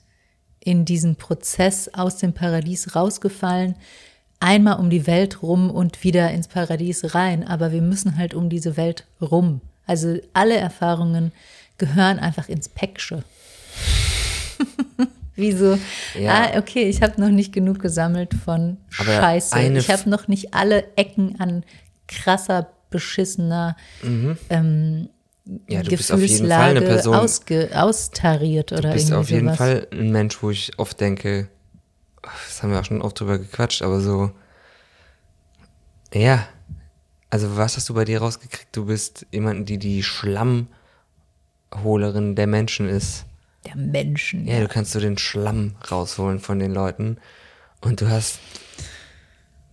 in 0.59 0.83
diesem 0.83 1.15
Prozess 1.15 1.89
aus 1.93 2.17
dem 2.17 2.33
Paradies 2.33 2.93
rausgefallen, 2.93 3.75
einmal 4.41 4.79
um 4.79 4.89
die 4.89 5.07
Welt 5.07 5.41
rum 5.41 5.71
und 5.71 6.03
wieder 6.03 6.29
ins 6.31 6.49
Paradies 6.49 7.15
rein, 7.15 7.47
aber 7.47 7.71
wir 7.71 7.81
müssen 7.81 8.17
halt 8.17 8.33
um 8.33 8.49
diese 8.49 8.75
Welt 8.75 9.07
rum. 9.21 9.61
Also 9.85 10.17
alle 10.33 10.55
Erfahrungen 10.57 11.31
gehören 11.77 12.19
einfach 12.19 12.49
ins 12.49 12.69
Päcksche. 12.69 13.23
Wieso? 15.35 15.77
Ja. 16.19 16.51
Ah, 16.53 16.57
okay, 16.59 16.83
ich 16.83 17.01
habe 17.01 17.19
noch 17.19 17.29
nicht 17.29 17.53
genug 17.53 17.79
gesammelt 17.79 18.33
von 18.45 18.77
Aber 18.99 19.11
Scheiße. 19.11 19.59
Ich 19.77 19.89
habe 19.89 20.07
noch 20.09 20.27
nicht 20.27 20.53
alle 20.53 20.83
Ecken 20.95 21.39
an 21.39 21.63
krasser, 22.07 22.69
beschissener 22.91 23.75
ähm, 24.49 25.09
Ja, 25.67 25.81
du 25.81 25.89
bist 25.89 26.11
auf 26.11 26.21
jeden 26.21 26.47
Fall 26.47 26.69
eine 26.77 26.81
Person. 26.83 27.15
ausge, 27.15 27.69
austariert 27.73 28.71
oder 28.71 28.89
Du 28.89 28.93
bist 28.93 29.11
auf 29.11 29.31
jeden 29.31 29.47
sowas. 29.47 29.57
Fall 29.57 29.87
ein 29.91 30.11
Mensch, 30.11 30.41
wo 30.43 30.51
ich 30.51 30.77
oft 30.77 31.01
denke, 31.01 31.49
das 32.21 32.61
haben 32.61 32.71
wir 32.71 32.79
auch 32.79 32.85
schon 32.85 33.01
oft 33.01 33.19
drüber 33.19 33.39
gequatscht, 33.39 33.81
aber 33.81 33.99
so, 33.99 34.29
ja, 36.13 36.47
also 37.33 37.57
was 37.57 37.75
hast 37.77 37.89
du 37.89 37.95
bei 37.95 38.05
dir 38.05 38.21
rausgekriegt? 38.21 38.67
Du 38.73 38.85
bist 38.85 39.25
jemand, 39.31 39.67
die 39.67 39.79
die 39.79 40.03
Schlammholerin 40.03 42.35
der 42.35 42.45
Menschen 42.45 42.87
ist. 42.87 43.25
Der 43.65 43.75
Menschen. 43.75 44.45
Ja, 44.45 44.59
du 44.59 44.67
kannst 44.67 44.91
so 44.91 44.99
den 44.99 45.17
Schlamm 45.17 45.75
rausholen 45.89 46.39
von 46.39 46.59
den 46.59 46.71
Leuten 46.71 47.17
und 47.81 48.01
du 48.01 48.07
hast, 48.07 48.37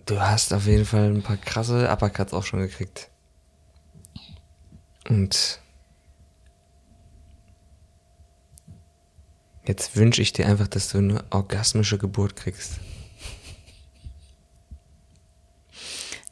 du 0.07 0.23
hast 0.23 0.55
auf 0.55 0.65
jeden 0.65 0.87
Fall 0.87 1.13
ein 1.13 1.23
paar 1.23 1.37
krasse 1.37 1.91
Uppercuts 1.91 2.33
auch 2.33 2.45
schon 2.45 2.61
gekriegt. 2.61 3.11
Und 5.11 5.61
jetzt 9.67 9.97
wünsche 9.97 10.23
ich 10.23 10.33
dir 10.33 10.47
einfach, 10.47 10.69
dass 10.69 10.89
du 10.89 10.97
eine 10.97 11.25
orgasmische 11.29 11.99
Geburt 11.99 12.37
kriegst. 12.37 12.81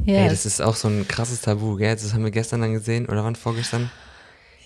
Ja, 0.05 0.23
Ey, 0.23 0.29
das 0.29 0.47
ist 0.47 0.63
auch 0.63 0.75
so 0.75 0.89
ein 0.89 1.07
krasses 1.09 1.41
Tabu, 1.43 1.77
gell? 1.77 1.95
Das 1.95 2.15
haben 2.15 2.25
wir 2.25 2.31
gestern 2.31 2.61
dann 2.61 2.73
gesehen, 2.73 3.07
oder 3.07 3.25
wann 3.25 3.37
vorgestern? 3.37 3.91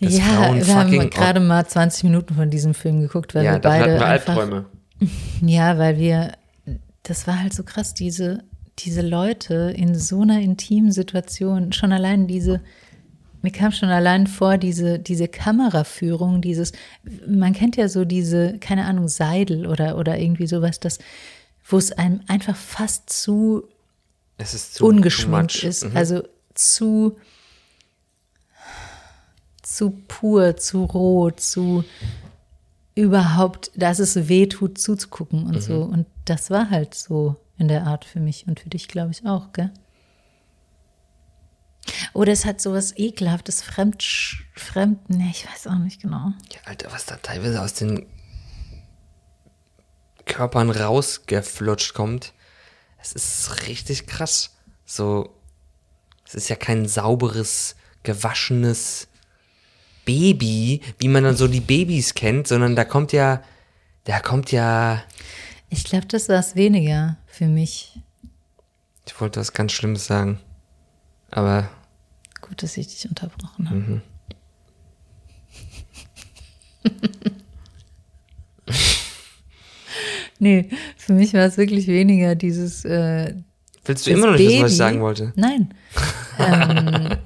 dass 0.03 0.19
ja 0.19 0.25
Frauen 0.25 0.67
wir 0.67 0.75
haben 0.75 1.11
gerade 1.11 1.41
mal 1.41 1.67
20 1.67 2.05
Minuten 2.05 2.35
von 2.35 2.51
diesem 2.51 2.75
Film 2.75 3.01
geguckt, 3.01 3.35
weil 3.35 3.45
wir 3.45 3.59
beide 3.59 4.05
einfach, 4.05 4.65
Ja, 5.43 5.79
weil 5.79 5.99
wir, 5.99 6.33
das 7.03 7.27
war 7.27 7.41
halt 7.41 7.55
so 7.55 7.63
krass, 7.63 7.95
diese, 7.95 8.45
diese 8.79 9.03
Leute 9.03 9.73
in 9.77 9.95
so 9.95 10.23
einer 10.23 10.41
intimen 10.41 10.93
Situation, 10.93 11.73
schon 11.73 11.93
allein 11.93 12.27
diese, 12.27 12.61
mir 13.43 13.53
kam 13.53 13.73
schon 13.73 13.91
allein 13.91 14.27
vor, 14.27 14.59
diese, 14.59 14.99
diese 14.99 15.29
Kameraführung, 15.29 16.41
dieses, 16.41 16.73
man 17.27 17.53
kennt 17.53 17.77
ja 17.77 17.89
so 17.89 18.05
diese, 18.05 18.59
keine 18.59 18.85
Ahnung, 18.87 19.09
Seidel 19.09 19.67
oder, 19.67 19.99
oder 19.99 20.19
irgendwie 20.19 20.47
sowas, 20.47 20.81
das, 20.81 20.99
wo 21.65 21.79
es 21.79 21.93
einem 21.93 22.21
einfach 22.29 22.57
fast 22.57 23.11
zu 23.11 23.65
Es 24.43 24.55
ist 24.55 24.75
zu 24.75 24.87
ungeschminkt 24.87 25.63
ist, 25.63 25.85
Mhm. 25.85 25.97
also 25.97 26.23
zu, 26.55 27.17
zu 29.63 29.91
pur, 30.09 30.57
zu 30.57 30.85
roh, 30.85 31.31
zu 31.31 31.85
überhaupt, 32.95 33.71
dass 33.75 33.99
es 34.01 34.29
weh 34.29 34.47
tut, 34.47 34.79
zuzugucken 34.79 35.47
und 35.47 35.63
so. 35.63 35.83
Und 35.83 36.07
das 36.25 36.51
war 36.51 36.69
halt 36.71 36.95
so 36.95 37.37
in 37.57 37.69
der 37.69 37.87
Art 37.87 38.05
für 38.05 38.21
mich 38.21 38.47
und 38.47 38.61
für 38.61 38.69
dich, 38.69 38.89
glaube 38.89 39.13
ich, 39.13 39.25
auch, 39.27 39.53
gell? 39.53 39.71
Oder 42.13 42.33
es 42.33 42.45
hat 42.45 42.61
sowas 42.61 42.93
ekelhaftes, 42.97 43.63
Fremd, 43.63 44.03
Fremd, 44.55 45.09
ne, 45.11 45.29
ich 45.31 45.47
weiß 45.49 45.67
auch 45.69 45.79
nicht 45.79 46.03
genau. 46.03 46.33
Ja, 46.53 46.61
Alter, 46.65 46.93
was 46.93 47.07
da 47.07 47.17
teilweise 47.17 47.63
aus 47.63 47.75
den 47.75 48.07
Körpern 50.27 50.71
rausgeflutscht 50.71 51.95
kommt, 51.95 52.33
es 53.03 53.13
ist 53.15 53.67
richtig 53.69 54.07
krass. 54.07 54.57
So, 54.87 55.35
es 56.27 56.35
ist 56.35 56.49
ja 56.49 56.57
kein 56.57 56.87
sauberes, 56.87 57.77
gewaschenes 58.03 59.09
Baby, 60.05 60.81
wie 60.99 61.09
man 61.09 61.25
dann 61.25 61.37
so 61.37 61.47
die 61.49 61.61
Babys 61.61 62.15
kennt, 62.15 62.49
sondern 62.49 62.75
da 62.75 62.85
kommt 62.85 63.13
ja, 63.13 63.43
da 64.05 64.21
kommt 64.21 64.51
ja, 64.51 65.03
Ich 65.69 65.85
glaube, 65.85 66.07
das 66.07 66.29
war 66.29 66.39
es 66.39 66.57
weniger 66.57 67.17
für 67.27 67.47
mich. 67.47 68.01
ich 69.07 69.21
wollte 69.21 69.41
was 69.41 69.53
ganz 69.53 69.73
Schlimmes 69.73 70.07
sagen, 70.07 70.41
aber 71.31 71.69
Gut, 72.41 72.63
dass 72.63 72.77
ich 72.77 72.89
dich 72.89 73.09
unterbrochen 73.09 73.71
habe. 73.71 74.03
Nee, 80.43 80.69
für 80.97 81.13
mich 81.15 81.33
war 81.35 81.47
es 81.47 81.57
wirklich 81.57 81.87
weniger 81.87 82.35
dieses. 82.35 82.85
Äh, 82.85 83.35
willst 83.85 84.07
du 84.07 84.11
immer 84.11 84.27
noch 84.33 84.37
nicht 84.37 84.49
wissen, 84.49 84.63
was 84.63 84.73
ich 84.73 84.79
Baby- 84.79 84.91
sagen 84.91 85.01
wollte? 85.01 85.33
Nein. 85.37 85.75
ähm, 86.39 87.17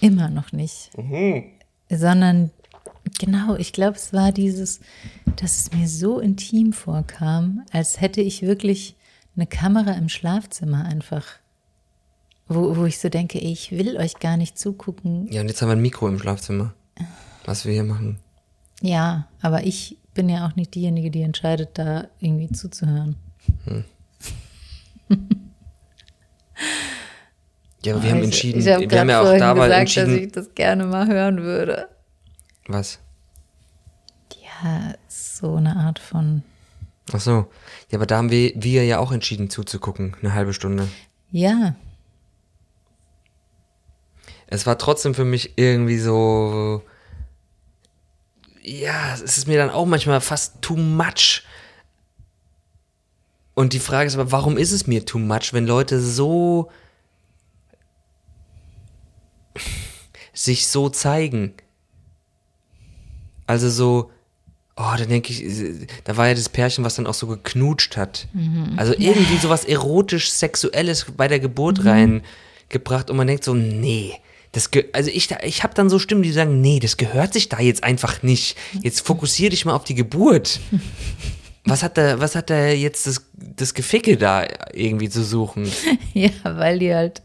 immer 0.00 0.28
noch 0.28 0.52
nicht. 0.52 0.90
Sondern 1.90 2.50
genau, 3.18 3.56
ich 3.56 3.72
glaube, 3.72 3.96
es 3.96 4.12
war 4.12 4.32
dieses, 4.32 4.80
dass 5.36 5.58
es 5.58 5.72
mir 5.72 5.88
so 5.88 6.20
intim 6.20 6.72
vorkam, 6.72 7.64
als 7.72 8.00
hätte 8.00 8.20
ich 8.20 8.42
wirklich 8.42 8.96
eine 9.36 9.46
Kamera 9.46 9.92
im 9.92 10.08
Schlafzimmer 10.08 10.84
einfach. 10.84 11.24
Wo, 12.48 12.76
wo 12.76 12.84
ich 12.84 13.00
so 13.00 13.08
denke, 13.08 13.42
ey, 13.42 13.50
ich 13.50 13.72
will 13.72 13.96
euch 13.96 14.20
gar 14.20 14.36
nicht 14.36 14.56
zugucken. 14.56 15.26
Ja, 15.32 15.40
und 15.40 15.48
jetzt 15.48 15.62
haben 15.62 15.68
wir 15.68 15.74
ein 15.74 15.82
Mikro 15.82 16.06
im 16.06 16.18
Schlafzimmer, 16.20 16.74
was 17.44 17.64
wir 17.64 17.72
hier 17.72 17.82
machen. 17.82 18.20
Ja, 18.82 19.26
aber 19.42 19.64
ich 19.64 19.96
bin 20.16 20.28
ja 20.28 20.46
auch 20.46 20.56
nicht 20.56 20.74
diejenige, 20.74 21.10
die 21.12 21.22
entscheidet, 21.22 21.70
da 21.78 22.08
irgendwie 22.18 22.50
zuzuhören. 22.50 23.14
Ja, 27.84 27.94
aber 27.94 28.02
wir 28.02 28.10
haben 28.10 28.18
Ich- 28.18 28.24
entschieden, 28.24 28.60
ich 28.60 28.68
hab 28.68 28.80
wir 28.80 28.98
haben 29.00 29.08
ja 29.10 29.20
auch 29.20 29.24
vorhin 29.24 29.40
da 29.40 29.54
mal 29.54 29.64
gesagt, 29.68 29.80
entschieden, 29.80 30.10
dass 30.16 30.20
ich 30.26 30.32
das 30.32 30.54
gerne 30.54 30.86
mal 30.86 31.06
hören 31.06 31.42
würde. 31.42 31.88
was? 32.66 32.98
Ja, 34.42 34.94
so 35.06 35.54
eine 35.56 35.76
Art 35.76 35.98
von. 36.00 36.42
Ach 37.12 37.20
so. 37.20 37.46
Ja, 37.90 37.98
aber 37.98 38.06
da 38.06 38.16
haben 38.16 38.30
wir, 38.30 38.52
wir 38.56 38.84
ja 38.84 38.98
auch 38.98 39.12
entschieden 39.12 39.50
zuzugucken, 39.50 40.16
eine 40.20 40.32
halbe 40.34 40.52
Stunde. 40.52 40.88
Ja, 41.30 41.76
Es 44.48 44.66
war 44.66 44.78
trotzdem 44.78 45.14
für 45.14 45.24
mich 45.24 45.52
irgendwie 45.56 45.98
so, 45.98 46.82
ja, 48.66 49.14
es 49.14 49.38
ist 49.38 49.46
mir 49.46 49.58
dann 49.58 49.70
auch 49.70 49.86
manchmal 49.86 50.20
fast 50.20 50.60
too 50.60 50.76
much. 50.76 51.42
Und 53.54 53.72
die 53.72 53.78
Frage 53.78 54.08
ist 54.08 54.14
aber, 54.14 54.32
warum 54.32 54.58
ist 54.58 54.72
es 54.72 54.86
mir 54.86 55.06
too 55.06 55.18
much, 55.18 55.52
wenn 55.52 55.66
Leute 55.66 56.00
so 56.00 56.68
sich 60.34 60.66
so 60.66 60.88
zeigen? 60.88 61.54
Also 63.46 63.70
so, 63.70 64.10
oh, 64.76 64.94
da 64.98 65.04
denke 65.04 65.32
ich, 65.32 65.88
da 66.02 66.16
war 66.16 66.26
ja 66.26 66.34
das 66.34 66.48
Pärchen, 66.48 66.84
was 66.84 66.96
dann 66.96 67.06
auch 67.06 67.14
so 67.14 67.28
geknutscht 67.28 67.96
hat. 67.96 68.26
Also 68.76 68.94
irgendwie 68.98 69.38
sowas 69.38 69.64
erotisch-sexuelles 69.64 71.06
bei 71.16 71.28
der 71.28 71.38
Geburt 71.38 71.84
reingebracht 71.84 73.10
und 73.10 73.16
man 73.16 73.28
denkt 73.28 73.44
so, 73.44 73.54
nee. 73.54 74.14
Das 74.56 74.70
also 74.94 75.10
ich, 75.10 75.30
ich 75.42 75.62
habe 75.62 75.74
dann 75.74 75.90
so 75.90 75.98
Stimmen, 75.98 76.22
die 76.22 76.32
sagen, 76.32 76.62
nee, 76.62 76.78
das 76.78 76.96
gehört 76.96 77.34
sich 77.34 77.50
da 77.50 77.60
jetzt 77.60 77.84
einfach 77.84 78.22
nicht. 78.22 78.56
Jetzt 78.80 79.06
fokussier 79.06 79.50
dich 79.50 79.66
mal 79.66 79.74
auf 79.74 79.84
die 79.84 79.94
Geburt. 79.94 80.60
Was 81.66 81.82
hat 81.82 81.98
da, 81.98 82.20
was 82.20 82.34
hat 82.34 82.48
da 82.48 82.68
jetzt 82.68 83.06
das, 83.06 83.26
das 83.34 83.74
Geficke 83.74 84.16
da 84.16 84.46
irgendwie 84.72 85.10
zu 85.10 85.22
suchen? 85.24 85.70
ja, 86.14 86.30
weil 86.42 86.78
die 86.78 86.94
halt 86.94 87.20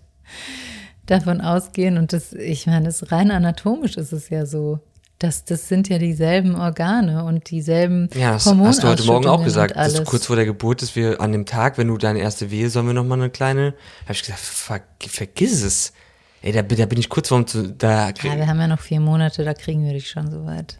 davon 1.06 1.40
ausgehen 1.40 1.98
und 1.98 2.12
das, 2.12 2.34
ich 2.34 2.68
meine, 2.68 2.88
das 2.88 3.14
rein 3.14 3.32
anatomisch 3.32 3.96
ist 3.96 4.12
es 4.12 4.28
ja 4.28 4.46
so. 4.46 4.80
Das, 5.18 5.46
das 5.46 5.70
sind 5.70 5.88
ja 5.88 6.00
dieselben 6.00 6.56
Organe 6.56 7.24
und 7.24 7.50
dieselben 7.50 8.10
Ja, 8.14 8.34
das 8.34 8.46
hast 8.46 8.84
du 8.84 8.88
heute 8.90 9.04
Morgen 9.06 9.28
auch 9.28 9.46
gesagt, 9.46 9.78
dass 9.78 10.04
kurz 10.04 10.26
vor 10.26 10.36
der 10.36 10.46
Geburt, 10.46 10.82
dass 10.82 10.98
wir 10.98 11.22
an 11.22 11.32
dem 11.32 11.46
Tag, 11.46 11.78
wenn 11.78 11.88
du 11.88 11.98
deine 11.98 12.20
erste 12.20 12.52
Wehe, 12.52 12.70
sollen 12.70 12.88
wir 12.88 12.94
noch 12.94 13.06
mal 13.06 13.16
eine 13.16 13.30
kleine, 13.30 13.74
habe 14.04 14.14
ich 14.14 14.24
gesagt, 14.24 14.42
ver 14.42 14.82
vergiss 15.08 15.64
es. 15.64 15.94
Ey, 16.42 16.52
da, 16.52 16.62
da 16.64 16.86
bin 16.86 17.00
ich 17.00 17.10
kurz 17.10 17.28
vorm 17.30 17.46
zu. 17.46 17.70
Da, 17.74 18.10
Ja, 18.24 18.36
wir 18.38 18.48
haben 18.48 18.60
ja 18.60 18.68
noch 18.68 18.80
vier 18.80 19.00
Monate, 19.00 19.44
da 19.44 19.54
kriegen 19.54 19.86
wir 19.86 19.94
dich 19.94 20.10
schon 20.10 20.32
so 20.32 20.46
weit. 20.46 20.76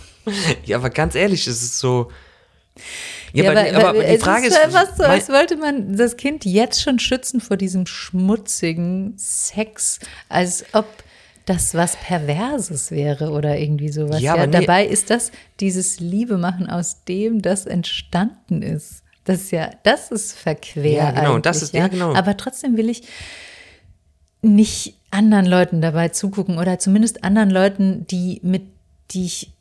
ja, 0.64 0.78
aber 0.78 0.90
ganz 0.90 1.14
ehrlich, 1.14 1.46
es 1.46 1.62
ist 1.62 1.78
so. 1.78 2.10
Ja, 3.32 3.50
aber, 3.50 3.60
aber, 3.60 3.88
aber 3.90 3.98
die 4.00 4.14
es 4.14 4.22
Frage 4.22 4.46
ist 4.46 4.54
ist. 4.56 4.64
einfach 4.64 4.96
so, 4.96 5.02
als 5.04 5.28
wollte 5.28 5.56
man 5.56 5.96
das 5.96 6.16
Kind 6.16 6.44
jetzt 6.44 6.82
schon 6.82 6.98
schützen 6.98 7.40
vor 7.40 7.56
diesem 7.56 7.86
schmutzigen 7.86 9.14
Sex, 9.18 9.98
als 10.28 10.64
ob 10.72 10.86
das 11.46 11.74
was 11.74 11.96
Perverses 11.96 12.90
wäre 12.90 13.30
oder 13.30 13.58
irgendwie 13.58 13.90
sowas. 13.92 14.20
Ja, 14.22 14.34
Ja, 14.36 14.42
aber 14.42 14.46
nee. 14.46 14.52
Dabei 14.64 14.86
ist 14.86 15.10
das 15.10 15.30
dieses 15.60 16.00
Liebe 16.00 16.38
machen, 16.38 16.70
aus 16.70 17.04
dem 17.04 17.42
das 17.42 17.66
entstanden 17.66 18.62
ist. 18.62 19.02
Das 19.24 19.40
ist 19.42 19.50
ja, 19.52 19.70
das 19.82 20.10
ist 20.10 20.32
verquer. 20.32 20.82
Ja, 20.82 21.10
genau, 21.10 21.38
das 21.38 21.62
ist- 21.62 21.74
ja, 21.74 21.88
genau. 21.88 22.14
Aber 22.14 22.36
trotzdem 22.36 22.76
will 22.78 22.88
ich 22.88 23.02
nicht 24.44 24.98
anderen 25.10 25.46
Leuten 25.46 25.80
dabei 25.80 26.08
zugucken 26.08 26.58
oder 26.58 26.78
zumindest 26.78 27.24
anderen 27.24 27.50
Leuten, 27.50 28.06
die 28.06 28.40
mit, 28.42 28.62
die 29.10 29.26
ich 29.26 29.52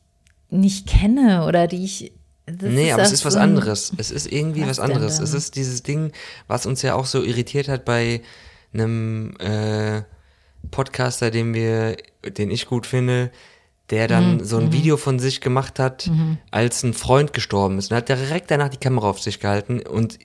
nicht 0.49 0.87
kenne 0.87 1.45
oder 1.45 1.67
die 1.67 1.83
ich. 1.83 2.11
das 2.45 2.71
Nee, 2.71 2.91
aber 2.91 3.03
es 3.03 3.11
ist 3.11 3.25
was 3.25 3.33
so 3.33 3.39
anderes. 3.39 3.91
Es 3.97 4.11
ist 4.11 4.31
irgendwie 4.31 4.61
Was 4.61 4.69
was, 4.69 4.79
anderes. 4.79 5.19
Es 5.19 5.33
ist 5.33 5.55
dieses 5.55 5.83
Ding, 5.83 6.11
was 6.47 6.65
uns 6.65 6.81
ja 6.81 6.95
auch 6.95 7.05
so 7.05 7.23
irritiert 7.23 7.69
hat 7.69 7.85
bei 7.85 8.21
einem 8.73 9.35
äh, 9.39 10.01
Podcaster, 10.71 11.31
den 11.31 11.53
wir, 11.53 11.97
den 12.37 12.51
ich 12.51 12.65
gut 12.65 12.85
finde, 12.85 13.31
der 13.89 14.07
dann 14.07 14.37
Mhm, 14.37 14.43
so 14.45 14.57
ein 14.57 14.71
Video 14.71 14.97
von 14.97 15.19
sich 15.19 15.41
gemacht 15.41 15.77
hat, 15.77 16.09
als 16.51 16.83
ein 16.83 16.93
Freund 16.93 17.33
gestorben 17.33 17.77
ist. 17.77 17.91
Und 17.91 17.97
hat 17.97 18.09
direkt 18.09 18.49
danach 18.49 18.69
die 18.69 18.77
Kamera 18.77 19.09
auf 19.09 19.21
sich 19.21 19.39
gehalten 19.39 19.81
und 19.81 20.17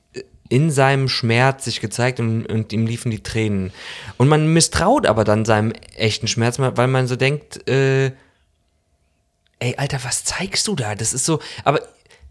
in 0.49 0.71
seinem 0.71 1.09
Schmerz 1.09 1.65
sich 1.65 1.81
gezeigt 1.81 2.21
und, 2.21 2.47
und 2.47 2.73
ihm 2.73 2.87
liefen 2.87 3.11
die 3.11 3.23
Tränen. 3.23 3.73
Und 4.17 4.29
man 4.29 4.53
misstraut 4.53 5.07
aber 5.07 5.25
dann 5.25 5.45
seinem 5.45 5.73
echten 5.97 6.27
Schmerz, 6.29 6.59
weil 6.59 6.87
man 6.89 7.07
so 7.07 7.17
denkt, 7.17 7.69
äh, 7.69 8.13
ey, 9.61 9.75
Alter, 9.77 9.99
was 10.05 10.25
zeigst 10.25 10.67
du 10.69 10.75
da? 10.75 10.95
Das 10.95 11.13
ist 11.13 11.25
so, 11.25 11.41
aber 11.65 11.81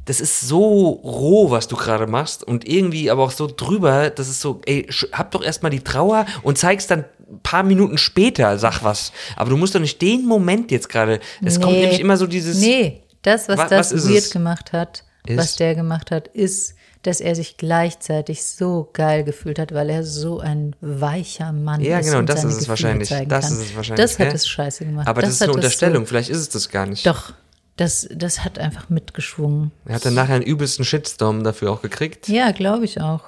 das 0.05 0.21
ist 0.21 0.41
so 0.47 0.89
roh, 1.03 1.51
was 1.51 1.67
du 1.67 1.75
gerade 1.75 2.07
machst 2.07 2.43
und 2.43 2.67
irgendwie 2.67 3.11
aber 3.11 3.23
auch 3.23 3.31
so 3.31 3.45
drüber, 3.45 4.09
das 4.09 4.29
ist 4.29 4.39
so, 4.39 4.61
ey, 4.65 4.87
hab 5.11 5.31
doch 5.31 5.43
erstmal 5.43 5.69
die 5.71 5.81
Trauer 5.81 6.25
und 6.43 6.57
zeig's 6.57 6.87
dann 6.87 7.03
ein 7.29 7.39
paar 7.43 7.63
Minuten 7.63 7.97
später, 7.97 8.57
sag 8.57 8.83
was. 8.83 9.11
Aber 9.35 9.49
du 9.49 9.57
musst 9.57 9.75
doch 9.75 9.81
nicht 9.81 10.01
den 10.01 10.25
Moment 10.25 10.71
jetzt 10.71 10.87
gerade, 10.87 11.19
es 11.43 11.59
kommt 11.59 11.73
Nee. 11.73 11.81
nämlich 11.81 11.99
immer 11.99 12.15
so 12.15 12.25
dieses, 12.25 12.57
Nee, 12.61 13.03
das, 13.21 13.49
was 13.49 13.57
Wa- 13.59 13.67
das 13.67 13.93
was 13.93 14.07
weird 14.07 14.19
es? 14.23 14.29
gemacht 14.31 14.71
hat, 14.71 15.03
Ist? 15.25 15.37
was 15.37 15.55
der 15.57 15.75
gemacht 15.75 16.09
hat, 16.09 16.29
ist, 16.29 16.75
dass 17.03 17.21
er 17.21 17.35
sich 17.35 17.57
gleichzeitig 17.57 18.43
so 18.43 18.89
geil 18.93 19.23
gefühlt 19.23 19.59
hat, 19.59 19.73
weil 19.73 19.89
er 19.89 20.03
so 20.03 20.39
ein 20.39 20.75
weicher 20.81 21.51
Mann 21.51 21.81
Ja, 21.81 21.99
ist. 21.99 22.07
genau, 22.07 22.19
und 22.19 22.29
das 22.29 22.41
seine 22.41 22.53
ist 22.53 22.61
es 22.61 22.67
wahrscheinlich. 22.69 23.09
Das 23.09 23.19
kann. 23.49 23.53
ist 23.53 23.59
es 23.69 23.75
wahrscheinlich, 23.75 24.03
Das 24.05 24.19
hat 24.19 24.33
es 24.33 24.47
scheiße 24.47 24.85
gemacht. 24.85 25.07
aber 25.07 25.21
das, 25.21 25.31
ist 25.31 25.41
eine 25.43 25.53
Unterstellung, 25.53 26.03
So, 26.03 26.09
vielleicht 26.09 26.29
ist 26.29 26.39
es 26.39 26.49
das 26.49 26.69
gar 26.69 26.85
nicht. 26.85 27.05
doch, 27.05 27.33
das, 27.77 28.07
das 28.11 28.43
hat 28.43 28.57
einfach 28.59 28.89
mitgeschwungen. 28.89 29.71
Er 29.85 29.95
hat 29.95 30.05
dann 30.05 30.15
nachher 30.15 30.35
einen 30.35 30.43
übelsten 30.43 30.83
Shitstorm 30.83 31.43
dafür 31.43 31.71
auch 31.71 31.81
gekriegt. 31.81 32.27
Ja, 32.27 32.51
glaube 32.51 32.85
ich 32.85 32.99
auch. 33.01 33.21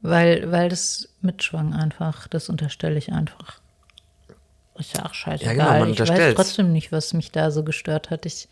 Weil, 0.00 0.50
weil 0.50 0.68
das 0.68 1.08
mitschwang 1.20 1.74
einfach, 1.74 2.28
das 2.28 2.48
unterstelle 2.48 2.96
ich 2.96 3.12
einfach. 3.12 3.60
Ist 4.78 4.96
ja 4.96 5.06
auch 5.06 5.14
scheißegal. 5.14 5.56
Ja, 5.56 5.64
genau, 5.72 5.78
man 5.80 5.92
ich 5.92 6.00
weiß 6.00 6.34
trotzdem 6.34 6.72
nicht, 6.72 6.92
was 6.92 7.12
mich 7.14 7.32
da 7.32 7.50
so 7.50 7.64
gestört 7.64 8.10
hat. 8.10 8.26
Ich, 8.26 8.48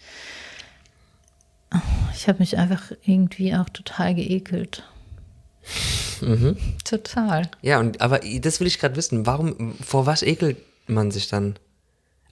ich 2.15 2.29
habe 2.29 2.39
mich 2.41 2.57
einfach 2.59 2.93
irgendwie 3.05 3.55
auch 3.55 3.69
total 3.69 4.15
geekelt. 4.15 4.83
Mhm. 6.21 6.57
Total. 6.85 7.51
Ja, 7.63 7.81
und 7.81 8.01
aber 8.01 8.21
das 8.41 8.61
will 8.61 8.67
ich 8.67 8.79
gerade 8.79 8.97
wissen. 8.97 9.27
Warum, 9.27 9.75
vor 9.83 10.07
was 10.07 10.23
ekelt 10.23 10.59
man 10.87 11.11
sich 11.11 11.29
dann? 11.29 11.57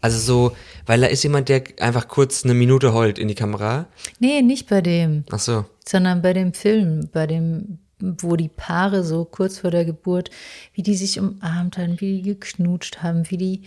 Also 0.01 0.19
so, 0.19 0.57
weil 0.85 1.01
da 1.01 1.07
ist 1.07 1.23
jemand, 1.23 1.49
der 1.49 1.63
einfach 1.79 2.09
kurz 2.09 2.45
eine 2.45 2.55
Minute 2.55 2.93
heult 2.93 3.19
in 3.19 3.29
die 3.29 3.37
Kamera. 3.37 3.87
Nee, 4.19 4.43
nicht 4.43 4.69
bei 4.69 4.81
dem, 4.81 5.25
Ach 5.31 5.39
so. 5.39 5.65
sondern 5.87 6.23
bei 6.23 6.33
dem 6.33 6.55
Film, 6.55 7.09
bei 7.13 7.29
dem, 7.29 7.79
wo 8.01 8.35
die 8.35 8.49
Paare 8.49 9.05
so 9.05 9.25
kurz 9.25 9.59
vor 9.61 9.71
der 9.71 9.85
Geburt, 9.85 10.31
wie 10.75 10.83
die 10.83 10.97
sich 10.97 11.21
umarmt 11.21 11.79
haben, 11.79 12.01
wie 12.01 12.17
die 12.17 12.23
geknutscht 12.23 13.03
haben, 13.03 13.31
wie 13.31 13.37
die. 13.37 13.63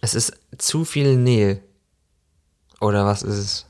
Es 0.00 0.14
ist 0.14 0.32
zu 0.58 0.84
viel 0.84 1.16
Nähe. 1.16 1.60
Oder 2.82 3.06
was 3.06 3.22
ist 3.22 3.38
es? 3.38 3.66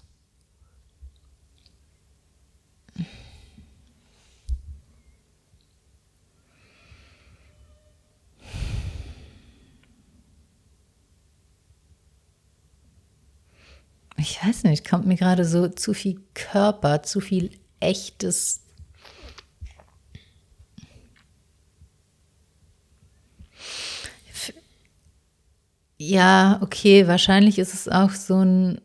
Ich 14.17 14.43
weiß 14.43 14.65
nicht, 14.65 14.89
kommt 14.89 15.05
mir 15.07 15.17
gerade 15.17 15.45
so 15.45 15.69
zu 15.69 15.93
viel 15.93 16.19
Körper, 16.33 17.03
zu 17.03 17.21
viel 17.21 17.51
echtes. 17.81 18.61
Ja, 25.99 26.59
okay, 26.63 27.07
wahrscheinlich 27.07 27.59
ist 27.59 27.75
es 27.75 27.89
auch 27.89 28.11
so 28.11 28.39
ein. 28.43 28.81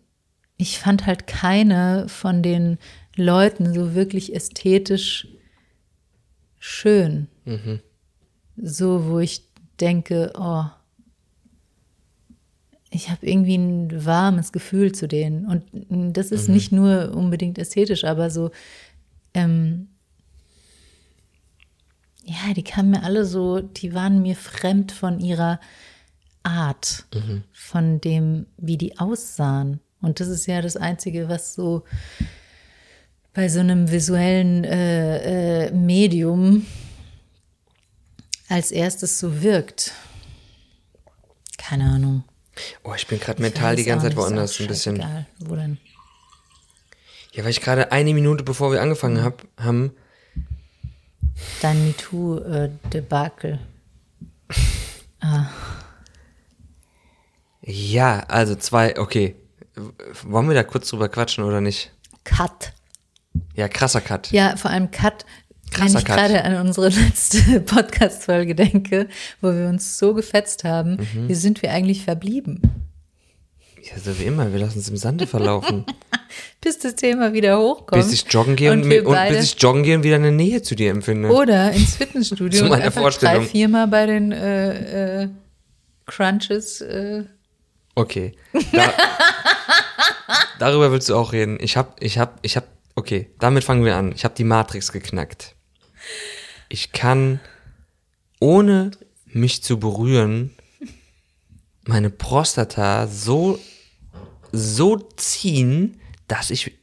Ich 0.57 0.79
fand 0.79 1.05
halt 1.05 1.27
keine 1.27 2.09
von 2.09 2.41
den 2.41 2.77
Leuten 3.15 3.73
so 3.73 3.93
wirklich 3.95 4.35
ästhetisch 4.35 5.27
schön. 6.59 7.27
So, 8.57 9.05
wo 9.07 9.19
ich 9.19 9.43
denke, 9.79 10.33
oh, 10.35 10.65
ich 12.89 13.09
habe 13.09 13.25
irgendwie 13.27 13.57
ein 13.57 14.05
warmes 14.05 14.51
Gefühl 14.51 14.93
zu 14.93 15.07
denen. 15.07 15.45
Und 15.45 16.13
das 16.13 16.31
ist 16.31 16.47
nicht 16.49 16.71
nur 16.71 17.11
unbedingt 17.13 17.57
ästhetisch, 17.59 18.03
aber 18.03 18.29
so, 18.31 18.49
ähm, 19.33 19.89
ja, 22.23 22.53
die 22.55 22.63
kamen 22.63 22.89
mir 22.91 23.03
alle 23.03 23.25
so, 23.25 23.59
die 23.61 23.93
waren 23.93 24.21
mir 24.21 24.35
fremd 24.35 24.91
von 24.91 25.19
ihrer 25.19 25.59
Art, 26.43 27.05
von 27.51 28.01
dem, 28.01 28.47
wie 28.57 28.77
die 28.77 28.97
aussahen. 28.99 29.79
Und 30.07 30.21
das 30.21 30.29
ist 30.29 30.45
ja 30.47 30.61
das 30.61 30.77
Einzige, 30.77 31.27
was 31.27 31.53
so 31.53 31.83
bei 33.33 33.49
so 33.49 33.59
einem 33.59 33.91
visuellen 33.91 34.63
äh, 34.63 35.65
äh, 35.65 35.71
Medium 35.71 36.65
als 38.47 38.71
erstes 38.71 39.19
so 39.19 39.41
wirkt. 39.41 39.91
Keine 41.57 41.83
Ahnung. 41.83 42.23
Oh, 42.85 42.93
ich 42.95 43.05
bin 43.05 43.19
gerade 43.19 43.41
mental 43.41 43.75
die 43.75 43.83
ganze 43.83 44.07
Zeit 44.07 44.15
woanders 44.15 44.55
auch 44.55 44.61
ein 44.61 44.67
bisschen. 44.67 44.95
scheißegal. 44.95 45.27
Wo 45.39 45.55
denn? 45.55 45.77
Ja, 47.33 47.43
weil 47.43 47.51
ich 47.51 47.59
gerade 47.59 47.91
eine 47.91 48.13
Minute 48.13 48.45
bevor 48.45 48.71
wir 48.71 48.81
angefangen 48.81 49.21
hab, 49.21 49.45
haben, 49.57 49.91
Dein 51.61 51.85
MeToo-Debakel. 51.85 53.59
ja, 57.61 58.19
also 58.21 58.55
zwei, 58.55 58.97
okay. 58.97 59.35
Wollen 60.23 60.47
wir 60.47 60.55
da 60.55 60.63
kurz 60.63 60.89
drüber 60.89 61.09
quatschen 61.09 61.43
oder 61.43 61.61
nicht? 61.61 61.91
Cut. 62.23 62.73
Ja, 63.55 63.67
krasser 63.67 64.01
Cut. 64.01 64.31
Ja, 64.31 64.55
vor 64.57 64.71
allem 64.71 64.91
Cut. 64.91 65.25
Wenn 65.71 65.81
Krasser 65.81 65.99
ich 65.99 66.05
Cut. 66.05 66.15
gerade 66.15 66.43
an 66.43 66.55
unsere 66.67 66.89
letzte 66.89 67.59
Podcast-Folge 67.61 68.55
denke, 68.55 69.07
wo 69.41 69.53
wir 69.53 69.67
uns 69.67 69.97
so 69.97 70.13
gefetzt 70.13 70.63
haben, 70.63 70.97
Mhm. 71.13 71.27
wie 71.29 71.35
sind 71.35 71.61
wir 71.61 71.71
eigentlich 71.71 72.03
verblieben? 72.03 72.61
Ja, 73.83 73.99
so 73.99 74.17
wie 74.19 74.23
immer, 74.23 74.51
wir 74.51 74.59
lassen 74.59 74.79
es 74.79 74.89
im 74.89 74.97
Sande 74.97 75.27
verlaufen. 75.27 75.85
Bis 76.61 76.79
das 76.79 76.95
Thema 76.95 77.31
wieder 77.33 77.57
hochkommt. 77.59 77.91
bis 78.03 78.11
ich 78.11 78.25
joggen 78.31 78.55
gehe 78.57 78.71
und, 78.73 78.83
und, 78.83 79.05
und 79.05 79.27
bis 79.29 79.43
ich 79.53 79.61
joggen 79.61 79.83
gehe 79.83 79.95
und 79.95 80.03
wieder 80.03 80.15
eine 80.17 80.31
Nähe 80.31 80.61
zu 80.61 80.75
dir 80.75 80.91
empfinde. 80.91 81.29
Oder 81.29 81.71
ins 81.71 81.95
Fitnessstudio 81.95 82.49
Zu 82.59 82.63
und 82.65 82.71
meiner 82.71 82.83
einfach 82.85 83.01
Vorstellung. 83.01 83.43
drei, 83.43 83.49
viermal 83.49 83.87
bei 83.87 84.05
den 84.07 84.31
äh, 84.33 85.23
äh, 85.23 85.29
Crunches. 86.05 86.81
Äh, 86.81 87.25
Okay. 87.97 88.33
Da, 88.73 88.93
darüber 90.59 90.91
willst 90.91 91.09
du 91.09 91.15
auch 91.15 91.33
reden. 91.33 91.57
Ich 91.59 91.77
hab, 91.77 91.99
ich 91.99 92.19
hab, 92.19 92.37
ich 92.43 92.55
hab, 92.55 92.67
okay, 92.93 93.31
damit 93.39 93.63
fangen 93.63 93.83
wir 93.83 93.95
an. 93.95 94.11
Ich 94.11 94.23
habe 94.23 94.35
die 94.35 94.43
Matrix 94.43 94.91
geknackt. 94.91 95.55
Ich 96.69 96.91
kann, 96.91 97.39
ohne 98.39 98.91
mich 99.25 99.63
zu 99.63 99.79
berühren, 99.79 100.55
meine 101.85 102.11
Prostata 102.11 103.07
so, 103.07 103.59
so 104.51 104.97
ziehen, 105.15 105.99
dass 106.27 106.51
ich 106.51 106.77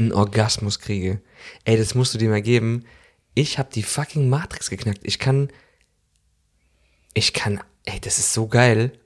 einen 0.00 0.12
Orgasmus 0.12 0.80
kriege. 0.80 1.20
Ey, 1.64 1.76
das 1.76 1.94
musst 1.94 2.12
du 2.12 2.18
dir 2.18 2.28
mal 2.28 2.42
geben. 2.42 2.86
Ich 3.36 3.60
habe 3.60 3.68
die 3.72 3.84
fucking 3.84 4.28
Matrix 4.28 4.68
geknackt. 4.68 5.02
Ich 5.04 5.20
kann, 5.20 5.48
ich 7.14 7.34
kann, 7.34 7.60
ey, 7.84 8.00
das 8.00 8.18
ist 8.18 8.32
so 8.32 8.48
geil. 8.48 8.98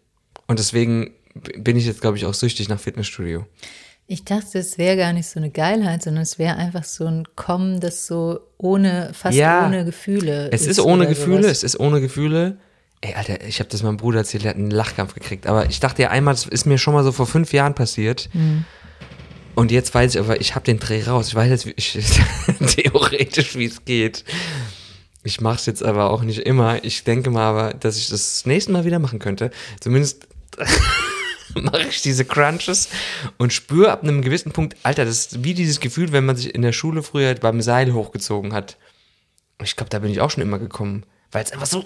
Und 0.46 0.58
deswegen 0.58 1.12
bin 1.34 1.76
ich 1.76 1.86
jetzt, 1.86 2.00
glaube 2.00 2.16
ich, 2.16 2.26
auch 2.26 2.34
süchtig 2.34 2.68
nach 2.68 2.80
Fitnessstudio. 2.80 3.46
Ich 4.06 4.24
dachte, 4.24 4.58
es 4.58 4.76
wäre 4.76 4.96
gar 4.96 5.12
nicht 5.12 5.28
so 5.28 5.38
eine 5.38 5.50
Geilheit, 5.50 6.02
sondern 6.02 6.22
es 6.22 6.38
wäre 6.38 6.56
einfach 6.56 6.82
so 6.82 7.06
ein 7.06 7.28
Kommen, 7.36 7.78
das 7.78 8.06
so 8.08 8.40
ohne, 8.58 9.12
fast 9.14 9.36
Ja. 9.36 9.66
ohne 9.66 9.84
Gefühle 9.84 10.50
Es 10.52 10.66
ist 10.66 10.80
ohne 10.80 11.02
oder 11.02 11.06
Gefühle, 11.10 11.42
sowas. 11.44 11.58
es 11.58 11.62
ist 11.62 11.78
ohne 11.78 12.00
Gefühle. 12.00 12.56
Ey, 13.02 13.14
Alter, 13.14 13.44
ich 13.46 13.60
habe 13.60 13.70
das 13.70 13.82
meinem 13.84 13.96
Bruder 13.98 14.18
erzählt, 14.18 14.42
der 14.42 14.50
hat 14.50 14.56
einen 14.58 14.72
Lachkampf 14.72 15.14
gekriegt. 15.14 15.46
Aber 15.46 15.66
ich 15.70 15.78
dachte 15.80 16.02
ja 16.02 16.10
einmal, 16.10 16.34
das 16.34 16.46
ist 16.46 16.66
mir 16.66 16.76
schon 16.76 16.92
mal 16.92 17.04
so 17.04 17.12
vor 17.12 17.26
fünf 17.26 17.52
Jahren 17.52 17.74
passiert. 17.74 18.28
Und 19.54 19.70
jetzt 19.70 19.94
weiß 19.94 20.14
ich 20.16 20.20
aber, 20.20 20.40
ich 20.40 20.54
habe 20.56 20.64
den 20.64 20.80
Dreh 20.80 21.04
raus. 21.04 21.28
Ich 21.28 21.34
weiß 21.36 21.48
jetzt 21.48 21.66
ich, 21.76 21.92
theoretisch, 22.76 23.56
wie 23.56 23.66
es 23.66 23.84
geht. 23.84 24.24
Ich 25.22 25.40
mache 25.40 25.56
es 25.56 25.66
jetzt 25.66 25.82
aber 25.84 26.10
auch 26.10 26.22
nicht 26.22 26.40
immer. 26.40 26.82
Ich 26.84 27.04
denke 27.04 27.30
mal 27.30 27.44
aber, 27.44 27.74
dass 27.74 27.96
ich 27.96 28.08
das 28.08 28.44
nächste 28.44 28.72
Mal 28.72 28.84
wieder 28.84 28.98
machen 28.98 29.18
könnte. 29.20 29.50
Zumindest 29.80 30.26
mache 31.54 31.82
ich 31.88 32.02
diese 32.02 32.24
Crunches 32.24 32.88
und 33.38 33.52
spüre 33.52 33.90
ab 33.90 34.02
einem 34.02 34.22
gewissen 34.22 34.52
Punkt, 34.52 34.76
Alter, 34.82 35.04
das 35.04 35.26
ist 35.26 35.44
wie 35.44 35.54
dieses 35.54 35.80
Gefühl, 35.80 36.12
wenn 36.12 36.26
man 36.26 36.36
sich 36.36 36.54
in 36.54 36.62
der 36.62 36.72
Schule 36.72 37.02
früher 37.02 37.34
beim 37.34 37.60
Seil 37.60 37.92
hochgezogen 37.92 38.52
hat. 38.52 38.76
Ich 39.62 39.76
glaube, 39.76 39.90
da 39.90 39.98
bin 39.98 40.10
ich 40.10 40.20
auch 40.20 40.30
schon 40.30 40.42
immer 40.42 40.58
gekommen, 40.58 41.04
weil 41.32 41.44
es 41.44 41.52
einfach 41.52 41.66
so 41.66 41.84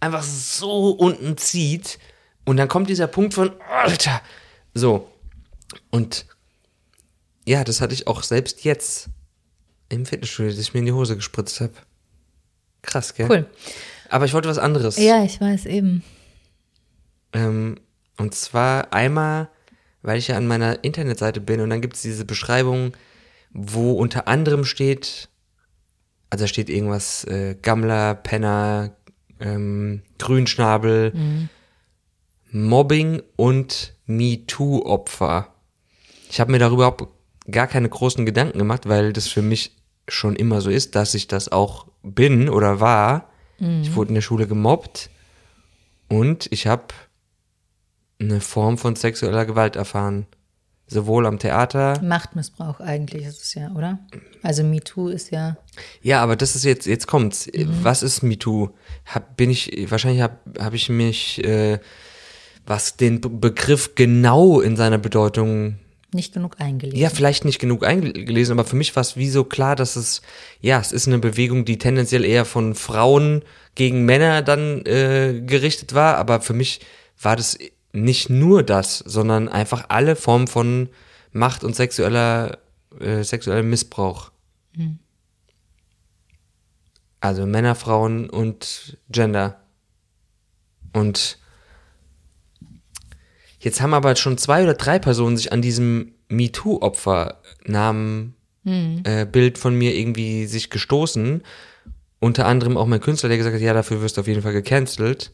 einfach 0.00 0.22
so 0.22 0.90
unten 0.90 1.36
zieht 1.36 1.98
und 2.44 2.56
dann 2.56 2.68
kommt 2.68 2.90
dieser 2.90 3.06
Punkt 3.06 3.34
von 3.34 3.52
Alter, 3.70 4.20
so 4.74 5.08
und 5.90 6.26
ja, 7.46 7.62
das 7.64 7.80
hatte 7.80 7.94
ich 7.94 8.06
auch 8.06 8.22
selbst 8.22 8.64
jetzt 8.64 9.08
im 9.88 10.06
Fitnessstudio, 10.06 10.50
dass 10.50 10.60
ich 10.60 10.74
mir 10.74 10.80
in 10.80 10.86
die 10.86 10.92
Hose 10.92 11.16
gespritzt 11.16 11.60
habe. 11.60 11.74
Krass, 12.82 13.14
gell? 13.14 13.30
Cool. 13.30 13.46
Aber 14.08 14.24
ich 14.24 14.32
wollte 14.32 14.48
was 14.48 14.58
anderes. 14.58 14.96
Ja, 14.96 15.24
ich 15.24 15.40
weiß 15.40 15.66
eben. 15.66 16.02
Ähm, 17.34 17.76
und 18.16 18.34
zwar 18.34 18.92
einmal, 18.92 19.48
weil 20.02 20.18
ich 20.18 20.28
ja 20.28 20.36
an 20.36 20.46
meiner 20.46 20.84
Internetseite 20.84 21.40
bin 21.40 21.60
und 21.60 21.70
dann 21.70 21.80
gibt 21.80 21.96
es 21.96 22.02
diese 22.02 22.24
Beschreibung, 22.24 22.92
wo 23.52 23.92
unter 23.92 24.28
anderem 24.28 24.64
steht, 24.64 25.28
also 26.30 26.44
da 26.44 26.48
steht 26.48 26.68
irgendwas, 26.70 27.24
äh, 27.24 27.56
Gammler, 27.60 28.14
Penner, 28.14 28.96
ähm, 29.40 30.02
Grünschnabel, 30.18 31.12
Mobbing 32.50 33.22
und 33.36 33.94
MeToo-Opfer. 34.06 35.48
Ich 36.30 36.40
habe 36.40 36.52
mir 36.52 36.58
darüber 36.58 36.88
überhaupt 36.88 37.08
gar 37.50 37.66
keine 37.66 37.88
großen 37.88 38.24
Gedanken 38.26 38.58
gemacht, 38.58 38.88
weil 38.88 39.12
das 39.12 39.28
für 39.28 39.42
mich 39.42 39.76
schon 40.08 40.36
immer 40.36 40.60
so 40.60 40.70
ist, 40.70 40.94
dass 40.94 41.14
ich 41.14 41.26
das 41.28 41.50
auch 41.50 41.86
bin 42.02 42.48
oder 42.48 42.80
war. 42.80 43.30
Ich 43.82 43.94
wurde 43.96 44.08
in 44.08 44.14
der 44.14 44.22
Schule 44.22 44.46
gemobbt 44.46 45.10
und 46.08 46.48
ich 46.52 46.66
habe 46.66 46.84
eine 48.20 48.40
Form 48.40 48.78
von 48.78 48.96
sexueller 48.96 49.44
Gewalt 49.46 49.76
erfahren. 49.76 50.26
Sowohl 50.86 51.26
am 51.26 51.38
Theater. 51.38 51.98
Machtmissbrauch 52.02 52.78
eigentlich 52.78 53.24
ist 53.24 53.42
es 53.42 53.54
ja, 53.54 53.70
oder? 53.72 54.00
Also 54.42 54.62
MeToo 54.62 55.08
ist 55.08 55.30
ja. 55.30 55.56
Ja, 56.02 56.22
aber 56.22 56.36
das 56.36 56.56
ist 56.56 56.64
jetzt, 56.64 56.86
jetzt 56.86 57.06
kommt's. 57.06 57.48
Was 57.82 58.02
ist 58.02 58.22
MeToo? 58.22 58.68
Hab, 59.06 59.36
bin 59.36 59.48
ich, 59.48 59.90
wahrscheinlich 59.90 60.20
habe 60.20 60.36
hab 60.58 60.74
ich 60.74 60.90
mich, 60.90 61.42
äh, 61.42 61.78
was 62.66 62.96
den 62.96 63.22
Be 63.22 63.30
Begriff 63.30 63.94
genau 63.94 64.60
in 64.60 64.76
seiner 64.76 64.98
Bedeutung 64.98 65.78
Nicht 66.12 66.34
genug 66.34 66.60
eingelesen. 66.60 66.98
Ja, 66.98 67.08
vielleicht 67.08 67.46
nicht 67.46 67.60
genug 67.60 67.82
eingelesen, 67.82 68.52
aber 68.52 68.68
für 68.68 68.76
mich 68.76 68.94
war 68.94 69.00
es 69.00 69.16
wie 69.16 69.30
so 69.30 69.44
klar, 69.44 69.76
dass 69.76 69.96
es, 69.96 70.20
ja, 70.60 70.78
es 70.78 70.92
ist 70.92 71.08
eine 71.08 71.18
Bewegung, 71.18 71.64
die 71.64 71.78
tendenziell 71.78 72.26
eher 72.26 72.44
von 72.44 72.74
Frauen 72.74 73.42
gegen 73.74 74.04
Männer 74.04 74.42
dann 74.42 74.84
äh, 74.84 75.40
gerichtet 75.46 75.94
war, 75.94 76.18
aber 76.18 76.42
für 76.42 76.52
mich 76.52 76.80
war 77.20 77.36
das 77.36 77.58
nicht 77.94 78.30
nur 78.30 78.62
das, 78.62 78.98
sondern 78.98 79.48
einfach 79.48 79.86
alle 79.88 80.16
Formen 80.16 80.46
von 80.46 80.88
Macht 81.32 81.64
und 81.64 81.74
sexueller, 81.74 82.58
äh, 83.00 83.22
sexuellem 83.22 83.70
Missbrauch. 83.70 84.30
Also 87.20 87.46
Männer, 87.46 87.74
Frauen 87.74 88.28
und 88.28 88.98
Gender. 89.08 89.60
Und 90.92 91.38
Jetzt 93.64 93.80
haben 93.80 93.94
aber 93.94 94.14
schon 94.16 94.36
zwei 94.36 94.62
oder 94.62 94.74
drei 94.74 94.98
Personen 94.98 95.38
sich 95.38 95.50
an 95.50 95.62
diesem 95.62 96.12
MeToo-Opfer-Namen 96.28 98.34
äh, 99.04 99.24
Bild 99.24 99.56
von 99.56 99.74
mir 99.74 99.94
irgendwie 99.94 100.44
sich 100.44 100.68
gestoßen. 100.68 101.42
Unter 102.20 102.44
anderem 102.44 102.76
auch 102.76 102.86
mein 102.86 103.00
Künstler, 103.00 103.30
der 103.30 103.38
gesagt 103.38 103.54
hat, 103.54 103.62
ja, 103.62 103.72
dafür 103.72 104.02
wirst 104.02 104.18
du 104.18 104.20
auf 104.20 104.26
jeden 104.26 104.42
Fall 104.42 104.52
gecancelt. 104.52 105.32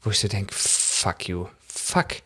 Wo 0.00 0.10
ich 0.10 0.20
so 0.20 0.28
denke, 0.28 0.54
fuck 0.54 1.28
you, 1.28 1.46
fuck. 1.86 2.16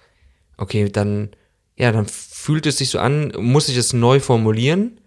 Okay, 0.56 0.88
dann, 0.88 1.30
ja, 1.76 1.92
dann 1.92 2.06
fühlt 2.06 2.66
es 2.66 2.78
sich 2.78 2.90
so 2.90 2.98
an, 2.98 3.32
muss 3.38 3.68
ich 3.68 3.76
es 3.76 3.92
neu 3.92 4.20
formulieren? 4.20 5.00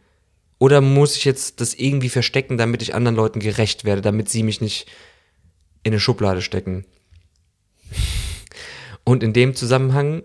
Oder 0.60 0.80
muss 0.80 1.18
ich 1.18 1.26
jetzt 1.26 1.60
das 1.60 1.74
irgendwie 1.74 2.10
verstecken, 2.10 2.58
damit 2.58 2.82
ich 2.82 2.96
anderen 2.96 3.16
Leuten 3.16 3.40
gerecht 3.40 3.84
werde, 3.84 4.02
damit 4.02 4.30
sie 4.30 4.44
mich 4.44 4.62
nicht 4.62 4.88
in 5.84 5.92
eine 5.92 6.00
Schublade 6.00 6.42
stecken? 6.42 6.86
Und 9.04 9.24
in 9.24 9.34
dem 9.34 9.56
Zusammenhang 9.56 10.24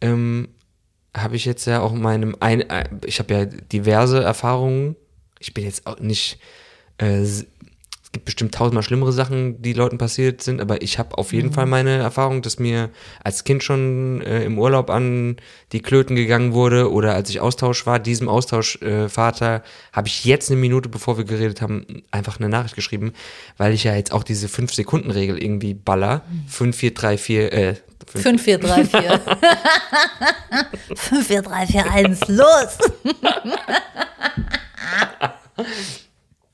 ähm, 0.00 0.48
habe 1.16 1.36
ich 1.36 1.44
jetzt 1.44 1.66
ja 1.66 1.80
auch 1.80 1.92
in 1.92 2.00
meinem, 2.00 2.36
ein, 2.40 2.62
äh, 2.68 2.88
ich 3.06 3.18
habe 3.18 3.34
ja 3.34 3.44
diverse 3.44 4.22
Erfahrungen. 4.22 4.96
Ich 5.38 5.54
bin 5.54 5.64
jetzt 5.64 5.86
auch 5.86 6.00
nicht, 6.00 6.40
äh, 6.98 7.24
es 8.08 8.12
gibt 8.12 8.24
bestimmt 8.24 8.54
tausendmal 8.54 8.82
schlimmere 8.82 9.12
Sachen, 9.12 9.60
die 9.60 9.74
Leuten 9.74 9.98
passiert 9.98 10.42
sind, 10.42 10.62
aber 10.62 10.80
ich 10.80 10.98
habe 10.98 11.18
auf 11.18 11.34
jeden 11.34 11.52
Fall 11.52 11.66
meine 11.66 11.98
Erfahrung, 11.98 12.40
dass 12.40 12.58
mir 12.58 12.88
als 13.22 13.44
Kind 13.44 13.62
schon 13.62 14.22
äh, 14.22 14.44
im 14.44 14.58
Urlaub 14.58 14.88
an 14.88 15.36
die 15.72 15.82
Klöten 15.82 16.16
gegangen 16.16 16.54
wurde 16.54 16.90
oder 16.90 17.12
als 17.12 17.28
ich 17.28 17.40
Austausch 17.40 17.84
war, 17.84 17.98
diesem 17.98 18.30
Austauschvater 18.30 19.56
äh, 19.56 19.60
habe 19.92 20.08
ich 20.08 20.24
jetzt 20.24 20.50
eine 20.50 20.58
Minute, 20.58 20.88
bevor 20.88 21.18
wir 21.18 21.24
geredet 21.24 21.60
haben, 21.60 22.02
einfach 22.10 22.40
eine 22.40 22.48
Nachricht 22.48 22.76
geschrieben, 22.76 23.12
weil 23.58 23.74
ich 23.74 23.84
ja 23.84 23.94
jetzt 23.94 24.12
auch 24.12 24.24
diese 24.24 24.46
5-Sekunden-Regel 24.46 25.36
irgendwie 25.36 25.74
baller. 25.74 26.22
5, 26.48 26.74
4, 26.74 26.94
3, 26.94 27.18
4, 27.18 27.52
äh, 27.52 27.74
5, 28.06 28.22
5, 28.22 28.42
4, 28.42 28.58
3, 28.58 28.84
4. 28.86 29.20
5, 30.96 31.26
4, 31.26 31.42
3, 31.42 31.66
4, 31.66 31.92
1, 31.92 32.28
los! 32.28 32.78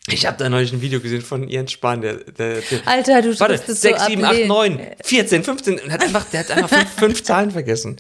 Ich 0.09 0.27
habe 0.27 0.37
da 0.37 0.51
neulich 0.51 0.73
ein 0.73 0.83
Video 0.83 1.01
gesehen 1.01 1.23
von 1.23 1.49
Jens 1.49 1.73
Spahn, 1.73 2.03
der, 2.03 2.17
der, 2.17 2.61
der 2.61 2.87
Alter, 2.87 3.23
du 3.23 3.41
Warte, 3.41 3.57
tust 3.57 3.69
es 3.71 3.81
so 3.81 3.89
6, 3.89 4.07
7, 4.07 4.25
8, 4.25 4.31
ablehnen. 4.31 4.49
9, 4.49 4.81
14, 5.03 5.45
15 5.45 5.81
und 5.81 5.91
hat 5.91 6.03
einfach, 6.03 6.25
der 6.27 6.41
hat 6.41 6.51
einfach 6.51 6.69
fünf, 6.69 6.91
fünf 6.99 7.23
Zahlen 7.23 7.51
vergessen. 7.51 7.97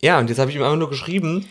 Ja, 0.00 0.18
und 0.18 0.30
jetzt 0.30 0.38
habe 0.38 0.50
ich 0.50 0.56
ihm 0.56 0.62
einfach 0.62 0.78
nur 0.78 0.88
geschrieben, 0.88 1.46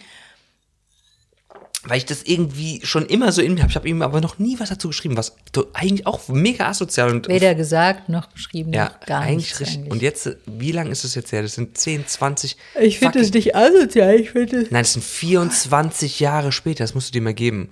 weil 1.83 1.97
ich 1.97 2.05
das 2.05 2.23
irgendwie 2.23 2.79
schon 2.83 3.05
immer 3.05 3.31
so 3.31 3.43
in 3.43 3.53
mir 3.53 3.61
habe. 3.61 3.69
Ich 3.69 3.75
habe 3.75 3.87
ihm 3.87 4.01
aber 4.01 4.21
noch 4.21 4.39
nie 4.39 4.59
was 4.59 4.69
dazu 4.69 4.87
geschrieben, 4.87 5.17
was 5.17 5.35
eigentlich 5.73 6.07
auch 6.07 6.27
mega 6.29 6.67
asozial 6.67 7.11
und 7.11 7.27
Weder 7.27 7.53
gesagt 7.53 8.09
noch 8.09 8.31
geschrieben, 8.33 8.73
ja, 8.73 8.85
noch 8.85 8.99
gar 9.01 9.21
eigentlich 9.21 9.37
nichts 9.37 9.59
richtig. 9.59 9.77
eigentlich. 9.77 9.91
Und 9.91 10.01
jetzt, 10.01 10.37
wie 10.47 10.71
lang 10.71 10.89
ist 10.89 11.03
es 11.03 11.13
jetzt 11.13 11.31
her? 11.31 11.43
Das 11.43 11.53
sind 11.53 11.77
10, 11.77 12.07
20. 12.07 12.57
ich 12.81 12.97
finde 12.97 13.19
es 13.19 13.31
nicht 13.31 13.55
asozial, 13.55 14.15
ich 14.15 14.31
finde 14.31 14.61
es. 14.61 14.71
Nein, 14.71 14.81
das 14.81 14.93
sind 14.93 15.05
24 15.05 16.19
Jahre 16.19 16.51
später, 16.51 16.83
das 16.83 16.95
musst 16.95 17.09
du 17.09 17.11
dir 17.13 17.21
mal 17.21 17.35
geben. 17.35 17.69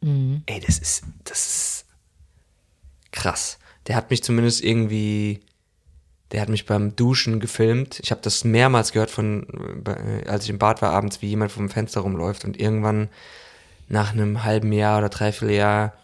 Mhm. 0.00 0.42
Ey, 0.46 0.60
das 0.60 0.78
ist, 0.78 1.02
das 1.24 1.46
ist 1.46 1.86
krass. 3.12 3.58
Der 3.86 3.96
hat 3.96 4.10
mich 4.10 4.22
zumindest 4.22 4.62
irgendwie, 4.62 5.40
der 6.32 6.42
hat 6.42 6.48
mich 6.48 6.66
beim 6.66 6.96
Duschen 6.96 7.40
gefilmt. 7.40 8.00
Ich 8.02 8.10
habe 8.10 8.20
das 8.22 8.44
mehrmals 8.44 8.92
gehört 8.92 9.10
von, 9.10 9.84
äh, 9.86 10.28
als 10.28 10.44
ich 10.44 10.50
im 10.50 10.58
Bad 10.58 10.82
war 10.82 10.92
abends, 10.92 11.22
wie 11.22 11.28
jemand 11.28 11.52
vom 11.52 11.68
Fenster 11.68 12.00
rumläuft 12.00 12.44
und 12.44 12.58
irgendwann 12.58 13.08
nach 13.88 14.12
einem 14.12 14.44
halben 14.44 14.72
Jahr 14.72 14.98
oder 14.98 15.08
dreiviertel 15.08 15.54
Jahr 15.54 15.94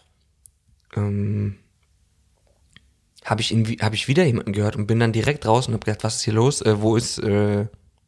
ähm, 0.96 1.58
habe 3.24 3.40
ich, 3.40 3.52
hab 3.52 3.92
ich 3.92 4.08
wieder 4.08 4.24
jemanden 4.24 4.52
gehört 4.52 4.76
und 4.76 4.86
bin 4.86 5.00
dann 5.00 5.12
direkt 5.12 5.46
raus 5.46 5.66
und 5.66 5.74
habe 5.74 5.84
gedacht, 5.84 6.04
was 6.04 6.16
ist 6.16 6.22
hier 6.22 6.34
los? 6.34 6.62
Äh, 6.62 6.80
wo 6.80 6.96
ist 6.96 7.18
äh, 7.18 7.66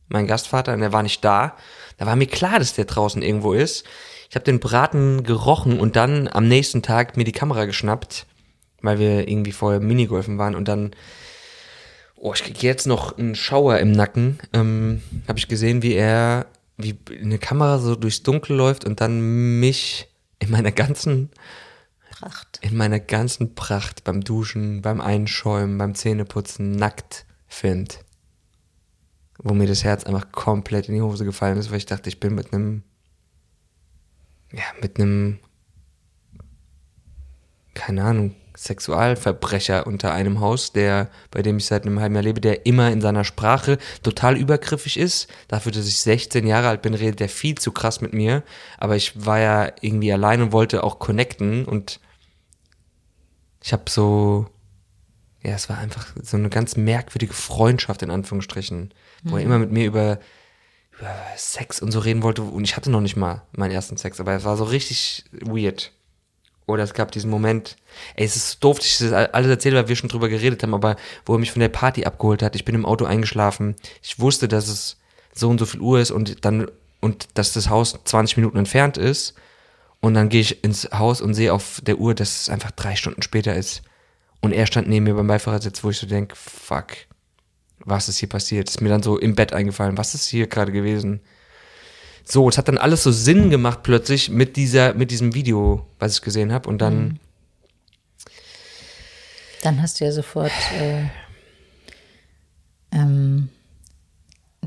mein 0.09 0.27
Gastvater? 0.27 0.75
Und 0.75 0.83
er 0.83 0.93
war 0.93 1.03
nicht 1.03 1.25
da. 1.25 1.57
Da 1.97 2.07
war 2.07 2.17
mir 2.17 2.27
klar, 2.27 2.59
dass 2.59 2.75
der 2.75 2.85
draußen 2.85 3.23
irgendwo 3.23 3.53
ist. 3.53 3.85
Ich 4.29 4.37
habe 4.37 4.45
den 4.45 4.61
Braten 4.61 5.23
gerochen 5.23 5.81
und 5.81 5.97
dann 5.97 6.29
am 6.29 6.49
nächsten 6.49 6.83
Tag 6.83 7.17
mir 7.17 7.25
die 7.25 7.33
Kamera 7.33 7.65
geschnappt, 7.65 8.27
weil 8.83 8.99
wir 8.99 9.29
irgendwie 9.29 9.53
vorher 9.53 9.81
Minigolfen 9.81 10.39
waren 10.39 10.55
und 10.55 10.69
dann, 10.69 10.93
oh, 12.17 12.33
ich 12.35 12.45
krieg 12.45 12.63
jetzt 12.63 12.87
noch 12.87 13.17
einen 13.17 13.35
Schauer 13.35 13.79
im 13.79 13.93
Nacken, 13.93 14.39
ähm, 14.53 15.03
habe 15.27 15.39
ich 15.39 15.49
gesehen, 15.49 15.83
wie 15.83 15.95
er, 15.95 16.47
wie 16.77 16.99
eine 17.21 17.39
Kamera 17.39 17.79
so 17.79 17.97
durchs 17.97 18.23
Dunkel 18.23 18.57
läuft 18.57 18.85
und 18.85 19.01
dann 19.01 19.61
mich 19.61 20.09
in 20.39 20.51
meiner 20.51 20.73
ganzen 20.73 21.31
Pracht. 22.11 22.59
in 22.63 22.77
meiner 22.77 23.01
ganzen 23.01 23.55
Pracht 23.55 24.05
beim 24.05 24.23
Duschen, 24.23 24.83
beim 24.83 25.01
Einschäumen, 25.01 25.79
beim 25.79 25.95
Zähneputzen 25.95 26.73
nackt 26.73 27.25
findet. 27.47 28.05
Wo 29.39 29.55
mir 29.55 29.69
das 29.69 29.85
Herz 29.85 30.05
einfach 30.05 30.33
komplett 30.33 30.89
in 30.89 30.97
die 30.97 31.03
Hose 31.03 31.25
gefallen 31.25 31.59
ist, 31.59 31.71
weil 31.71 31.79
ich 31.79 31.87
dachte, 31.87 32.09
ich 32.09 32.19
bin 32.19 32.35
mit 32.35 32.53
einem, 32.53 32.83
ja, 34.53 34.65
mit 34.81 34.99
einem, 34.99 35.39
keine 37.75 38.05
Ahnung, 38.05 38.35
Sexualverbrecher 38.57 39.87
unter 39.87 40.13
einem 40.13 40.41
Haus, 40.41 40.73
der, 40.73 41.11
bei 41.31 41.43
dem 41.43 41.59
ich 41.59 41.67
seit 41.67 41.87
einem 41.87 42.01
halben 42.01 42.17
Jahr 42.17 42.25
lebe, 42.25 42.41
der 42.41 42.67
immer 42.67 42.91
in 42.91 43.01
seiner 43.01 43.23
Sprache 43.23 43.79
total 44.03 44.37
übergriffig 44.37 44.99
ist. 44.99 45.29
Dafür, 45.47 45.71
dass 45.71 45.87
ich 45.87 45.99
16 45.99 46.45
Jahre 46.45 46.69
alt 46.69 46.83
bin, 46.83 46.95
redet 46.95 47.21
der 47.21 47.29
viel 47.29 47.57
zu 47.57 47.71
krass 47.71 48.01
mit 48.01 48.15
mir. 48.15 48.43
Aber 48.77 48.97
ich 48.97 49.25
war 49.25 49.39
ja 49.39 49.73
irgendwie 49.81 50.13
allein 50.13 50.43
und 50.43 50.53
wollte 50.53 50.83
auch 50.83 50.99
connecten 50.99 51.67
und 51.67 52.01
ich 53.63 53.73
habe 53.73 53.85
so 53.89 54.49
ja, 55.43 55.53
es 55.53 55.69
war 55.69 55.79
einfach 55.79 56.07
so 56.23 56.37
eine 56.37 56.49
ganz 56.49 56.77
merkwürdige 56.77 57.33
Freundschaft 57.33 58.03
in 58.03 58.11
Anführungsstrichen, 58.11 58.93
wo 59.23 59.37
er 59.37 59.43
immer 59.43 59.59
mit 59.59 59.71
mir 59.71 59.87
über, 59.87 60.19
über 60.99 61.15
Sex 61.37 61.81
und 61.81 61.93
so 61.93 62.01
reden 62.01 62.23
wollte. 62.23 62.43
Und 62.43 62.65
ich 62.65 62.77
hatte 62.77 62.91
noch 62.91 63.01
nicht 63.01 63.17
mal 63.17 63.43
meinen 63.53 63.71
ersten 63.71 63.97
Sex, 63.97 64.21
aber 64.21 64.35
es 64.35 64.45
war 64.45 64.57
so 64.57 64.65
richtig 64.65 65.25
weird. 65.33 65.93
Oder 66.67 66.83
es 66.83 66.93
gab 66.93 67.11
diesen 67.13 67.31
Moment, 67.31 67.77
ey, 68.15 68.27
es 68.27 68.37
ist 68.37 68.63
doof, 68.63 68.79
ich 68.81 68.99
das 68.99 69.13
alles 69.13 69.49
erzähle, 69.49 69.77
weil 69.77 69.89
wir 69.89 69.97
schon 69.97 70.11
drüber 70.11 70.29
geredet 70.29 70.63
haben, 70.63 70.75
aber 70.75 70.97
wo 71.25 71.35
er 71.35 71.39
mich 71.39 71.53
von 71.53 71.61
der 71.61 71.71
Party 71.71 72.05
abgeholt 72.05 72.43
hat, 72.43 72.55
ich 72.57 72.65
bin 72.65 72.75
im 72.75 72.85
Auto 72.85 73.07
eingeschlafen, 73.07 73.75
ich 74.03 74.19
wusste, 74.19 74.49
dass 74.49 74.69
es 74.69 74.99
so 75.33 75.49
und 75.49 75.59
so 75.59 75.65
viel 75.65 75.81
Uhr 75.81 75.99
ist 75.99 76.11
und 76.11 76.45
dann, 76.45 76.71
und 77.01 77.29
dass 77.35 77.55
das 77.55 77.71
Haus 77.71 77.99
20 78.05 78.37
Minuten 78.37 78.59
entfernt 78.59 78.99
ist. 78.99 79.35
Und 80.01 80.15
dann 80.15 80.29
gehe 80.29 80.43
ich 80.43 80.63
ins 80.63 80.89
Haus 80.93 81.21
und 81.21 81.35
sehe 81.35 81.53
auf 81.53 81.81
der 81.83 81.99
Uhr, 81.99 82.15
dass 82.15 82.43
es 82.43 82.49
einfach 82.49 82.71
drei 82.71 82.95
Stunden 82.95 83.23
später 83.23 83.55
ist. 83.55 83.83
Und 84.41 84.53
er 84.53 84.67
stand 84.67 84.89
neben 84.89 85.05
mir 85.05 85.15
beim 85.15 85.27
Beifahrersitz, 85.27 85.83
wo 85.83 85.91
ich 85.91 85.99
so 85.99 86.07
denke, 86.07 86.37
fuck, 86.37 86.89
was 87.89 88.09
ist 88.09 88.19
hier 88.19 88.29
passiert? 88.29 88.69
Ist 88.69 88.81
mir 88.81 88.89
dann 88.89 89.03
so 89.03 89.19
im 89.19 89.35
Bett 89.35 89.53
eingefallen, 89.53 89.97
was 89.99 90.15
ist 90.15 90.27
hier 90.27 90.47
gerade 90.47 90.73
gewesen? 90.73 91.21
So, 92.25 92.49
es 92.49 92.59
hat 92.59 92.69
dann 92.69 92.79
alles 92.79 93.03
so 93.03 93.11
Sinn 93.13 93.49
gemacht 93.51 93.83
plötzlich 93.83 94.29
mit 94.31 94.57
dieser, 94.57 94.93
mit 94.95 95.11
diesem 95.11 95.35
Video, 95.35 95.87
was 95.99 96.15
ich 96.17 96.23
gesehen 96.23 96.53
habe. 96.53 96.69
Und 96.69 96.79
dann, 96.79 96.99
Mhm. 96.99 97.19
Dann 99.63 99.83
hast 99.83 100.01
du 100.01 100.05
ja 100.05 100.13
sofort, 100.13 100.53
äh, 100.81 101.05
ähm, 102.93 103.49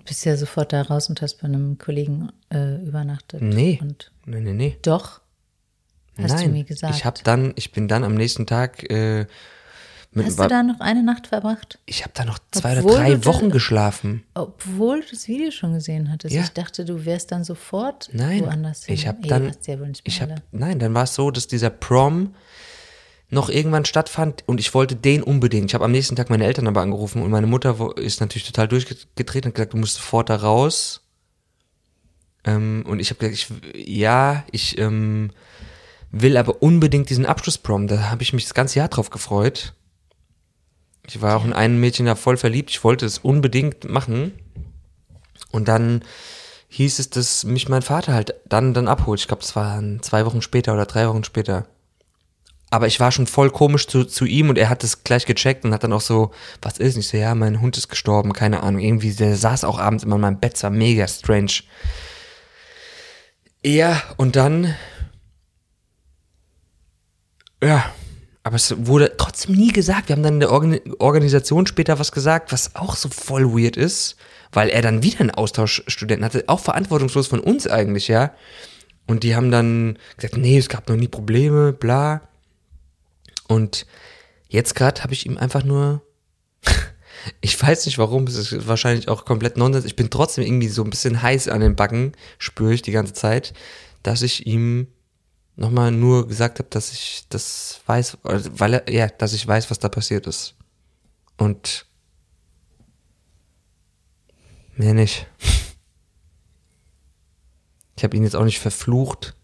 bist 0.05 0.25
ja 0.25 0.35
sofort 0.35 0.73
da 0.73 0.81
raus 0.81 1.09
und 1.09 1.21
hast 1.21 1.35
bei 1.35 1.45
einem 1.45 1.77
Kollegen 1.77 2.29
äh, 2.51 2.75
übernachtet. 2.83 3.41
nee, 3.41 3.79
Und 3.81 4.11
nee, 4.25 4.41
nee, 4.41 4.53
nee. 4.53 4.77
doch, 4.81 5.21
hast 6.17 6.33
Nein, 6.35 6.45
du 6.47 6.51
mir 6.51 6.63
gesagt. 6.63 6.95
ich 6.95 7.05
habe 7.05 7.21
dann, 7.23 7.53
ich 7.55 7.71
bin 7.71 7.87
dann 7.87 8.03
am 8.03 8.15
nächsten 8.15 8.45
Tag, 8.45 8.89
äh, 8.91 9.27
mit, 10.13 10.25
hast 10.25 10.39
du 10.39 10.47
da 10.47 10.61
noch 10.61 10.79
eine 10.81 11.03
Nacht 11.03 11.27
verbracht? 11.27 11.79
ich 11.85 12.03
habe 12.03 12.11
da 12.13 12.25
noch 12.25 12.39
zwei 12.51 12.77
Obwohl 12.77 12.91
oder 12.91 13.01
drei 13.01 13.25
Wochen 13.25 13.49
geschlafen. 13.49 14.23
Obwohl 14.33 15.01
du 15.01 15.07
das 15.09 15.27
Video 15.27 15.51
schon 15.51 15.73
gesehen 15.73 16.11
hattest. 16.11 16.35
Ja. 16.35 16.41
Ich 16.41 16.49
dachte, 16.49 16.83
du 16.83 17.05
wärst 17.05 17.31
dann 17.31 17.45
sofort 17.45 18.09
Nein, 18.11 18.41
woanders 18.41 18.85
hin. 18.85 18.95
ich 18.95 19.07
habe 19.07 19.25
dann, 19.25 19.55
ja 19.65 19.79
wohl 19.79 19.87
nicht 19.87 20.05
mehr 20.05 20.13
ich 20.13 20.21
alle. 20.21 20.35
nein, 20.51 20.79
dann 20.79 20.93
war 20.93 21.03
es 21.03 21.15
so, 21.15 21.31
dass 21.31 21.47
dieser 21.47 21.69
Prom 21.69 22.35
noch 23.29 23.49
irgendwann 23.49 23.85
stattfand 23.85 24.43
und 24.45 24.59
ich 24.59 24.73
wollte 24.73 24.97
den 24.97 25.23
unbedingt. 25.23 25.69
Ich 25.69 25.73
habe 25.73 25.85
am 25.85 25.91
nächsten 25.91 26.17
Tag 26.17 26.29
meine 26.29 26.43
Eltern 26.45 26.67
aber 26.67 26.81
angerufen 26.81 27.21
und 27.21 27.31
meine 27.31 27.47
Mutter 27.47 27.95
ist 27.97 28.19
natürlich 28.19 28.45
total 28.45 28.67
durchgedreht 28.67 29.45
und 29.45 29.55
gesagt, 29.55 29.73
du 29.73 29.77
musst 29.77 29.95
sofort 29.95 30.29
da 30.29 30.35
raus. 30.35 31.01
Ähm, 32.43 32.83
und 32.85 32.99
ich 32.99 33.09
habe 33.09 33.19
gesagt, 33.19 33.55
ich, 33.73 33.87
ja, 33.87 34.43
ich 34.51 34.77
ähm, 34.77 35.31
will 36.11 36.35
aber 36.35 36.61
unbedingt 36.61 37.09
diesen 37.09 37.25
Abschlussprom. 37.25 37.87
Da 37.87 38.09
habe 38.09 38.23
ich 38.23 38.33
mich 38.33 38.43
das 38.43 38.53
ganze 38.53 38.79
Jahr 38.79 38.89
drauf 38.89 39.09
gefreut. 39.09 39.73
Ich 41.13 41.21
war 41.21 41.35
auch 41.35 41.43
in 41.43 41.51
ein 41.51 41.77
Mädchen 41.77 42.05
da 42.05 42.15
voll 42.15 42.37
verliebt. 42.37 42.69
Ich 42.69 42.85
wollte 42.85 43.05
es 43.05 43.17
unbedingt 43.17 43.83
machen. 43.89 44.31
Und 45.51 45.67
dann 45.67 46.03
hieß 46.69 46.99
es, 46.99 47.09
dass 47.09 47.43
mich 47.43 47.67
mein 47.67 47.81
Vater 47.81 48.13
halt 48.13 48.35
dann, 48.47 48.73
dann 48.73 48.87
abholt. 48.87 49.19
Ich 49.19 49.27
glaube, 49.27 49.43
es 49.43 49.53
waren 49.57 50.01
zwei 50.01 50.25
Wochen 50.25 50.41
später 50.41 50.73
oder 50.73 50.85
drei 50.85 51.09
Wochen 51.09 51.25
später. 51.25 51.65
Aber 52.69 52.87
ich 52.87 53.01
war 53.01 53.11
schon 53.11 53.27
voll 53.27 53.49
komisch 53.49 53.87
zu, 53.87 54.05
zu 54.05 54.23
ihm 54.23 54.47
und 54.47 54.57
er 54.57 54.69
hat 54.69 54.85
es 54.85 55.03
gleich 55.03 55.25
gecheckt 55.25 55.65
und 55.65 55.73
hat 55.73 55.83
dann 55.83 55.91
auch 55.91 55.99
so, 55.99 56.31
was 56.61 56.77
ist? 56.77 56.95
Und 56.95 57.01
ich 57.01 57.09
so, 57.09 57.17
ja, 57.17 57.35
mein 57.35 57.59
Hund 57.59 57.77
ist 57.77 57.89
gestorben, 57.89 58.31
keine 58.31 58.63
Ahnung. 58.63 58.79
Irgendwie, 58.79 59.11
der 59.11 59.35
saß 59.35 59.65
auch 59.65 59.79
abends 59.79 60.05
immer 60.05 60.15
in 60.15 60.21
meinem 60.21 60.39
Bett, 60.39 60.63
war 60.63 60.69
mega 60.69 61.05
strange. 61.09 61.51
Ja, 63.65 64.01
und 64.15 64.37
dann, 64.37 64.73
ja, 67.61 67.83
aber 68.43 68.55
es 68.55 68.73
wurde 68.87 69.15
trotzdem 69.17 69.55
nie 69.55 69.71
gesagt. 69.71 70.09
Wir 70.09 70.15
haben 70.15 70.23
dann 70.23 70.35
in 70.35 70.39
der 70.39 70.51
Organ 70.51 70.79
Organisation 70.97 71.67
später 71.67 71.99
was 71.99 72.11
gesagt, 72.11 72.51
was 72.51 72.75
auch 72.75 72.95
so 72.95 73.09
voll 73.09 73.53
weird 73.53 73.77
ist, 73.77 74.15
weil 74.51 74.69
er 74.69 74.81
dann 74.81 75.03
wieder 75.03 75.19
einen 75.19 75.31
Austauschstudenten 75.31 76.25
hatte, 76.25 76.43
auch 76.47 76.59
verantwortungslos 76.59 77.27
von 77.27 77.39
uns 77.39 77.67
eigentlich, 77.67 78.07
ja. 78.07 78.33
Und 79.07 79.23
die 79.23 79.35
haben 79.35 79.51
dann 79.51 79.97
gesagt, 80.15 80.37
nee, 80.37 80.57
es 80.57 80.69
gab 80.69 80.89
noch 80.89 80.95
nie 80.95 81.07
Probleme, 81.07 81.73
bla. 81.73 82.21
Und 83.47 83.85
jetzt 84.47 84.75
gerade 84.75 85.03
habe 85.03 85.13
ich 85.13 85.25
ihm 85.25 85.37
einfach 85.37 85.63
nur, 85.63 86.01
ich 87.41 87.61
weiß 87.61 87.85
nicht 87.85 87.99
warum, 87.99 88.25
es 88.25 88.35
ist 88.35 88.67
wahrscheinlich 88.67 89.07
auch 89.07 89.25
komplett 89.25 89.57
Nonsens, 89.57 89.85
ich 89.85 89.95
bin 89.95 90.09
trotzdem 90.09 90.45
irgendwie 90.45 90.69
so 90.69 90.83
ein 90.83 90.89
bisschen 90.89 91.21
heiß 91.21 91.47
an 91.47 91.61
den 91.61 91.75
Backen, 91.75 92.13
spüre 92.39 92.73
ich 92.73 92.81
die 92.81 92.91
ganze 92.91 93.13
Zeit, 93.13 93.53
dass 94.01 94.23
ich 94.23 94.47
ihm 94.47 94.87
nochmal 95.61 95.91
nur 95.91 96.27
gesagt 96.27 96.59
habe, 96.59 96.67
dass 96.69 96.91
ich 96.91 97.25
das 97.29 97.79
weiß, 97.85 98.17
also, 98.23 98.49
weil 98.59 98.73
er, 98.73 98.91
ja, 98.91 99.07
dass 99.07 99.31
ich 99.33 99.47
weiß, 99.47 99.69
was 99.71 99.79
da 99.79 99.87
passiert 99.89 100.27
ist. 100.27 100.55
Und 101.37 101.85
mehr 104.75 104.93
nicht. 104.93 105.27
Ich 107.97 108.03
habe 108.03 108.17
ihn 108.17 108.23
jetzt 108.23 108.35
auch 108.35 108.45
nicht 108.45 108.59
verflucht, 108.59 109.35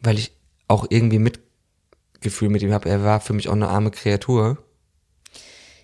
weil 0.00 0.18
ich 0.18 0.32
auch 0.66 0.84
irgendwie 0.88 1.20
Mitgefühl 1.20 2.48
mit 2.48 2.60
ihm 2.62 2.72
habe. 2.72 2.88
Er 2.88 3.04
war 3.04 3.20
für 3.20 3.34
mich 3.34 3.48
auch 3.48 3.52
eine 3.52 3.68
arme 3.68 3.92
Kreatur. 3.92 4.58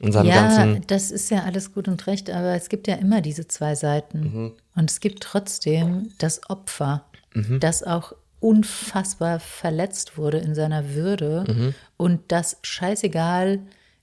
In 0.01 0.11
seinem 0.11 0.27
Ja, 0.27 0.35
ganzen. 0.35 0.85
das 0.89 1.13
ist 1.13 1.31
ja 1.31 1.45
alles 1.45 1.73
gut 1.73 1.87
und 1.87 2.05
recht, 2.09 2.29
aber 2.29 2.57
es 2.57 2.69
gibt 2.69 2.89
ja 2.89 2.97
immer 2.97 3.21
diese 3.21 3.47
zwei 3.47 3.77
Seiten. 3.77 4.21
Mhm. 4.23 4.53
Und 4.75 4.91
es 4.91 4.99
gibt 4.99 5.23
trotzdem 5.23 6.11
das 6.19 6.51
Opfer, 6.51 7.05
Mhm. 7.35 7.61
das 7.61 7.85
auch 7.85 8.13
unfassbar 8.41 9.39
verletzt 9.41 10.17
wurde 10.17 10.39
in 10.39 10.55
seiner 10.55 10.91
Würde 10.95 11.45
Mhm. 11.47 11.75
und 11.97 12.21
das 12.33 12.57
scheißegal, 12.63 13.61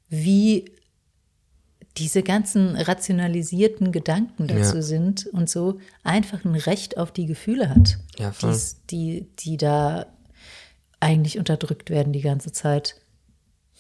wie 0.09 0.71
diese 1.97 2.21
ganzen 2.21 2.75
rationalisierten 2.75 3.91
Gedanken 3.91 4.47
dazu 4.47 4.75
Ja. 4.77 4.81
sind 4.83 5.25
und 5.27 5.49
so, 5.49 5.79
einfach 6.03 6.45
ein 6.45 6.53
Recht 6.55 6.97
auf 6.97 7.11
die 7.11 7.25
Gefühle 7.25 7.69
hat, 7.69 7.97
Ja, 8.19 8.31
die's- 8.31 8.77
die, 8.91 9.27
die 9.39 9.57
da 9.57 10.05
eigentlich 10.99 11.39
unterdrückt 11.39 11.89
werden 11.89 12.13
die 12.13 12.21
ganze 12.21 12.51
Zeit. 12.51 12.95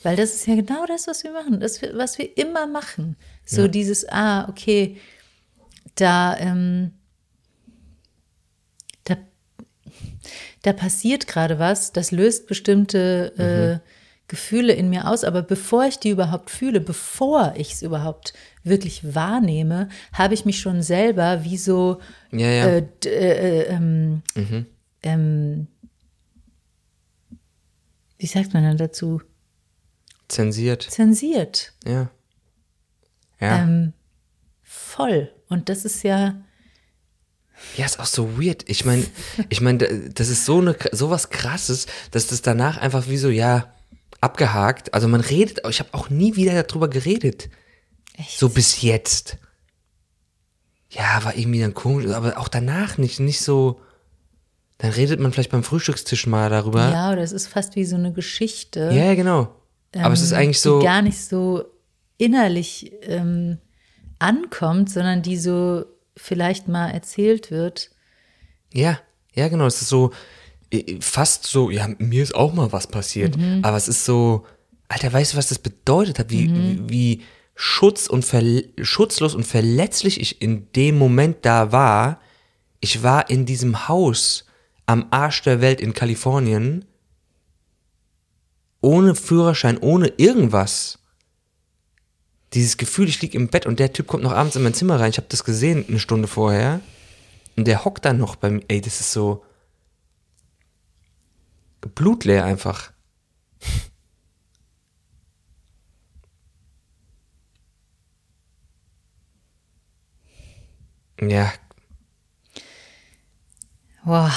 Weil 0.03 0.15
das 0.15 0.33
ist 0.33 0.47
ja 0.47 0.55
genau 0.55 0.85
das, 0.87 1.07
was 1.07 1.23
wir 1.23 1.31
machen, 1.31 1.59
das, 1.59 1.81
was 1.93 2.17
wir 2.17 2.35
immer 2.37 2.65
machen. 2.67 3.15
So 3.45 3.67
dieses, 3.67 4.07
ah, 4.09 4.47
okay, 4.49 4.97
da, 5.95 6.37
ähm, 6.37 6.91
da 10.63 10.73
passiert 10.73 11.27
gerade 11.27 11.59
was, 11.59 11.93
das 11.93 12.11
löst 12.11 12.47
bestimmte 12.47 13.81
äh, 13.83 13.87
Gefühle 14.27 14.73
in 14.73 14.89
mir 14.89 15.07
aus, 15.07 15.23
aber 15.23 15.41
bevor 15.41 15.85
ich 15.85 15.99
die 15.99 16.09
überhaupt 16.09 16.49
fühle, 16.49 16.81
bevor 16.81 17.53
ich 17.55 17.73
es 17.73 17.81
überhaupt 17.81 18.33
wirklich 18.63 19.15
wahrnehme, 19.15 19.87
habe 20.11 20.33
ich 20.33 20.43
mich 20.43 20.59
schon 20.59 20.81
selber 20.81 21.43
wie 21.45 21.57
so 21.57 21.99
Ja, 22.31 22.49
ja. 22.49 22.65
äh, 22.65 22.87
äh, 23.05 23.07
äh, 23.07 23.63
ähm, 23.67 24.21
ähm, 25.03 25.67
wie 28.17 28.27
sagt 28.27 28.53
man 28.53 28.63
dann 28.63 28.77
dazu? 28.77 29.21
Zensiert. 30.27 30.83
Zensiert. 30.83 31.73
Ja. 31.85 32.09
Ja. 33.39 33.61
Ähm, 33.63 33.93
voll. 34.63 35.31
Und 35.47 35.69
das 35.69 35.85
ist 35.85 36.03
ja, 36.03 36.35
Ja, 37.75 37.85
ist 37.85 37.99
auch 37.99 38.05
so 38.05 38.39
weird. 38.41 38.63
Ich 38.67 38.85
meine, 38.85 39.05
ich 39.49 39.61
meine, 39.61 40.09
das 40.09 40.29
ist 40.29 40.45
so 40.45 40.59
eine 40.59 40.75
so 40.91 41.09
was 41.09 41.29
krasses, 41.29 41.87
dass 42.11 42.27
das 42.27 42.41
danach 42.41 42.77
einfach 42.77 43.07
wie 43.07 43.17
so 43.17 43.29
ja 43.29 43.73
abgehakt. 44.21 44.93
Also 44.93 45.07
man 45.07 45.21
redet, 45.21 45.61
ich 45.69 45.79
habe 45.79 45.89
auch 45.93 46.09
nie 46.09 46.35
wieder 46.35 46.61
darüber 46.63 46.87
geredet. 46.87 47.49
Echt? 48.17 48.39
So 48.39 48.49
bis 48.49 48.81
jetzt. 48.81 49.37
Ja, 50.89 51.23
war 51.23 51.35
irgendwie 51.35 51.59
dann 51.59 51.73
komisch, 51.73 52.07
aber 52.11 52.37
auch 52.37 52.47
danach 52.47 52.97
nicht, 52.97 53.19
nicht 53.19 53.41
so. 53.41 53.81
Dann 54.79 54.91
redet 54.91 55.19
man 55.19 55.31
vielleicht 55.31 55.51
beim 55.51 55.63
Frühstückstisch 55.63 56.27
mal 56.27 56.49
darüber. 56.49 56.89
ja, 56.89 57.11
oder 57.11 57.23
es 57.23 57.31
ist 57.31 57.47
fast 57.47 57.75
wie 57.75 57.85
so 57.85 57.95
eine 57.95 58.13
Geschichte. 58.13 58.91
Ja, 58.93 59.15
genau. 59.15 59.55
aber 59.93 60.13
es 60.13 60.21
ist 60.21 60.33
eigentlich 60.33 60.61
so. 60.61 60.79
die 60.79 60.85
gar 60.85 61.01
nicht 61.01 61.19
so 61.19 61.65
innerlich 62.17 62.91
ähm, 63.01 63.57
ankommt, 64.19 64.91
sondern 64.91 65.23
die 65.23 65.37
so 65.37 65.85
vielleicht 66.17 66.67
mal 66.67 66.89
erzählt 66.89 67.51
wird. 67.51 67.91
Ja, 68.73 68.99
ja, 69.33 69.47
genau. 69.47 69.65
Es 69.65 69.81
ist 69.81 69.89
so 69.89 70.11
äh, 70.71 70.97
fast 70.99 71.45
so, 71.45 71.69
ja, 71.69 71.87
mir 71.99 72.23
ist 72.23 72.35
auch 72.35 72.53
mal 72.53 72.71
was 72.71 72.87
passiert. 72.87 73.37
Aber 73.61 73.77
es 73.77 73.87
ist 73.87 74.05
so, 74.05 74.45
Alter, 74.89 75.13
weißt 75.13 75.33
du, 75.33 75.37
was 75.37 75.49
das 75.49 75.59
bedeutet 75.59 76.19
hat? 76.19 76.29
Wie, 76.29 76.53
wie, 76.53 76.89
wie 76.89 77.21
schutz 77.55 78.07
und 78.07 78.25
schutzlos 78.81 79.35
und 79.35 79.45
verletzlich 79.45 80.19
ich 80.21 80.41
in 80.41 80.71
dem 80.73 80.97
Moment 80.97 81.37
da 81.41 81.71
war. 81.71 82.21
Ich 82.79 83.03
war 83.03 83.29
in 83.29 83.45
diesem 83.45 83.87
Haus 83.87 84.45
am 84.85 85.07
Arsch 85.11 85.41
der 85.41 85.61
Welt 85.61 85.81
in 85.81 85.93
Kalifornien. 85.93 86.85
Ohne 88.79 89.15
Führerschein, 89.15 89.77
ohne 89.79 90.13
irgendwas 90.17 90.99
dieses 92.53 92.77
Gefühl, 92.77 93.09
ich 93.09 93.21
liege 93.21 93.37
im 93.37 93.49
Bett 93.49 93.65
und 93.65 93.79
der 93.79 93.91
Typ 93.93 94.07
kommt 94.07 94.23
noch 94.23 94.31
abends 94.31 94.55
in 94.55 94.63
mein 94.63 94.73
Zimmer 94.73 94.99
rein. 94.99 95.09
Ich 95.09 95.17
habe 95.17 95.27
das 95.29 95.43
gesehen 95.43 95.85
eine 95.87 95.99
Stunde 95.99 96.27
vorher. 96.27 96.81
Und 97.55 97.67
der 97.67 97.85
hockt 97.85 98.05
dann 98.05 98.17
noch 98.17 98.35
bei 98.35 98.49
mir. 98.51 98.63
Ey, 98.67 98.81
das 98.81 98.99
ist 99.01 99.11
so 99.11 99.43
blutleer 101.81 102.45
einfach. 102.45 102.91
ja. 111.21 111.51
Wow. 114.03 114.31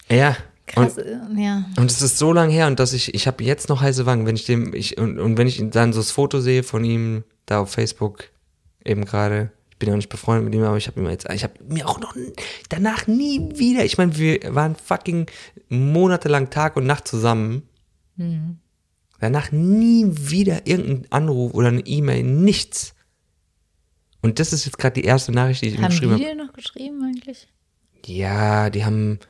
ja. 0.09 0.36
Krass, 0.77 0.99
Und, 0.99 1.39
äh, 1.39 1.43
ja. 1.43 1.64
und 1.79 1.91
es 1.91 2.03
ist 2.03 2.18
so 2.18 2.33
lang 2.33 2.51
her 2.51 2.66
und 2.66 2.79
dass 2.79 2.93
ich, 2.93 3.14
ich 3.14 3.27
habe 3.27 3.43
jetzt 3.43 3.68
noch 3.68 3.81
heiße 3.81 4.05
Wangen, 4.07 4.27
wenn 4.27 4.37
ich 4.37 4.45
dem, 4.45 4.74
ich, 4.74 4.99
und, 4.99 5.18
und 5.18 5.39
wenn 5.39 5.47
ich 5.49 5.62
dann 5.70 5.93
so 5.93 6.01
das 6.01 6.11
Foto 6.11 6.41
sehe 6.41 6.62
von 6.62 6.85
ihm 6.85 7.24
da 7.47 7.61
auf 7.61 7.70
Facebook, 7.72 8.24
eben 8.85 9.05
gerade, 9.05 9.51
ich 9.70 9.79
bin 9.79 9.89
ja 9.89 9.95
auch 9.95 9.97
nicht 9.97 10.09
befreundet 10.11 10.45
mit 10.45 10.55
ihm, 10.55 10.62
aber 10.62 10.77
ich 10.77 10.87
habe 10.87 11.01
mir 11.01 11.11
jetzt, 11.11 11.27
ich 11.33 11.43
habe 11.45 11.55
mir 11.68 11.89
auch 11.89 11.99
noch 12.01 12.14
danach 12.68 13.07
nie 13.07 13.41
wieder, 13.59 13.85
ich 13.85 13.97
meine, 13.99 14.16
wir 14.16 14.55
waren 14.55 14.77
fucking 14.77 15.27
monatelang 15.68 16.51
Tag 16.51 16.77
und 16.77 16.87
Nacht 16.87 17.09
zusammen. 17.09 17.62
Danach 19.20 19.51
nie 19.53 20.07
wieder 20.12 20.66
irgendein 20.66 21.11
Anruf 21.11 21.55
oder 21.55 21.68
eine 21.68 21.81
E-Mail, 21.87 22.22
nichts. 22.22 22.95
Und 24.22 24.39
das 24.41 24.53
ist 24.53 24.64
jetzt 24.66 24.79
gerade 24.79 25.01
die 25.01 25.07
erste 25.07 25.33
Nachricht, 25.33 25.62
die 25.62 25.68
ich 25.68 25.74
ihm 25.77 25.83
Haben 25.83 25.91
geschrieben 25.91 26.16
die 26.16 26.24
habe. 26.27 26.35
dir 26.37 26.45
noch 26.45 26.53
geschrieben 26.53 27.03
eigentlich? 27.03 27.49
Ja, 28.05 28.70
die 28.70 28.85
haben. 28.85 29.20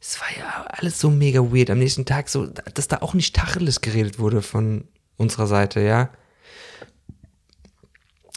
Es 0.00 0.20
war 0.20 0.28
ja 0.38 0.64
alles 0.68 1.00
so 1.00 1.10
mega 1.10 1.40
weird. 1.52 1.70
Am 1.70 1.78
nächsten 1.78 2.04
Tag 2.04 2.28
so, 2.28 2.46
dass 2.46 2.88
da 2.88 2.98
auch 2.98 3.14
nicht 3.14 3.34
Tacheles 3.34 3.80
geredet 3.80 4.18
wurde 4.18 4.42
von 4.42 4.84
unserer 5.16 5.46
Seite, 5.46 5.80
ja. 5.80 6.10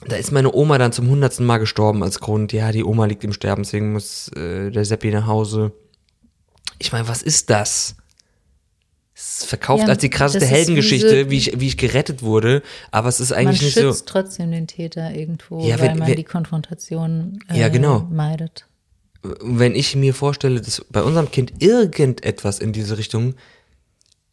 Da 0.07 0.16
ist 0.16 0.32
meine 0.32 0.51
Oma 0.53 0.80
dann 0.80 0.91
zum 0.93 1.07
hundertsten 1.09 1.45
Mal 1.45 1.59
gestorben 1.59 2.01
als 2.01 2.20
Grund. 2.20 2.53
Ja, 2.53 2.72
die 2.72 2.84
Oma 2.84 3.05
liegt 3.05 3.24
im 3.24 3.34
Sterben, 3.34 3.62
deswegen 3.64 3.93
muss 3.93 4.30
äh, 4.30 4.72
der 4.72 4.84
Seppi 4.86 5.12
nach 5.12 5.28
Hause. 5.28 5.74
Ich 6.80 6.91
meine, 6.91 7.07
was 7.07 7.22
ist 7.22 7.51
das? 7.51 7.95
Es 9.14 9.45
verkauft 9.45 9.84
Ja, 9.84 9.89
als 9.89 9.99
die 10.01 10.09
krasseste 10.09 10.47
Heldengeschichte, 10.47 11.30
wie 11.30 11.38
ich, 11.38 11.59
wie 11.59 11.68
ich 11.68 11.78
gerettet 11.78 12.24
wurde, 12.24 12.64
aber 12.89 13.09
es 13.09 13.20
ist 13.20 13.30
Man 13.30 13.39
eigentlich 13.39 13.62
nicht 13.62 13.74
schützt 13.74 13.99
so. 13.99 14.05
trotzdem 14.07 14.49
den 14.49 14.66
Täter 14.66 15.12
irgendwo, 15.14 15.59
Ja, 15.64 15.78
weil 15.80 15.89
wenn- 15.89 15.99
man 15.99 16.07
wenn- 16.07 16.16
die 16.16 16.24
Konfrontation 16.24 17.38
äh, 17.49 17.59
Ja, 17.59 17.70
genau. 17.70 17.99
meidet. 18.09 18.66
Wenn 19.24 19.76
ich 19.76 19.95
mir 19.95 20.13
vorstelle, 20.13 20.61
dass 20.61 20.86
bei 20.89 21.03
unserem 21.03 21.32
Kind 21.32 21.53
irgendetwas 21.59 22.59
in 22.59 22.74
diese 22.74 22.97
Richtung, 22.97 23.36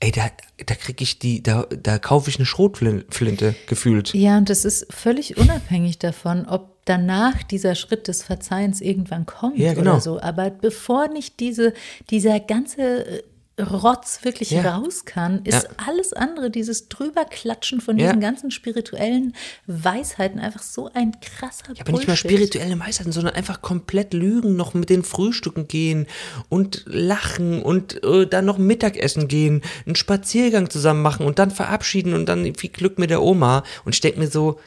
ey, 0.00 0.12
da, 0.12 0.30
da 0.64 0.74
krieg 0.74 1.00
ich 1.00 1.18
die, 1.18 1.42
da, 1.42 1.64
da 1.64 1.98
kaufe 1.98 2.30
ich 2.30 2.36
eine 2.36 2.46
Schrotflinte 2.46 3.54
gefühlt. 3.66 4.14
Ja, 4.14 4.38
und 4.38 4.48
das 4.48 4.64
ist 4.64 4.86
völlig 4.92 5.36
unabhängig 5.36 5.98
davon, 5.98 6.46
ob 6.46 6.78
danach 6.86 7.42
dieser 7.42 7.74
Schritt 7.74 8.08
des 8.08 8.22
Verzeihens 8.22 8.80
irgendwann 8.80 9.26
kommt 9.26 9.58
Ja, 9.58 9.74
genau. 9.74 9.92
oder 9.92 10.00
so. 10.00 10.20
Aber 10.20 10.50
bevor 10.50 11.08
nicht 11.08 11.38
diese, 11.40 11.74
dieser 12.10 12.40
ganze 12.40 13.06
äh, 13.06 13.22
Rotz 13.58 14.20
wirklich 14.22 14.50
Ja. 14.50 14.76
raus 14.76 15.04
kann, 15.04 15.42
ist 15.44 15.64
Ja. 15.64 15.70
alles 15.86 16.12
andere, 16.12 16.50
dieses 16.50 16.88
Drüberklatschen 16.88 17.80
von 17.80 17.98
Ja. 17.98 18.06
diesen 18.06 18.20
ganzen 18.20 18.50
spirituellen 18.50 19.34
Weisheiten 19.66 20.38
einfach 20.38 20.62
so 20.62 20.90
ein 20.94 21.16
krasser 21.20 21.74
Ja, 21.74 21.80
aber 21.80 21.92
nicht 21.92 22.06
mal 22.06 22.16
spirituelle 22.16 22.78
Weisheiten, 22.78 23.12
sondern 23.12 23.34
einfach 23.34 23.60
komplett 23.60 24.14
lügen, 24.14 24.56
noch 24.56 24.74
mit 24.74 24.90
den 24.90 25.02
Frühstücken 25.02 25.66
gehen 25.68 26.06
und 26.48 26.84
lachen 26.86 27.62
und 27.62 28.02
äh, 28.04 28.26
dann 28.26 28.44
noch 28.44 28.58
Mittagessen 28.58 29.28
gehen, 29.28 29.62
einen 29.86 29.96
Spaziergang 29.96 30.70
zusammen 30.70 31.02
machen 31.02 31.26
und 31.26 31.38
dann 31.38 31.50
verabschieden 31.50 32.14
und 32.14 32.26
dann 32.26 32.54
viel 32.54 32.70
Glück 32.70 32.98
mit 32.98 33.10
der 33.10 33.22
Oma. 33.22 33.64
Und 33.84 33.94
ich 33.94 34.00
denke 34.00 34.20
mir 34.20 34.28
so, 34.28 34.60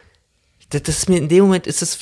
das, 0.70 0.84
das 0.84 0.98
ist 1.00 1.10
mir 1.10 1.18
in 1.18 1.30
dem 1.30 1.44
Moment 1.46 1.68
ist 1.68 1.82
es, 1.82 2.00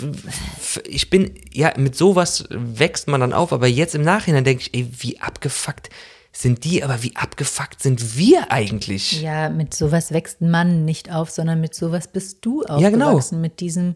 ich 0.85 1.09
bin, 1.09 1.33
ja, 1.51 1.73
mit 1.77 1.95
sowas 1.95 2.45
wächst 2.49 3.07
man 3.07 3.21
dann 3.21 3.33
auf, 3.33 3.51
aber 3.53 3.67
jetzt 3.67 3.95
im 3.95 4.03
Nachhinein 4.03 4.43
denke 4.43 4.61
ich, 4.63 4.73
ey, 4.73 4.87
wie 4.99 5.19
abgefuckt 5.19 5.89
sind 6.31 6.63
die, 6.63 6.83
aber 6.83 7.01
wie 7.03 7.15
abgefuckt 7.15 7.81
sind 7.81 8.15
wir 8.17 8.51
eigentlich? 8.51 9.21
Ja, 9.21 9.49
mit 9.49 9.73
sowas 9.73 10.11
wächst 10.11 10.41
ein 10.41 10.51
Mann 10.51 10.85
nicht 10.85 11.11
auf, 11.11 11.29
sondern 11.31 11.59
mit 11.59 11.73
sowas 11.73 12.07
bist 12.07 12.45
du 12.45 12.61
aufgewachsen. 12.61 12.81
Ja, 12.83 12.89
genau. 12.91 13.41
Mit 13.41 13.59
diesem, 13.59 13.95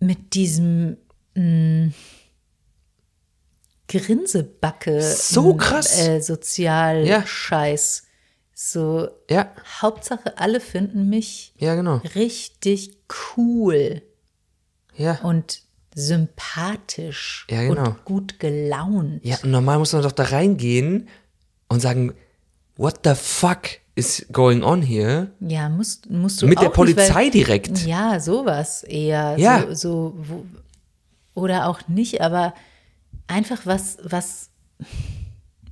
mit 0.00 0.34
diesem 0.34 0.96
mh, 1.34 1.92
Grinsebacke. 3.88 5.00
So 5.02 5.54
krass. 5.54 5.98
Äh, 6.00 6.20
sozial 6.20 7.06
Ja. 7.06 7.24
Scheiß. 7.26 8.04
So, 8.56 9.08
Ja, 9.28 9.50
Hauptsache, 9.82 10.38
alle 10.38 10.60
finden 10.60 11.08
mich 11.08 11.52
ja, 11.58 11.74
genau. 11.74 12.00
richtig 12.14 12.98
cool 13.36 14.02
Ja. 14.96 15.18
und 15.22 15.62
sympathisch 15.94 17.46
Ja, 17.50 17.62
genau. 17.62 17.84
und 17.84 18.04
gut 18.04 18.38
gelaunt. 18.40 19.20
Ja, 19.24 19.36
normal 19.44 19.78
muss 19.78 19.92
man 19.92 20.02
doch 20.02 20.12
da 20.12 20.24
reingehen 20.24 21.08
und 21.68 21.80
sagen, 21.80 22.12
what 22.76 23.00
the 23.04 23.14
fuck 23.14 23.62
is 23.94 24.26
going 24.32 24.62
on 24.62 24.82
here? 24.82 25.30
Ja, 25.40 25.68
musst, 25.68 26.10
musst 26.10 26.42
du 26.42 26.46
Mit 26.46 26.58
der 26.58 26.68
nicht, 26.68 26.78
weil- 26.78 26.94
Polizei 26.94 27.30
direkt. 27.30 27.86
Ja, 27.86 28.18
sowas 28.20 28.82
eher. 28.82 29.36
Ja. 29.38 29.62
So, 29.68 29.74
so 29.74 30.14
wo, 30.16 30.44
oder 31.34 31.68
auch 31.68 31.86
nicht, 31.88 32.20
aber 32.20 32.54
einfach 33.26 33.60
was, 33.64 33.98
was, 34.02 34.50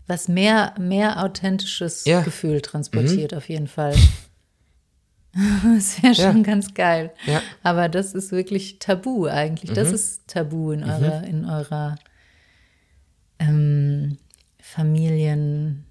was 0.06 0.28
mehr, 0.28 0.74
mehr 0.78 1.22
authentisches 1.22 2.04
Ja. 2.04 2.20
Mhm. 2.20 2.24
Gefühl 2.24 2.60
transportiert, 2.60 3.34
auf 3.34 3.48
jeden 3.48 3.66
Fall. 3.68 3.94
Das 5.74 6.02
wäre 6.02 6.14
schon 6.14 6.38
Ja. 6.38 6.42
ganz 6.42 6.74
geil. 6.74 7.12
Ja. 7.26 7.38
Mhm. 7.40 7.44
Aber 7.62 7.88
das 7.88 8.14
ist 8.14 8.32
wirklich 8.32 8.78
tabu 8.78 9.26
eigentlich. 9.26 9.72
Das 9.72 9.90
ist 9.90 10.26
tabu 10.28 10.72
in 10.72 10.84
eurer, 10.84 11.24
in 11.24 11.44
eurer 11.44 11.96
ähm, 13.38 14.18
Familien, 14.60 15.84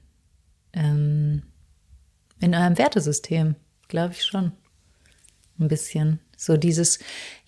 ähm, 0.73 1.43
in 2.39 2.55
eurem 2.55 2.77
Wertesystem, 2.77 3.55
glaube 3.87 4.13
ich 4.13 4.23
schon. 4.23 4.51
Ein 5.59 5.67
bisschen. 5.67 6.19
So 6.43 6.57
dieses, 6.57 6.97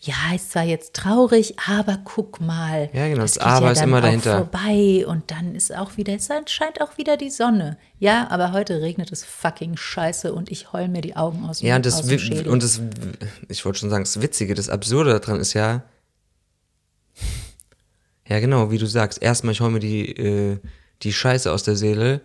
ja, 0.01 0.13
ist 0.35 0.51
zwar 0.51 0.65
jetzt 0.65 0.93
traurig, 0.93 1.55
aber 1.67 1.97
guck 2.03 2.39
mal. 2.39 2.91
Ja, 2.93 3.07
genau, 3.07 3.23
das 3.23 3.33
geht 3.33 3.41
Aber 3.41 3.65
ja 3.65 3.71
ist 3.71 3.79
dann 3.79 3.89
immer 3.89 3.97
auch 3.97 4.01
dahinter. 4.03 4.37
vorbei 4.37 5.03
und 5.07 5.31
dann 5.31 5.55
ist 5.55 5.75
auch 5.75 5.97
wieder, 5.97 6.13
es 6.13 6.29
scheint 6.45 6.79
auch 6.79 6.95
wieder 6.99 7.17
die 7.17 7.31
Sonne. 7.31 7.79
Ja, 7.97 8.27
aber 8.29 8.51
heute 8.51 8.81
regnet 8.83 9.11
es 9.11 9.23
fucking 9.25 9.77
scheiße 9.77 10.31
und 10.31 10.51
ich 10.51 10.73
heul 10.73 10.89
mir 10.89 11.01
die 11.01 11.15
Augen 11.15 11.43
aus, 11.43 11.61
Ja, 11.61 11.75
und 11.75 11.87
das, 11.87 12.01
und 12.01 12.61
das, 12.61 12.81
ich 13.49 13.65
wollte 13.65 13.79
schon 13.79 13.89
sagen, 13.89 14.03
das 14.03 14.21
Witzige, 14.21 14.53
das 14.53 14.69
Absurde 14.69 15.19
daran 15.19 15.39
ist 15.39 15.53
ja, 15.53 15.81
ja 18.27 18.39
genau, 18.39 18.69
wie 18.69 18.77
du 18.77 18.85
sagst, 18.85 19.23
erstmal 19.23 19.53
ich 19.53 19.61
hol 19.61 19.71
mir 19.71 19.79
die, 19.79 20.15
äh, 20.15 20.59
die 21.01 21.13
Scheiße 21.13 21.51
aus 21.51 21.63
der 21.63 21.77
Seele, 21.77 22.21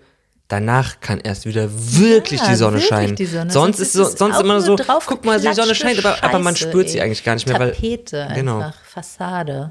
danach 0.49 1.01
kann 1.01 1.21
erst 1.21 1.45
wieder 1.47 1.69
wirklich 1.71 2.41
Ja, 2.41 2.49
die 2.49 2.57
Sonne 2.57 2.73
wirklich 2.77 2.89
scheinen. 2.89 3.17
die 3.17 3.27
Sonne. 3.27 3.51
Sonst 3.51 3.79
ist 3.79 3.93
so, 3.93 4.05
sonst 4.05 4.41
immer 4.41 4.61
so, 4.61 4.77
drauf 4.77 5.05
guck 5.07 5.25
mal, 5.25 5.41
die 5.41 5.53
Sonne 5.53 5.75
scheint, 5.75 5.99
aber, 6.05 6.23
aber 6.25 6.39
man 6.39 6.57
spürt 6.57 6.89
sie 6.89 6.99
ey. 6.99 7.05
eigentlich 7.05 7.23
gar 7.23 7.35
nicht 7.35 7.47
mehr, 7.47 7.61
weil, 7.61 7.73
Tapete 7.73 8.29
genau. 8.35 8.57
einfach, 8.59 8.83
Fassade. 8.85 9.71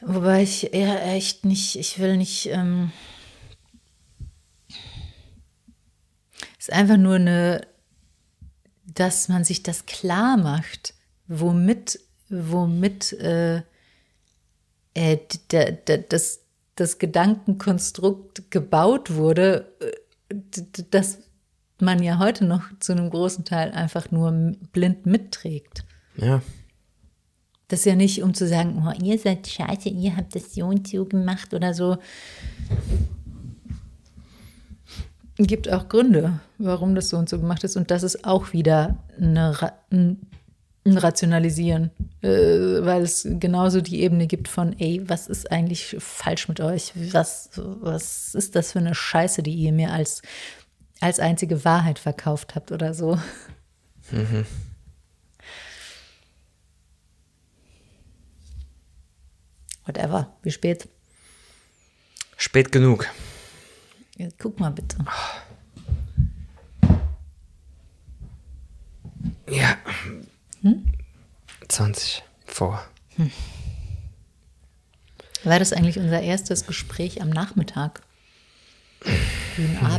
Wobei 0.00 0.42
ich 0.42 0.72
eher 0.72 1.04
echt 1.06 1.44
nicht, 1.44 1.76
ich 1.76 1.98
will 1.98 2.16
nicht, 2.16 2.46
ähm, 2.46 2.92
ist 6.56 6.72
einfach 6.72 6.96
nur 6.96 7.16
eine, 7.16 7.66
dass 8.84 9.28
man 9.28 9.42
sich 9.42 9.64
das 9.64 9.86
klar 9.86 10.36
macht, 10.36 10.94
womit, 11.26 11.98
womit 12.28 13.12
äh, 13.14 13.62
äh, 14.94 15.18
das, 16.08 16.40
das 16.80 16.98
Gedankenkonstrukt 16.98 18.50
gebaut 18.50 19.14
wurde, 19.14 19.72
äh, 19.80 20.62
das 20.90 21.18
man 21.80 22.02
ja 22.02 22.18
heute 22.18 22.44
noch 22.44 22.62
zu 22.80 22.92
einem 22.92 23.10
großen 23.10 23.44
Teil 23.44 23.70
einfach 23.72 24.10
nur 24.10 24.32
blind 24.72 25.06
mitträgt. 25.06 25.84
ja, 26.16 26.42
Das 27.68 27.80
ist 27.80 27.86
ja 27.86 27.94
nicht, 27.94 28.22
um 28.22 28.34
zu 28.34 28.48
sagen, 28.48 28.84
oh, 28.86 28.92
ihr 29.02 29.18
seid 29.18 29.46
scheiße, 29.46 29.88
ihr 29.88 30.16
habt 30.16 30.34
das 30.34 30.54
so 30.54 30.66
und 30.66 30.88
so 30.88 31.04
gemacht 31.04 31.54
oder 31.54 31.74
so. 31.74 31.98
Gibt 35.36 35.70
auch 35.70 35.88
Gründe, 35.88 36.40
warum 36.58 36.96
das 36.96 37.10
so 37.10 37.16
und 37.16 37.28
so 37.28 37.38
gemacht 37.38 37.62
ist. 37.62 37.76
Und 37.76 37.92
das 37.92 38.02
ist 38.02 38.24
auch 38.24 38.52
wieder 38.52 38.96
eine, 39.16 39.56
ein 39.92 40.18
Rationalisieren, 40.96 41.90
äh, 42.22 42.28
weil 42.28 43.02
es 43.02 43.26
genauso 43.28 43.80
die 43.80 44.00
Ebene 44.00 44.26
gibt 44.26 44.48
von, 44.48 44.78
ey, 44.78 45.02
was 45.06 45.26
ist 45.26 45.52
eigentlich 45.52 45.96
falsch 45.98 46.48
mit 46.48 46.60
euch? 46.60 46.92
Was, 47.12 47.50
was 47.56 48.34
ist 48.34 48.54
das 48.56 48.72
für 48.72 48.78
eine 48.78 48.94
Scheiße, 48.94 49.42
die 49.42 49.52
ihr 49.52 49.72
mir 49.72 49.92
als, 49.92 50.22
als 51.00 51.20
einzige 51.20 51.64
Wahrheit 51.64 51.98
verkauft 51.98 52.54
habt 52.54 52.72
oder 52.72 52.94
so? 52.94 53.18
Whatever. 59.84 60.32
Wie 60.42 60.50
spät? 60.50 60.88
spät 62.38 62.72
genug. 62.72 63.06
Ja, 64.16 64.28
guck 64.38 64.58
mal 64.58 64.70
bitte. 64.70 64.96
Ja. 69.50 69.76
20 71.68 72.22
vor. 72.46 72.82
War 75.44 75.58
das 75.58 75.72
eigentlich 75.72 75.98
unser 75.98 76.20
erstes 76.20 76.66
Gespräch 76.66 77.22
am 77.22 77.30
Nachmittag? 77.30 78.02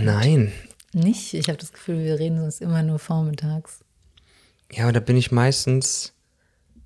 Nein. 0.02 0.52
Nicht? 0.94 1.34
Ich 1.34 1.48
habe 1.48 1.58
das 1.58 1.72
Gefühl, 1.72 2.04
wir 2.04 2.20
reden 2.20 2.40
sonst 2.40 2.62
immer 2.62 2.84
nur 2.84 3.00
vormittags. 3.00 3.80
Ja, 4.72 4.84
aber 4.84 4.94
da 4.94 5.00
bin 5.00 5.18
ich 5.18 5.32
meistens, 5.32 6.14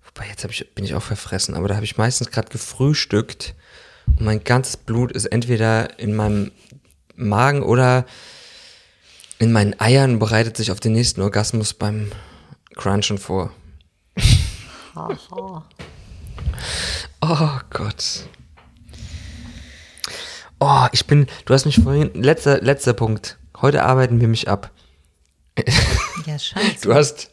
wobei 0.06 0.28
jetzt 0.28 0.44
ich, 0.46 0.74
bin 0.74 0.86
ich 0.86 0.94
auch 0.94 1.02
verfressen, 1.02 1.56
aber 1.56 1.68
da 1.68 1.76
habe 1.76 1.86
ich 1.86 1.98
meistens 1.98 2.30
gerade 2.30 2.50
gefrühstückt 2.50 3.56
und 4.08 4.22
mein 4.22 4.44
ganzes 4.44 4.78
Blut 4.78 5.12
ist 5.12 5.26
entweder 5.26 6.00
in 6.00 6.16
meinem 6.16 6.52
Magen 7.16 7.64
oder 7.64 8.06
in 9.40 9.52
meinen 9.52 9.80
Eiern 9.80 10.14
und 10.14 10.20
bereitet 10.20 10.58
sich 10.58 10.72
auf 10.72 10.80
den 10.80 10.94
nächsten 10.94 11.22
Orgasmus 11.22 11.74
beim 11.74 12.12
Crunchen 12.76 13.18
vor. 13.18 13.52
oh 17.22 17.60
Gott. 17.70 18.28
Oh, 20.60 20.86
ich 20.92 21.08
bin, 21.08 21.28
du 21.46 21.54
hast 21.54 21.66
mich 21.66 21.82
vorhin, 21.82 22.12
letzter, 22.14 22.62
letzter 22.62 22.94
Punkt. 22.94 23.38
Heute 23.60 23.84
arbeiten 23.84 24.22
wir 24.22 24.28
mich 24.28 24.48
ab. 24.48 24.72
Ja, 26.26 26.40
scheiße. 26.40 26.84
Du 26.84 26.94
hast, 26.94 27.32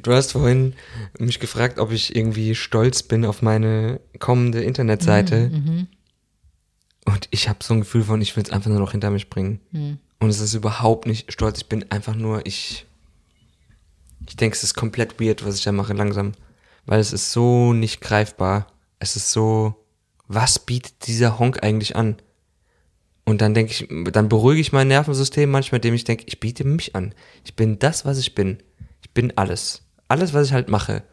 du 0.00 0.14
hast 0.14 0.32
vorhin 0.32 0.72
mich 1.18 1.38
gefragt, 1.38 1.78
ob 1.78 1.92
ich 1.92 2.16
irgendwie 2.16 2.54
stolz 2.54 3.02
bin 3.02 3.26
auf 3.26 3.42
meine 3.42 4.00
kommende 4.20 4.62
Internetseite. 4.62 5.50
Und 7.04 7.28
ich 7.30 7.50
habe 7.50 7.58
so 7.62 7.74
ein 7.74 7.80
Gefühl 7.80 8.04
von, 8.04 8.22
ich 8.22 8.34
will 8.36 8.42
es 8.42 8.50
einfach 8.50 8.70
nur 8.70 8.78
noch 8.78 8.92
hinter 8.92 9.10
mich 9.10 9.28
bringen. 9.28 9.60
Und 10.18 10.30
es 10.30 10.40
ist 10.40 10.54
überhaupt 10.54 11.06
nicht 11.06 11.30
stolz. 11.30 11.58
Ich 11.58 11.68
bin 11.68 11.90
einfach 11.90 12.14
nur, 12.14 12.46
ich, 12.46 12.86
ich 14.26 14.36
denke, 14.36 14.56
es 14.56 14.62
ist 14.62 14.74
komplett 14.74 15.20
weird, 15.20 15.44
was 15.44 15.56
ich 15.56 15.64
da 15.64 15.72
mache 15.72 15.92
langsam. 15.92 16.32
Weil 16.86 17.00
es 17.00 17.12
ist 17.12 17.32
so 17.32 17.72
nicht 17.72 18.00
greifbar. 18.00 18.66
Es 18.98 19.16
ist 19.16 19.30
so, 19.32 19.74
was 20.26 20.58
bietet 20.58 21.06
dieser 21.06 21.38
Honk 21.38 21.62
eigentlich 21.62 21.96
an? 21.96 22.16
Und 23.24 23.40
dann 23.40 23.54
denke 23.54 23.72
ich, 23.72 24.12
dann 24.12 24.28
beruhige 24.28 24.60
ich 24.60 24.72
mein 24.72 24.88
Nervensystem 24.88 25.50
manchmal, 25.50 25.78
indem 25.78 25.94
ich 25.94 26.04
denke, 26.04 26.24
ich 26.26 26.40
biete 26.40 26.64
mich 26.64 26.96
an. 26.96 27.14
Ich 27.44 27.54
bin 27.54 27.78
das, 27.78 28.04
was 28.04 28.18
ich 28.18 28.34
bin. 28.34 28.58
Ich 29.00 29.10
bin 29.10 29.36
alles. 29.36 29.82
Alles, 30.08 30.34
was 30.34 30.48
ich 30.48 30.52
halt 30.52 30.68
mache. 30.68 31.04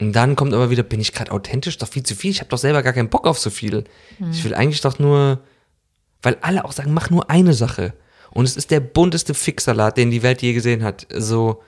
Und 0.00 0.12
dann 0.12 0.36
kommt 0.36 0.54
aber 0.54 0.70
wieder, 0.70 0.84
bin 0.84 1.00
ich 1.00 1.12
gerade 1.12 1.32
authentisch? 1.32 1.78
Doch 1.78 1.88
viel 1.88 2.04
zu 2.04 2.14
viel. 2.14 2.30
Ich 2.30 2.40
habe 2.40 2.50
doch 2.50 2.58
selber 2.58 2.84
gar 2.84 2.92
keinen 2.92 3.08
Bock 3.08 3.26
auf 3.26 3.38
so 3.38 3.50
viel. 3.50 3.84
Ich 4.30 4.44
will 4.44 4.54
eigentlich 4.54 4.80
doch 4.80 5.00
nur, 5.00 5.40
weil 6.22 6.36
alle 6.40 6.64
auch 6.64 6.72
sagen, 6.72 6.94
mach 6.94 7.10
nur 7.10 7.28
eine 7.28 7.54
Sache. 7.54 7.94
Und 8.30 8.44
es 8.44 8.56
ist 8.56 8.70
der 8.70 8.80
bunteste 8.80 9.34
Fixsalat, 9.34 9.96
den 9.96 10.12
die 10.12 10.22
Welt 10.22 10.42
je 10.42 10.52
gesehen 10.52 10.84
hat. 10.84 11.08
So, 11.12 11.62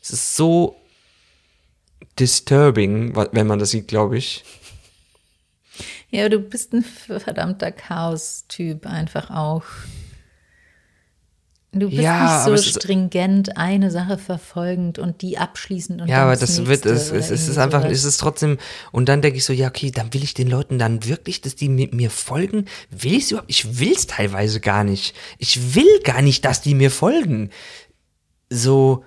es 0.00 0.10
ist 0.10 0.36
so 0.36 0.76
disturbing, 2.18 3.14
wenn 3.32 3.46
man 3.46 3.58
das 3.58 3.70
sieht, 3.70 3.88
glaube 3.88 4.18
ich. 4.18 4.44
Ja, 6.10 6.28
du 6.28 6.38
bist 6.40 6.74
ein 6.74 6.82
verdammter 6.84 7.72
Chaos-Typ 7.72 8.86
einfach 8.86 9.30
auch. 9.30 9.64
Du 11.74 11.88
bist 11.88 12.02
Ja, 12.02 12.46
nicht 12.46 12.62
so 12.62 12.70
stringent 12.70 13.56
eine 13.56 13.90
Sache 13.90 14.18
verfolgend 14.18 14.98
und 14.98 15.22
die 15.22 15.38
abschließend 15.38 16.02
und 16.02 16.08
Ja, 16.08 16.24
aber 16.24 16.36
das 16.36 16.58
wird, 16.66 16.84
nächste 16.84 16.90
es, 16.90 17.10
es, 17.10 17.30
es 17.30 17.48
ist 17.48 17.56
einfach, 17.56 17.82
es 17.86 18.04
ist 18.04 18.18
trotzdem, 18.18 18.58
und 18.92 19.08
dann 19.08 19.22
denke 19.22 19.38
ich 19.38 19.44
so, 19.46 19.54
ja, 19.54 19.68
okay, 19.68 19.90
dann 19.90 20.12
will 20.12 20.22
ich 20.22 20.34
den 20.34 20.48
Leuten 20.48 20.78
dann 20.78 21.06
wirklich, 21.06 21.40
dass 21.40 21.54
die 21.56 21.70
mit 21.70 21.94
mir 21.94 22.10
folgen. 22.10 22.66
Will 22.90 23.14
ich 23.14 23.30
überhaupt? 23.30 23.50
Ich 23.50 23.78
will 23.80 23.92
es 23.92 24.06
teilweise 24.06 24.60
gar 24.60 24.84
nicht. 24.84 25.16
Ich 25.38 25.74
will 25.74 26.00
gar 26.04 26.20
nicht, 26.20 26.44
dass 26.44 26.60
die 26.60 26.74
mir 26.74 26.90
folgen. 26.90 27.48
So, 28.50 29.02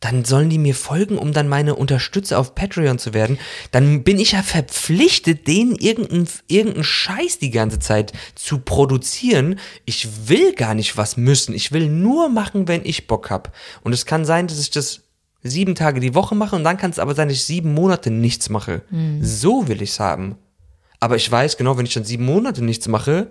dann 0.00 0.24
sollen 0.24 0.50
die 0.50 0.58
mir 0.58 0.74
folgen, 0.74 1.16
um 1.16 1.32
dann 1.32 1.48
meine 1.48 1.74
Unterstützer 1.74 2.38
auf 2.38 2.54
Patreon 2.54 2.98
zu 2.98 3.14
werden. 3.14 3.38
Dann 3.70 4.04
bin 4.04 4.18
ich 4.18 4.32
ja 4.32 4.42
verpflichtet, 4.42 5.46
denen 5.46 5.74
irgendeinen 5.74 6.28
irgendeinen 6.48 6.84
Scheiß 6.84 7.38
die 7.38 7.50
ganze 7.50 7.78
Zeit 7.78 8.12
zu 8.34 8.58
produzieren. 8.58 9.58
Ich 9.86 10.28
will 10.28 10.54
gar 10.54 10.74
nicht 10.74 10.96
was 10.96 11.16
müssen. 11.16 11.54
Ich 11.54 11.72
will 11.72 11.88
nur 11.88 12.28
machen, 12.28 12.68
wenn 12.68 12.84
ich 12.84 13.06
Bock 13.06 13.30
hab. 13.30 13.54
Und 13.82 13.94
es 13.94 14.04
kann 14.04 14.24
sein, 14.26 14.48
dass 14.48 14.60
ich 14.60 14.70
das 14.70 15.02
sieben 15.42 15.74
Tage 15.74 16.00
die 16.00 16.14
Woche 16.14 16.34
mache 16.34 16.56
und 16.56 16.64
dann 16.64 16.76
kann 16.76 16.90
es 16.90 16.98
aber 16.98 17.14
sein, 17.14 17.28
dass 17.28 17.38
ich 17.38 17.44
sieben 17.44 17.72
Monate 17.72 18.10
nichts 18.10 18.50
mache. 18.50 18.82
So 19.22 19.68
will 19.68 19.80
ich's 19.80 20.00
haben. 20.00 20.36
Aber 21.00 21.16
ich 21.16 21.30
weiß 21.30 21.56
genau, 21.56 21.78
wenn 21.78 21.86
ich 21.86 21.94
dann 21.94 22.04
sieben 22.04 22.24
Monate 22.24 22.62
nichts 22.62 22.88
mache, 22.88 23.30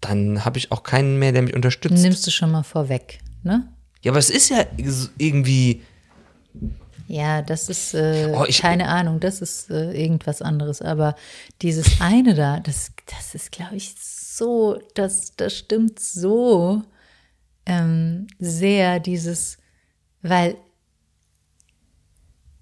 dann 0.00 0.44
habe 0.44 0.58
ich 0.58 0.72
auch 0.72 0.82
keinen 0.82 1.18
mehr, 1.18 1.32
der 1.32 1.42
mich 1.42 1.54
unterstützt. 1.54 2.02
Nimmst 2.02 2.26
du 2.26 2.30
schon 2.30 2.50
mal 2.50 2.62
vorweg, 2.62 3.18
ne? 3.42 3.68
Ja, 4.06 4.12
aber 4.12 4.20
es 4.20 4.30
ist 4.30 4.50
ja 4.50 4.64
irgendwie. 5.18 5.82
Ja, 7.08 7.42
das 7.42 7.68
ist 7.68 7.92
äh, 7.94 8.32
Oh, 8.36 8.44
ich- 8.46 8.60
keine 8.60 8.86
Ahnung, 8.86 9.18
das 9.18 9.42
ist 9.42 9.68
äh, 9.68 9.90
irgendwas 10.00 10.42
anderes. 10.42 10.80
Aber 10.80 11.16
dieses 11.60 12.00
eine 12.00 12.34
da, 12.34 12.60
das, 12.60 12.92
das 13.06 13.34
ist, 13.34 13.50
glaube 13.50 13.74
ich, 13.74 13.96
so, 13.98 14.78
das, 14.94 15.34
das 15.34 15.56
stimmt 15.56 15.98
so 15.98 16.82
ähm, 17.66 18.28
sehr, 18.38 19.00
dieses, 19.00 19.58
weil 20.22 20.56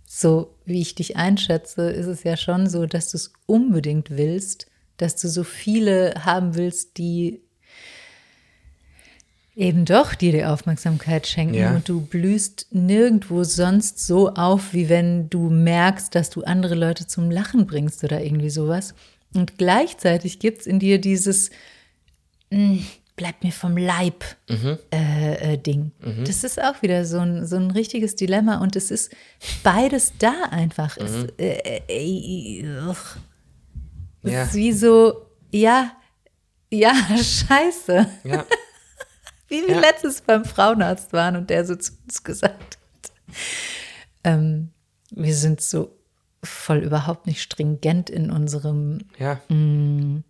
so 0.07 0.55
wie 0.65 0.81
ich 0.81 0.95
dich 0.95 1.17
einschätze, 1.17 1.91
ist 1.91 2.07
es 2.07 2.23
ja 2.23 2.39
schon 2.39 2.67
so, 2.71 2.87
dass 2.87 3.11
du 3.11 3.19
es 3.19 3.35
unbedingt 3.45 4.09
willst, 4.11 4.67
dass 4.97 5.17
du 5.17 5.29
so 5.29 5.45
viele 5.45 6.15
haben 6.25 6.55
willst, 6.55 6.97
die 6.97 7.43
eben 9.57 9.85
doch 9.85 10.15
dir 10.15 10.33
die 10.33 10.45
Aufmerksamkeit 10.45 11.27
schenken 11.27 11.55
Ja. 11.55 11.75
und 11.75 11.89
du 11.89 12.01
blühst 12.01 12.67
nirgendwo 12.73 13.45
sonst 13.45 14.05
so 14.05 14.31
auf, 14.31 14.73
wie 14.73 14.89
wenn 14.89 15.31
du 15.31 15.49
merkst, 15.51 16.15
dass 16.15 16.31
du 16.31 16.43
andere 16.43 16.75
Leute 16.75 17.07
zum 17.07 17.31
Lachen 17.31 17.67
bringst 17.67 18.03
oder 18.03 18.21
irgendwie 18.23 18.51
sowas. 18.51 18.95
Und 19.35 19.57
gleichzeitig 19.59 20.39
gibt 20.41 20.63
es 20.63 20.67
in 20.67 20.79
dir 20.79 21.01
dieses 21.01 21.51
"Mm, 22.51 22.79
Bleib 23.17 23.45
mir 23.45 23.53
vom 23.53 23.77
Leib 23.77 24.25
äh, 24.93 25.53
äh, 25.53 25.57
Ding. 25.57 25.93
Das 26.27 26.43
ist 26.43 26.61
auch 26.61 26.83
wieder 26.83 27.05
so 27.05 27.19
ein, 27.21 27.47
so 27.47 27.55
ein 27.55 27.71
richtiges 27.71 28.17
Dilemma 28.17 28.59
und 28.59 28.75
es 28.75 28.91
ist 28.91 29.13
beides 29.63 30.15
da 30.19 30.33
einfach. 30.51 30.97
Es, 30.97 31.25
äh, 31.39 31.81
äh, 31.87 32.61
äh. 32.61 32.67
Es 34.25 34.33
Ja. 34.33 34.43
ist 34.43 34.55
wie 34.55 34.73
so, 34.73 35.27
ja, 35.53 35.93
ja, 36.73 36.93
scheiße. 37.17 38.07
Ja. 38.25 38.45
Wie 39.55 39.67
wir 39.69 39.75
Ja. 39.77 39.81
letztens 39.81 40.21
beim 40.21 40.45
Frauenarzt 40.45 41.13
waren 41.13 41.37
und 41.37 41.51
der 41.51 41.65
so 41.65 41.77
zu 41.77 41.93
uns 42.05 42.23
gesagt 42.23 42.79
hat. 42.79 43.13
Ähm, 44.25 44.71
wir 45.11 45.35
sind 45.35 45.61
so 45.61 45.91
voll 46.43 46.79
überhaupt 46.79 47.27
nicht 47.27 47.41
stringent 47.43 48.11
in 48.11 48.31
unserem, 48.31 48.99
Ja. 49.19 49.41
in 49.49 50.25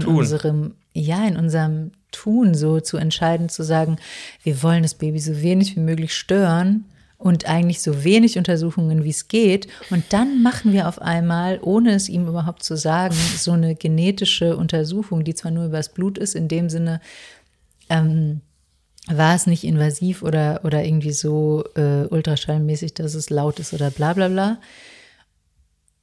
Tun. 0.00 0.16
unserem, 0.16 0.74
ja, 0.94 1.26
in 1.26 1.36
unserem 1.36 1.92
Tun 2.12 2.54
so 2.54 2.80
zu 2.80 2.96
entscheiden, 2.96 3.48
zu 3.48 3.62
sagen, 3.62 3.96
wir 4.42 4.62
wollen 4.62 4.82
das 4.82 4.94
Baby 4.94 5.18
so 5.20 5.40
wenig 5.42 5.76
wie 5.76 5.80
möglich 5.80 6.14
stören 6.14 6.84
und 7.18 7.44
eigentlich 7.46 7.82
so 7.82 8.02
wenig 8.04 8.38
Untersuchungen, 8.38 9.04
wie 9.04 9.10
es 9.10 9.28
geht. 9.28 9.68
Und 9.90 10.04
dann 10.12 10.42
machen 10.42 10.72
wir 10.72 10.88
auf 10.88 11.00
einmal, 11.00 11.58
ohne 11.62 11.92
es 11.94 12.08
ihm 12.08 12.26
überhaupt 12.26 12.62
zu 12.62 12.76
sagen, 12.76 13.14
so 13.36 13.52
eine 13.52 13.74
genetische 13.74 14.56
Untersuchung, 14.56 15.24
die 15.24 15.34
zwar 15.34 15.50
nur 15.50 15.66
übers 15.66 15.90
Blut 15.90 16.16
ist, 16.18 16.34
in 16.34 16.48
dem 16.48 16.70
Sinne, 16.70 17.00
ähm, 17.90 18.40
war 19.06 19.34
es 19.34 19.46
nicht 19.46 19.64
invasiv 19.64 20.22
oder, 20.22 20.60
oder 20.64 20.84
irgendwie 20.84 21.12
so 21.12 21.64
äh, 21.74 22.04
ultraschallmäßig, 22.06 22.94
dass 22.94 23.14
es 23.14 23.30
laut 23.30 23.58
ist 23.58 23.72
oder 23.72 23.90
bla 23.90 24.12
bla 24.12 24.28
bla. 24.28 24.58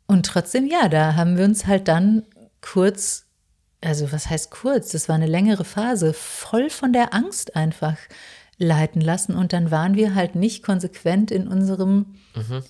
Und 0.08 0.26
trotzdem, 0.26 0.66
ja, 0.68 0.88
da 0.90 1.16
haben 1.16 1.38
wir 1.38 1.46
uns 1.46 1.68
halt 1.68 1.88
dann 1.88 2.24
kurz, 2.62 3.26
also 3.82 4.12
was 4.12 4.30
heißt 4.30 4.52
kurz, 4.52 4.92
das 4.92 5.10
war 5.10 5.16
eine 5.16 5.28
längere 5.28 5.66
Phase, 5.66 6.14
voll 6.14 6.70
von 6.70 6.94
der 6.94 7.14
Angst 7.14 7.56
einfach 7.56 7.98
leiten 8.58 9.02
lassen. 9.02 9.36
Und 9.36 9.54
dann 9.54 9.70
waren 9.70 9.96
wir 9.96 10.16
halt 10.16 10.36
nicht 10.36 10.64
konsequent 10.64 11.30
in 11.30 11.48
unserem, 11.48 12.16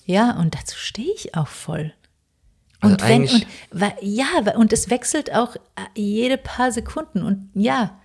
ja, 0.04 0.38
und 0.38 0.54
dazu 0.54 0.76
stehe 0.76 1.12
ich 1.14 1.34
auch 1.34 1.48
voll. 1.48 1.92
Also 2.80 2.94
Und 2.94 3.08
wenn, 3.08 3.22
und, 3.22 3.46
ja, 4.02 4.26
und 4.56 4.72
es 4.72 4.90
wechselt 4.90 5.34
auch 5.34 5.56
äh, 5.56 5.60
jede 5.94 6.38
paar 6.38 6.70
Sekunden 6.70 7.22
und 7.22 7.50
ja, 7.54 7.98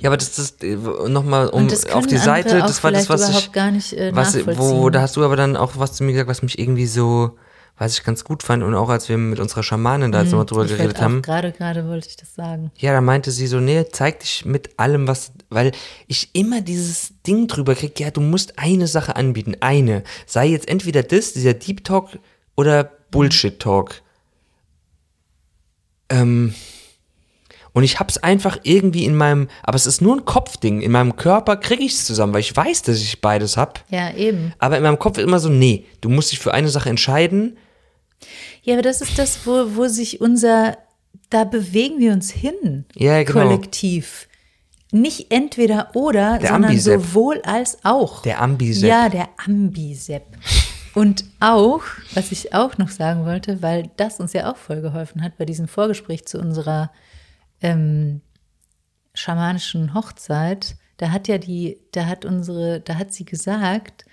Ja, 0.00 0.10
aber 0.10 0.16
das 0.16 0.38
ist 0.38 0.62
nochmal 0.62 1.48
um 1.48 1.68
auf 1.92 2.06
die 2.06 2.16
Seite, 2.18 2.58
das 2.60 2.82
war 2.84 2.92
das, 2.92 3.08
was 3.08 3.28
ich, 3.30 3.52
gar 3.52 3.70
nicht, 3.70 3.92
äh, 3.92 4.14
was, 4.14 4.34
wo, 4.58 4.90
da 4.90 5.00
hast 5.00 5.16
du 5.16 5.24
aber 5.24 5.36
dann 5.36 5.56
auch 5.56 5.72
was 5.76 5.92
zu 5.94 6.04
mir 6.04 6.12
gesagt, 6.12 6.28
was 6.28 6.42
mich 6.42 6.58
irgendwie 6.58 6.86
so, 6.86 7.36
was 7.76 7.98
ich 7.98 8.04
ganz 8.04 8.22
gut 8.22 8.42
fand 8.44 8.62
und 8.62 8.74
auch 8.74 8.88
als 8.88 9.08
wir 9.08 9.18
mit 9.18 9.40
unserer 9.40 9.62
Schamanin 9.64 10.12
da 10.12 10.22
jetzt 10.22 10.30
nochmal 10.30 10.46
drüber 10.46 10.64
Mhm. 10.64 10.68
geredet 10.68 11.00
haben. 11.00 11.22
gerade, 11.22 11.50
gerade 11.52 11.88
wollte 11.88 12.08
ich 12.08 12.16
das 12.16 12.34
sagen. 12.34 12.70
Ja, 12.78 12.92
da 12.92 13.00
meinte 13.00 13.30
sie 13.32 13.46
so, 13.48 13.58
nee, 13.58 13.84
zeig 13.90 14.20
dich 14.20 14.44
mit 14.44 14.78
allem, 14.78 15.08
was, 15.08 15.32
weil 15.50 15.72
ich 16.06 16.30
immer 16.34 16.60
dieses 16.60 17.14
Ding 17.26 17.48
drüber 17.48 17.74
krieg, 17.74 17.98
ja, 17.98 18.10
du 18.12 18.20
musst 18.20 18.58
eine 18.60 18.86
Sache 18.86 19.16
anbieten, 19.16 19.56
eine. 19.60 20.04
Sei 20.26 20.46
jetzt 20.46 20.68
entweder 20.68 21.02
das, 21.02 21.32
dieser 21.32 21.54
Deep 21.54 21.82
Talk 21.84 22.10
oder 22.54 22.90
Bullshit 23.10 23.58
Talk. 23.58 24.02
Ähm, 26.08 26.54
und 27.74 27.84
ich 27.84 28.00
hab's 28.00 28.16
einfach 28.18 28.58
irgendwie 28.62 29.04
in 29.04 29.14
meinem, 29.14 29.48
aber 29.62 29.76
es 29.76 29.86
ist 29.86 30.00
nur 30.00 30.16
ein 30.16 30.24
Kopfding, 30.24 30.80
in 30.80 30.92
meinem 30.92 31.16
Körper 31.16 31.56
krieg 31.58 31.80
ich's 31.80 32.06
zusammen, 32.06 32.32
weil 32.32 32.40
ich 32.40 32.56
weiß, 32.56 32.82
dass 32.82 32.96
ich 33.02 33.20
beides 33.20 33.56
hab. 33.58 33.84
Ja, 33.90 34.14
eben. 34.14 34.54
Aber 34.58 34.76
in 34.78 34.82
meinem 34.82 34.98
Kopf 34.98 35.18
ist 35.18 35.24
immer 35.24 35.40
so, 35.40 35.48
nee, 35.50 35.84
du 36.00 36.08
musst 36.08 36.32
dich 36.32 36.38
für 36.38 36.54
eine 36.54 36.68
Sache 36.68 36.88
entscheiden. 36.88 37.58
Ja, 38.62 38.74
aber 38.74 38.82
das 38.82 39.02
ist 39.02 39.18
das, 39.18 39.40
wo, 39.44 39.76
wo 39.76 39.88
sich 39.88 40.20
unser, 40.20 40.78
da 41.28 41.44
bewegen 41.44 41.98
wir 41.98 42.12
uns 42.12 42.30
hin. 42.30 42.86
Ja, 42.94 43.22
genau. 43.22 43.40
Kollektiv. 43.42 44.28
nicht 44.92 45.30
entweder 45.32 45.90
oder, 45.94 46.38
Der 46.38 46.50
sondern 46.50 46.70
Ambisepp. 46.70 47.00
sowohl 47.02 47.42
als 47.42 47.78
auch. 47.82 48.22
Der 48.22 48.40
Ambisepp. 48.40 48.88
Ja, 48.88 49.08
der 49.08 49.28
Ambisepp. 49.44 50.22
Und 50.94 51.24
auch, 51.40 51.80
was 52.14 52.30
ich 52.30 52.54
auch 52.54 52.78
noch 52.78 52.88
sagen 52.88 53.26
wollte, 53.26 53.60
weil 53.62 53.90
das 53.96 54.20
uns 54.20 54.32
ja 54.32 54.50
auch 54.52 54.56
voll 54.56 54.80
geholfen 54.80 55.22
hat 55.24 55.36
bei 55.36 55.44
diesem 55.44 55.66
Vorgespräch 55.66 56.24
zu 56.24 56.38
unserer 56.38 56.92
ähm, 57.60 58.20
schamanischen 59.14 59.94
Hochzeit, 59.94 60.76
da 60.96 61.10
hat 61.10 61.28
ja 61.28 61.38
die, 61.38 61.78
da 61.92 62.06
hat 62.06 62.24
unsere, 62.24 62.80
da 62.80 62.96
hat 62.96 63.12
sie 63.12 63.24
gesagt, 63.24 64.04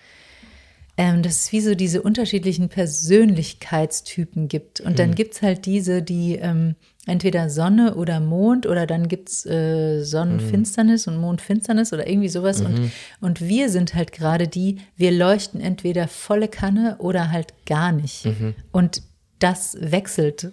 ähm, 0.98 1.24
dass 1.24 1.44
es 1.44 1.52
wie 1.52 1.62
so 1.62 1.74
diese 1.74 2.02
unterschiedlichen 2.02 2.70
Persönlichkeitstypen 2.70 4.48
gibt. 4.48 4.82
Und 4.82 5.00
dann 5.00 5.16
gibt 5.16 5.36
es 5.36 5.42
halt 5.42 5.66
diese, 5.66 6.02
die 6.02 6.36
ähm, 6.36 6.76
entweder 7.08 7.50
Sonne 7.50 7.96
oder 7.96 8.20
Mond 8.20 8.68
oder 8.68 8.86
dann 8.86 9.08
gibt 9.08 9.30
es 9.30 9.46
äh, 9.46 10.04
Sonnenfinsternis 10.04 11.08
und 11.08 11.18
Mondfinsternis 11.18 11.94
oder 11.94 12.08
irgendwie 12.08 12.30
sowas. 12.30 12.62
Und, 12.62 12.92
und 13.22 13.42
wir 13.42 13.70
sind 13.70 13.96
halt 13.96 14.12
gerade 14.12 14.48
die, 14.48 14.78
wir 14.98 15.12
leuchten 15.12 15.62
entweder 15.62 16.08
volle 16.08 16.48
Kanne 16.48 16.98
oder 17.00 17.32
halt 17.32 17.54
gar 17.66 17.92
nicht. 17.92 18.26
Und 18.72 19.02
das 19.40 19.78
wechselt. 19.80 20.52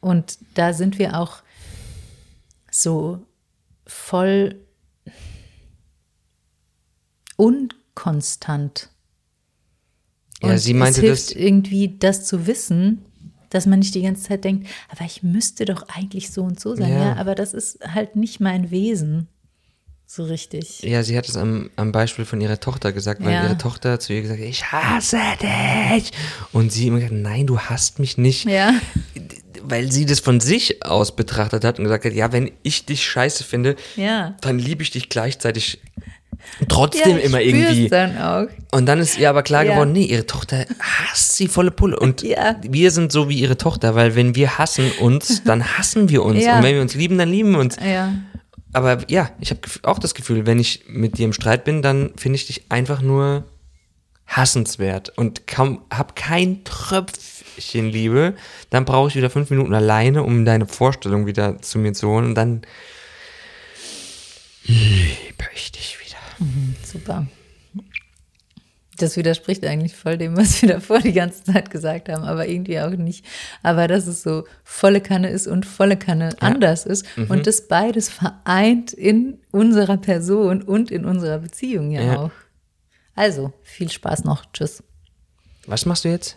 Und 0.00 0.38
da 0.54 0.72
sind 0.72 0.98
wir 0.98 1.18
auch 1.18 1.42
so 2.70 3.24
voll 3.86 4.60
unkonstant. 7.36 8.90
Ja, 10.42 10.50
Und 10.50 10.58
sie 10.58 10.74
meinte 10.74 11.00
es 11.00 11.04
hilft 11.06 11.30
das- 11.30 11.36
irgendwie, 11.36 11.98
das 11.98 12.26
zu 12.26 12.46
wissen, 12.46 13.04
dass 13.50 13.66
man 13.66 13.78
nicht 13.78 13.94
die 13.94 14.02
ganze 14.02 14.24
Zeit 14.24 14.44
denkt, 14.44 14.68
aber 14.88 15.04
ich 15.04 15.22
müsste 15.22 15.64
doch 15.64 15.88
eigentlich 15.88 16.30
so 16.30 16.42
und 16.42 16.60
so 16.60 16.74
sein. 16.74 16.90
Ja. 16.90 16.98
Ja, 17.06 17.16
aber 17.16 17.34
das 17.34 17.54
ist 17.54 17.78
halt 17.86 18.16
nicht 18.16 18.40
mein 18.40 18.70
Wesen. 18.70 19.28
So 20.08 20.22
richtig. 20.24 20.82
Ja, 20.82 21.02
sie 21.02 21.18
hat 21.18 21.28
es 21.28 21.36
am, 21.36 21.68
am 21.76 21.90
Beispiel 21.90 22.24
von 22.24 22.40
ihrer 22.40 22.60
Tochter 22.60 22.92
gesagt, 22.92 23.24
weil 23.24 23.32
Ja. 23.34 23.44
ihre 23.44 23.58
Tochter 23.58 23.98
zu 23.98 24.12
ihr 24.12 24.22
gesagt 24.22 24.40
hat, 24.40 24.46
ich 24.46 24.64
hasse 24.70 25.18
dich. 25.42 26.12
Und 26.52 26.70
sie 26.72 26.86
immer 26.86 26.98
gesagt, 26.98 27.14
nein, 27.14 27.46
du 27.46 27.58
hasst 27.58 27.98
mich 27.98 28.16
nicht. 28.16 28.44
Ja. 28.44 28.72
Weil 29.62 29.90
sie 29.90 30.06
das 30.06 30.20
von 30.20 30.38
sich 30.38 30.84
aus 30.86 31.16
betrachtet 31.16 31.64
hat 31.64 31.78
und 31.78 31.84
gesagt 31.84 32.04
hat, 32.04 32.12
ja, 32.12 32.30
wenn 32.32 32.52
ich 32.62 32.86
dich 32.86 33.04
scheiße 33.04 33.42
finde, 33.42 33.74
Ja. 33.96 34.36
dann 34.42 34.60
liebe 34.60 34.82
ich 34.82 34.92
dich 34.92 35.08
gleichzeitig 35.08 35.80
trotzdem 36.68 37.18
ich 37.18 37.24
immer 37.24 37.40
irgendwie. 37.40 37.88
dann 37.88 38.16
auch. 38.18 38.46
Und 38.70 38.86
dann 38.86 39.00
ist 39.00 39.18
ihr 39.18 39.28
aber 39.28 39.42
klar 39.42 39.64
Ja. 39.64 39.72
geworden, 39.72 39.90
nee, 39.92 40.04
ihre 40.04 40.24
Tochter 40.26 40.66
hasst 40.78 41.34
sie 41.34 41.48
volle 41.48 41.72
Pulle. 41.72 41.98
Und 41.98 42.22
Ja. 42.22 42.54
wir 42.62 42.92
sind 42.92 43.10
so 43.10 43.28
wie 43.28 43.40
ihre 43.40 43.56
Tochter, 43.58 43.96
weil 43.96 44.14
wenn 44.14 44.36
wir 44.36 44.56
hassen 44.58 44.92
uns, 45.00 45.42
dann 45.44 45.76
hassen 45.78 46.08
wir 46.08 46.22
uns. 46.22 46.44
Ja. 46.44 46.58
Und 46.58 46.62
wenn 46.62 46.76
wir 46.76 46.82
uns 46.82 46.94
lieben, 46.94 47.18
dann 47.18 47.30
lieben 47.30 47.50
wir 47.52 47.58
uns. 47.58 47.76
Aber 48.76 48.98
ja, 49.08 49.30
ich 49.40 49.48
habe 49.48 49.60
auch 49.84 49.98
das 49.98 50.12
Gefühl, 50.12 50.44
wenn 50.44 50.58
ich 50.58 50.84
mit 50.86 51.16
dir 51.16 51.24
im 51.24 51.32
Streit 51.32 51.64
bin, 51.64 51.80
dann 51.80 52.12
finde 52.16 52.36
ich 52.36 52.46
dich 52.46 52.70
einfach 52.70 53.00
nur 53.00 53.44
hassenswert 54.26 55.16
und 55.16 55.46
kaum, 55.46 55.80
hab 55.90 56.14
kein 56.14 56.62
Tröpfchen 56.64 57.86
Liebe. 57.88 58.34
Dann 58.68 58.84
brauche 58.84 59.08
ich 59.08 59.16
wieder 59.16 59.30
fünf 59.30 59.48
Minuten 59.48 59.72
alleine, 59.72 60.24
um 60.24 60.44
deine 60.44 60.66
Vorstellung 60.66 61.24
wieder 61.24 61.62
zu 61.62 61.78
mir 61.78 61.94
zu 61.94 62.06
holen. 62.06 62.26
Und 62.26 62.34
dann 62.34 62.66
liebe 64.66 65.46
ich 65.54 65.72
dich 65.72 65.96
wieder. 65.98 66.20
Super. 66.84 67.26
Das 68.98 69.16
widerspricht 69.16 69.64
eigentlich 69.64 69.94
voll 69.94 70.16
dem, 70.18 70.36
was 70.36 70.62
wir 70.62 70.68
davor 70.70 71.00
die 71.00 71.12
ganze 71.12 71.44
Zeit 71.44 71.70
gesagt 71.70 72.08
haben, 72.08 72.24
aber 72.24 72.48
irgendwie 72.48 72.80
auch 72.80 72.90
nicht. 72.90 73.24
Aber 73.62 73.88
dass 73.88 74.06
es 74.06 74.22
so 74.22 74.44
volle 74.64 75.00
Kanne 75.00 75.28
ist 75.28 75.46
und 75.46 75.66
volle 75.66 75.96
Kanne 75.96 76.30
anders 76.40 76.86
ist 76.86 77.04
Mhm. 77.16 77.26
und 77.30 77.46
das 77.46 77.68
beides 77.68 78.08
vereint 78.08 78.92
in 78.92 79.38
unserer 79.52 79.96
Person 79.98 80.62
und 80.62 80.90
in 80.90 81.04
unserer 81.04 81.38
Beziehung 81.38 81.90
ja, 81.90 82.02
Ja. 82.02 82.16
auch. 82.18 82.30
Also, 83.14 83.52
viel 83.62 83.90
Spaß 83.90 84.24
noch. 84.24 84.44
Tschüss. 84.52 84.82
Was 85.66 85.84
machst 85.86 86.04
du 86.04 86.08
jetzt? 86.08 86.36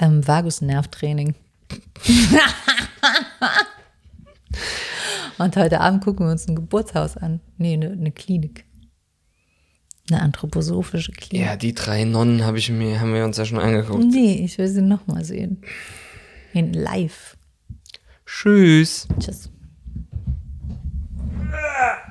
Ähm, 0.00 0.26
Vagusnervtraining. 0.26 1.34
und 5.38 5.56
heute 5.56 5.80
Abend 5.80 6.04
gucken 6.04 6.26
wir 6.26 6.32
uns 6.32 6.48
ein 6.48 6.56
Geburtshaus 6.56 7.16
an. 7.16 7.40
Nee, 7.56 7.74
eine, 7.74 7.90
eine 7.92 8.12
Klinik. 8.12 8.64
Eine 10.10 10.22
anthroposophische 10.22 11.12
Klinik. 11.12 11.46
Ja, 11.46 11.56
die 11.56 11.74
drei 11.74 12.04
Nonnen 12.04 12.44
hab 12.44 12.56
ich 12.56 12.70
mir, 12.70 13.00
haben 13.00 13.12
wir 13.12 13.24
uns 13.24 13.36
ja 13.36 13.44
schon 13.44 13.58
angeguckt. 13.58 14.04
Nee, 14.04 14.42
ich 14.44 14.56
will 14.58 14.68
sie 14.68 14.80
nochmal 14.82 15.24
sehen. 15.24 15.62
In 16.54 16.72
live. 16.72 17.36
Tschüss. 18.24 19.06
Tschüss. 19.20 19.50
Ah. 21.52 22.07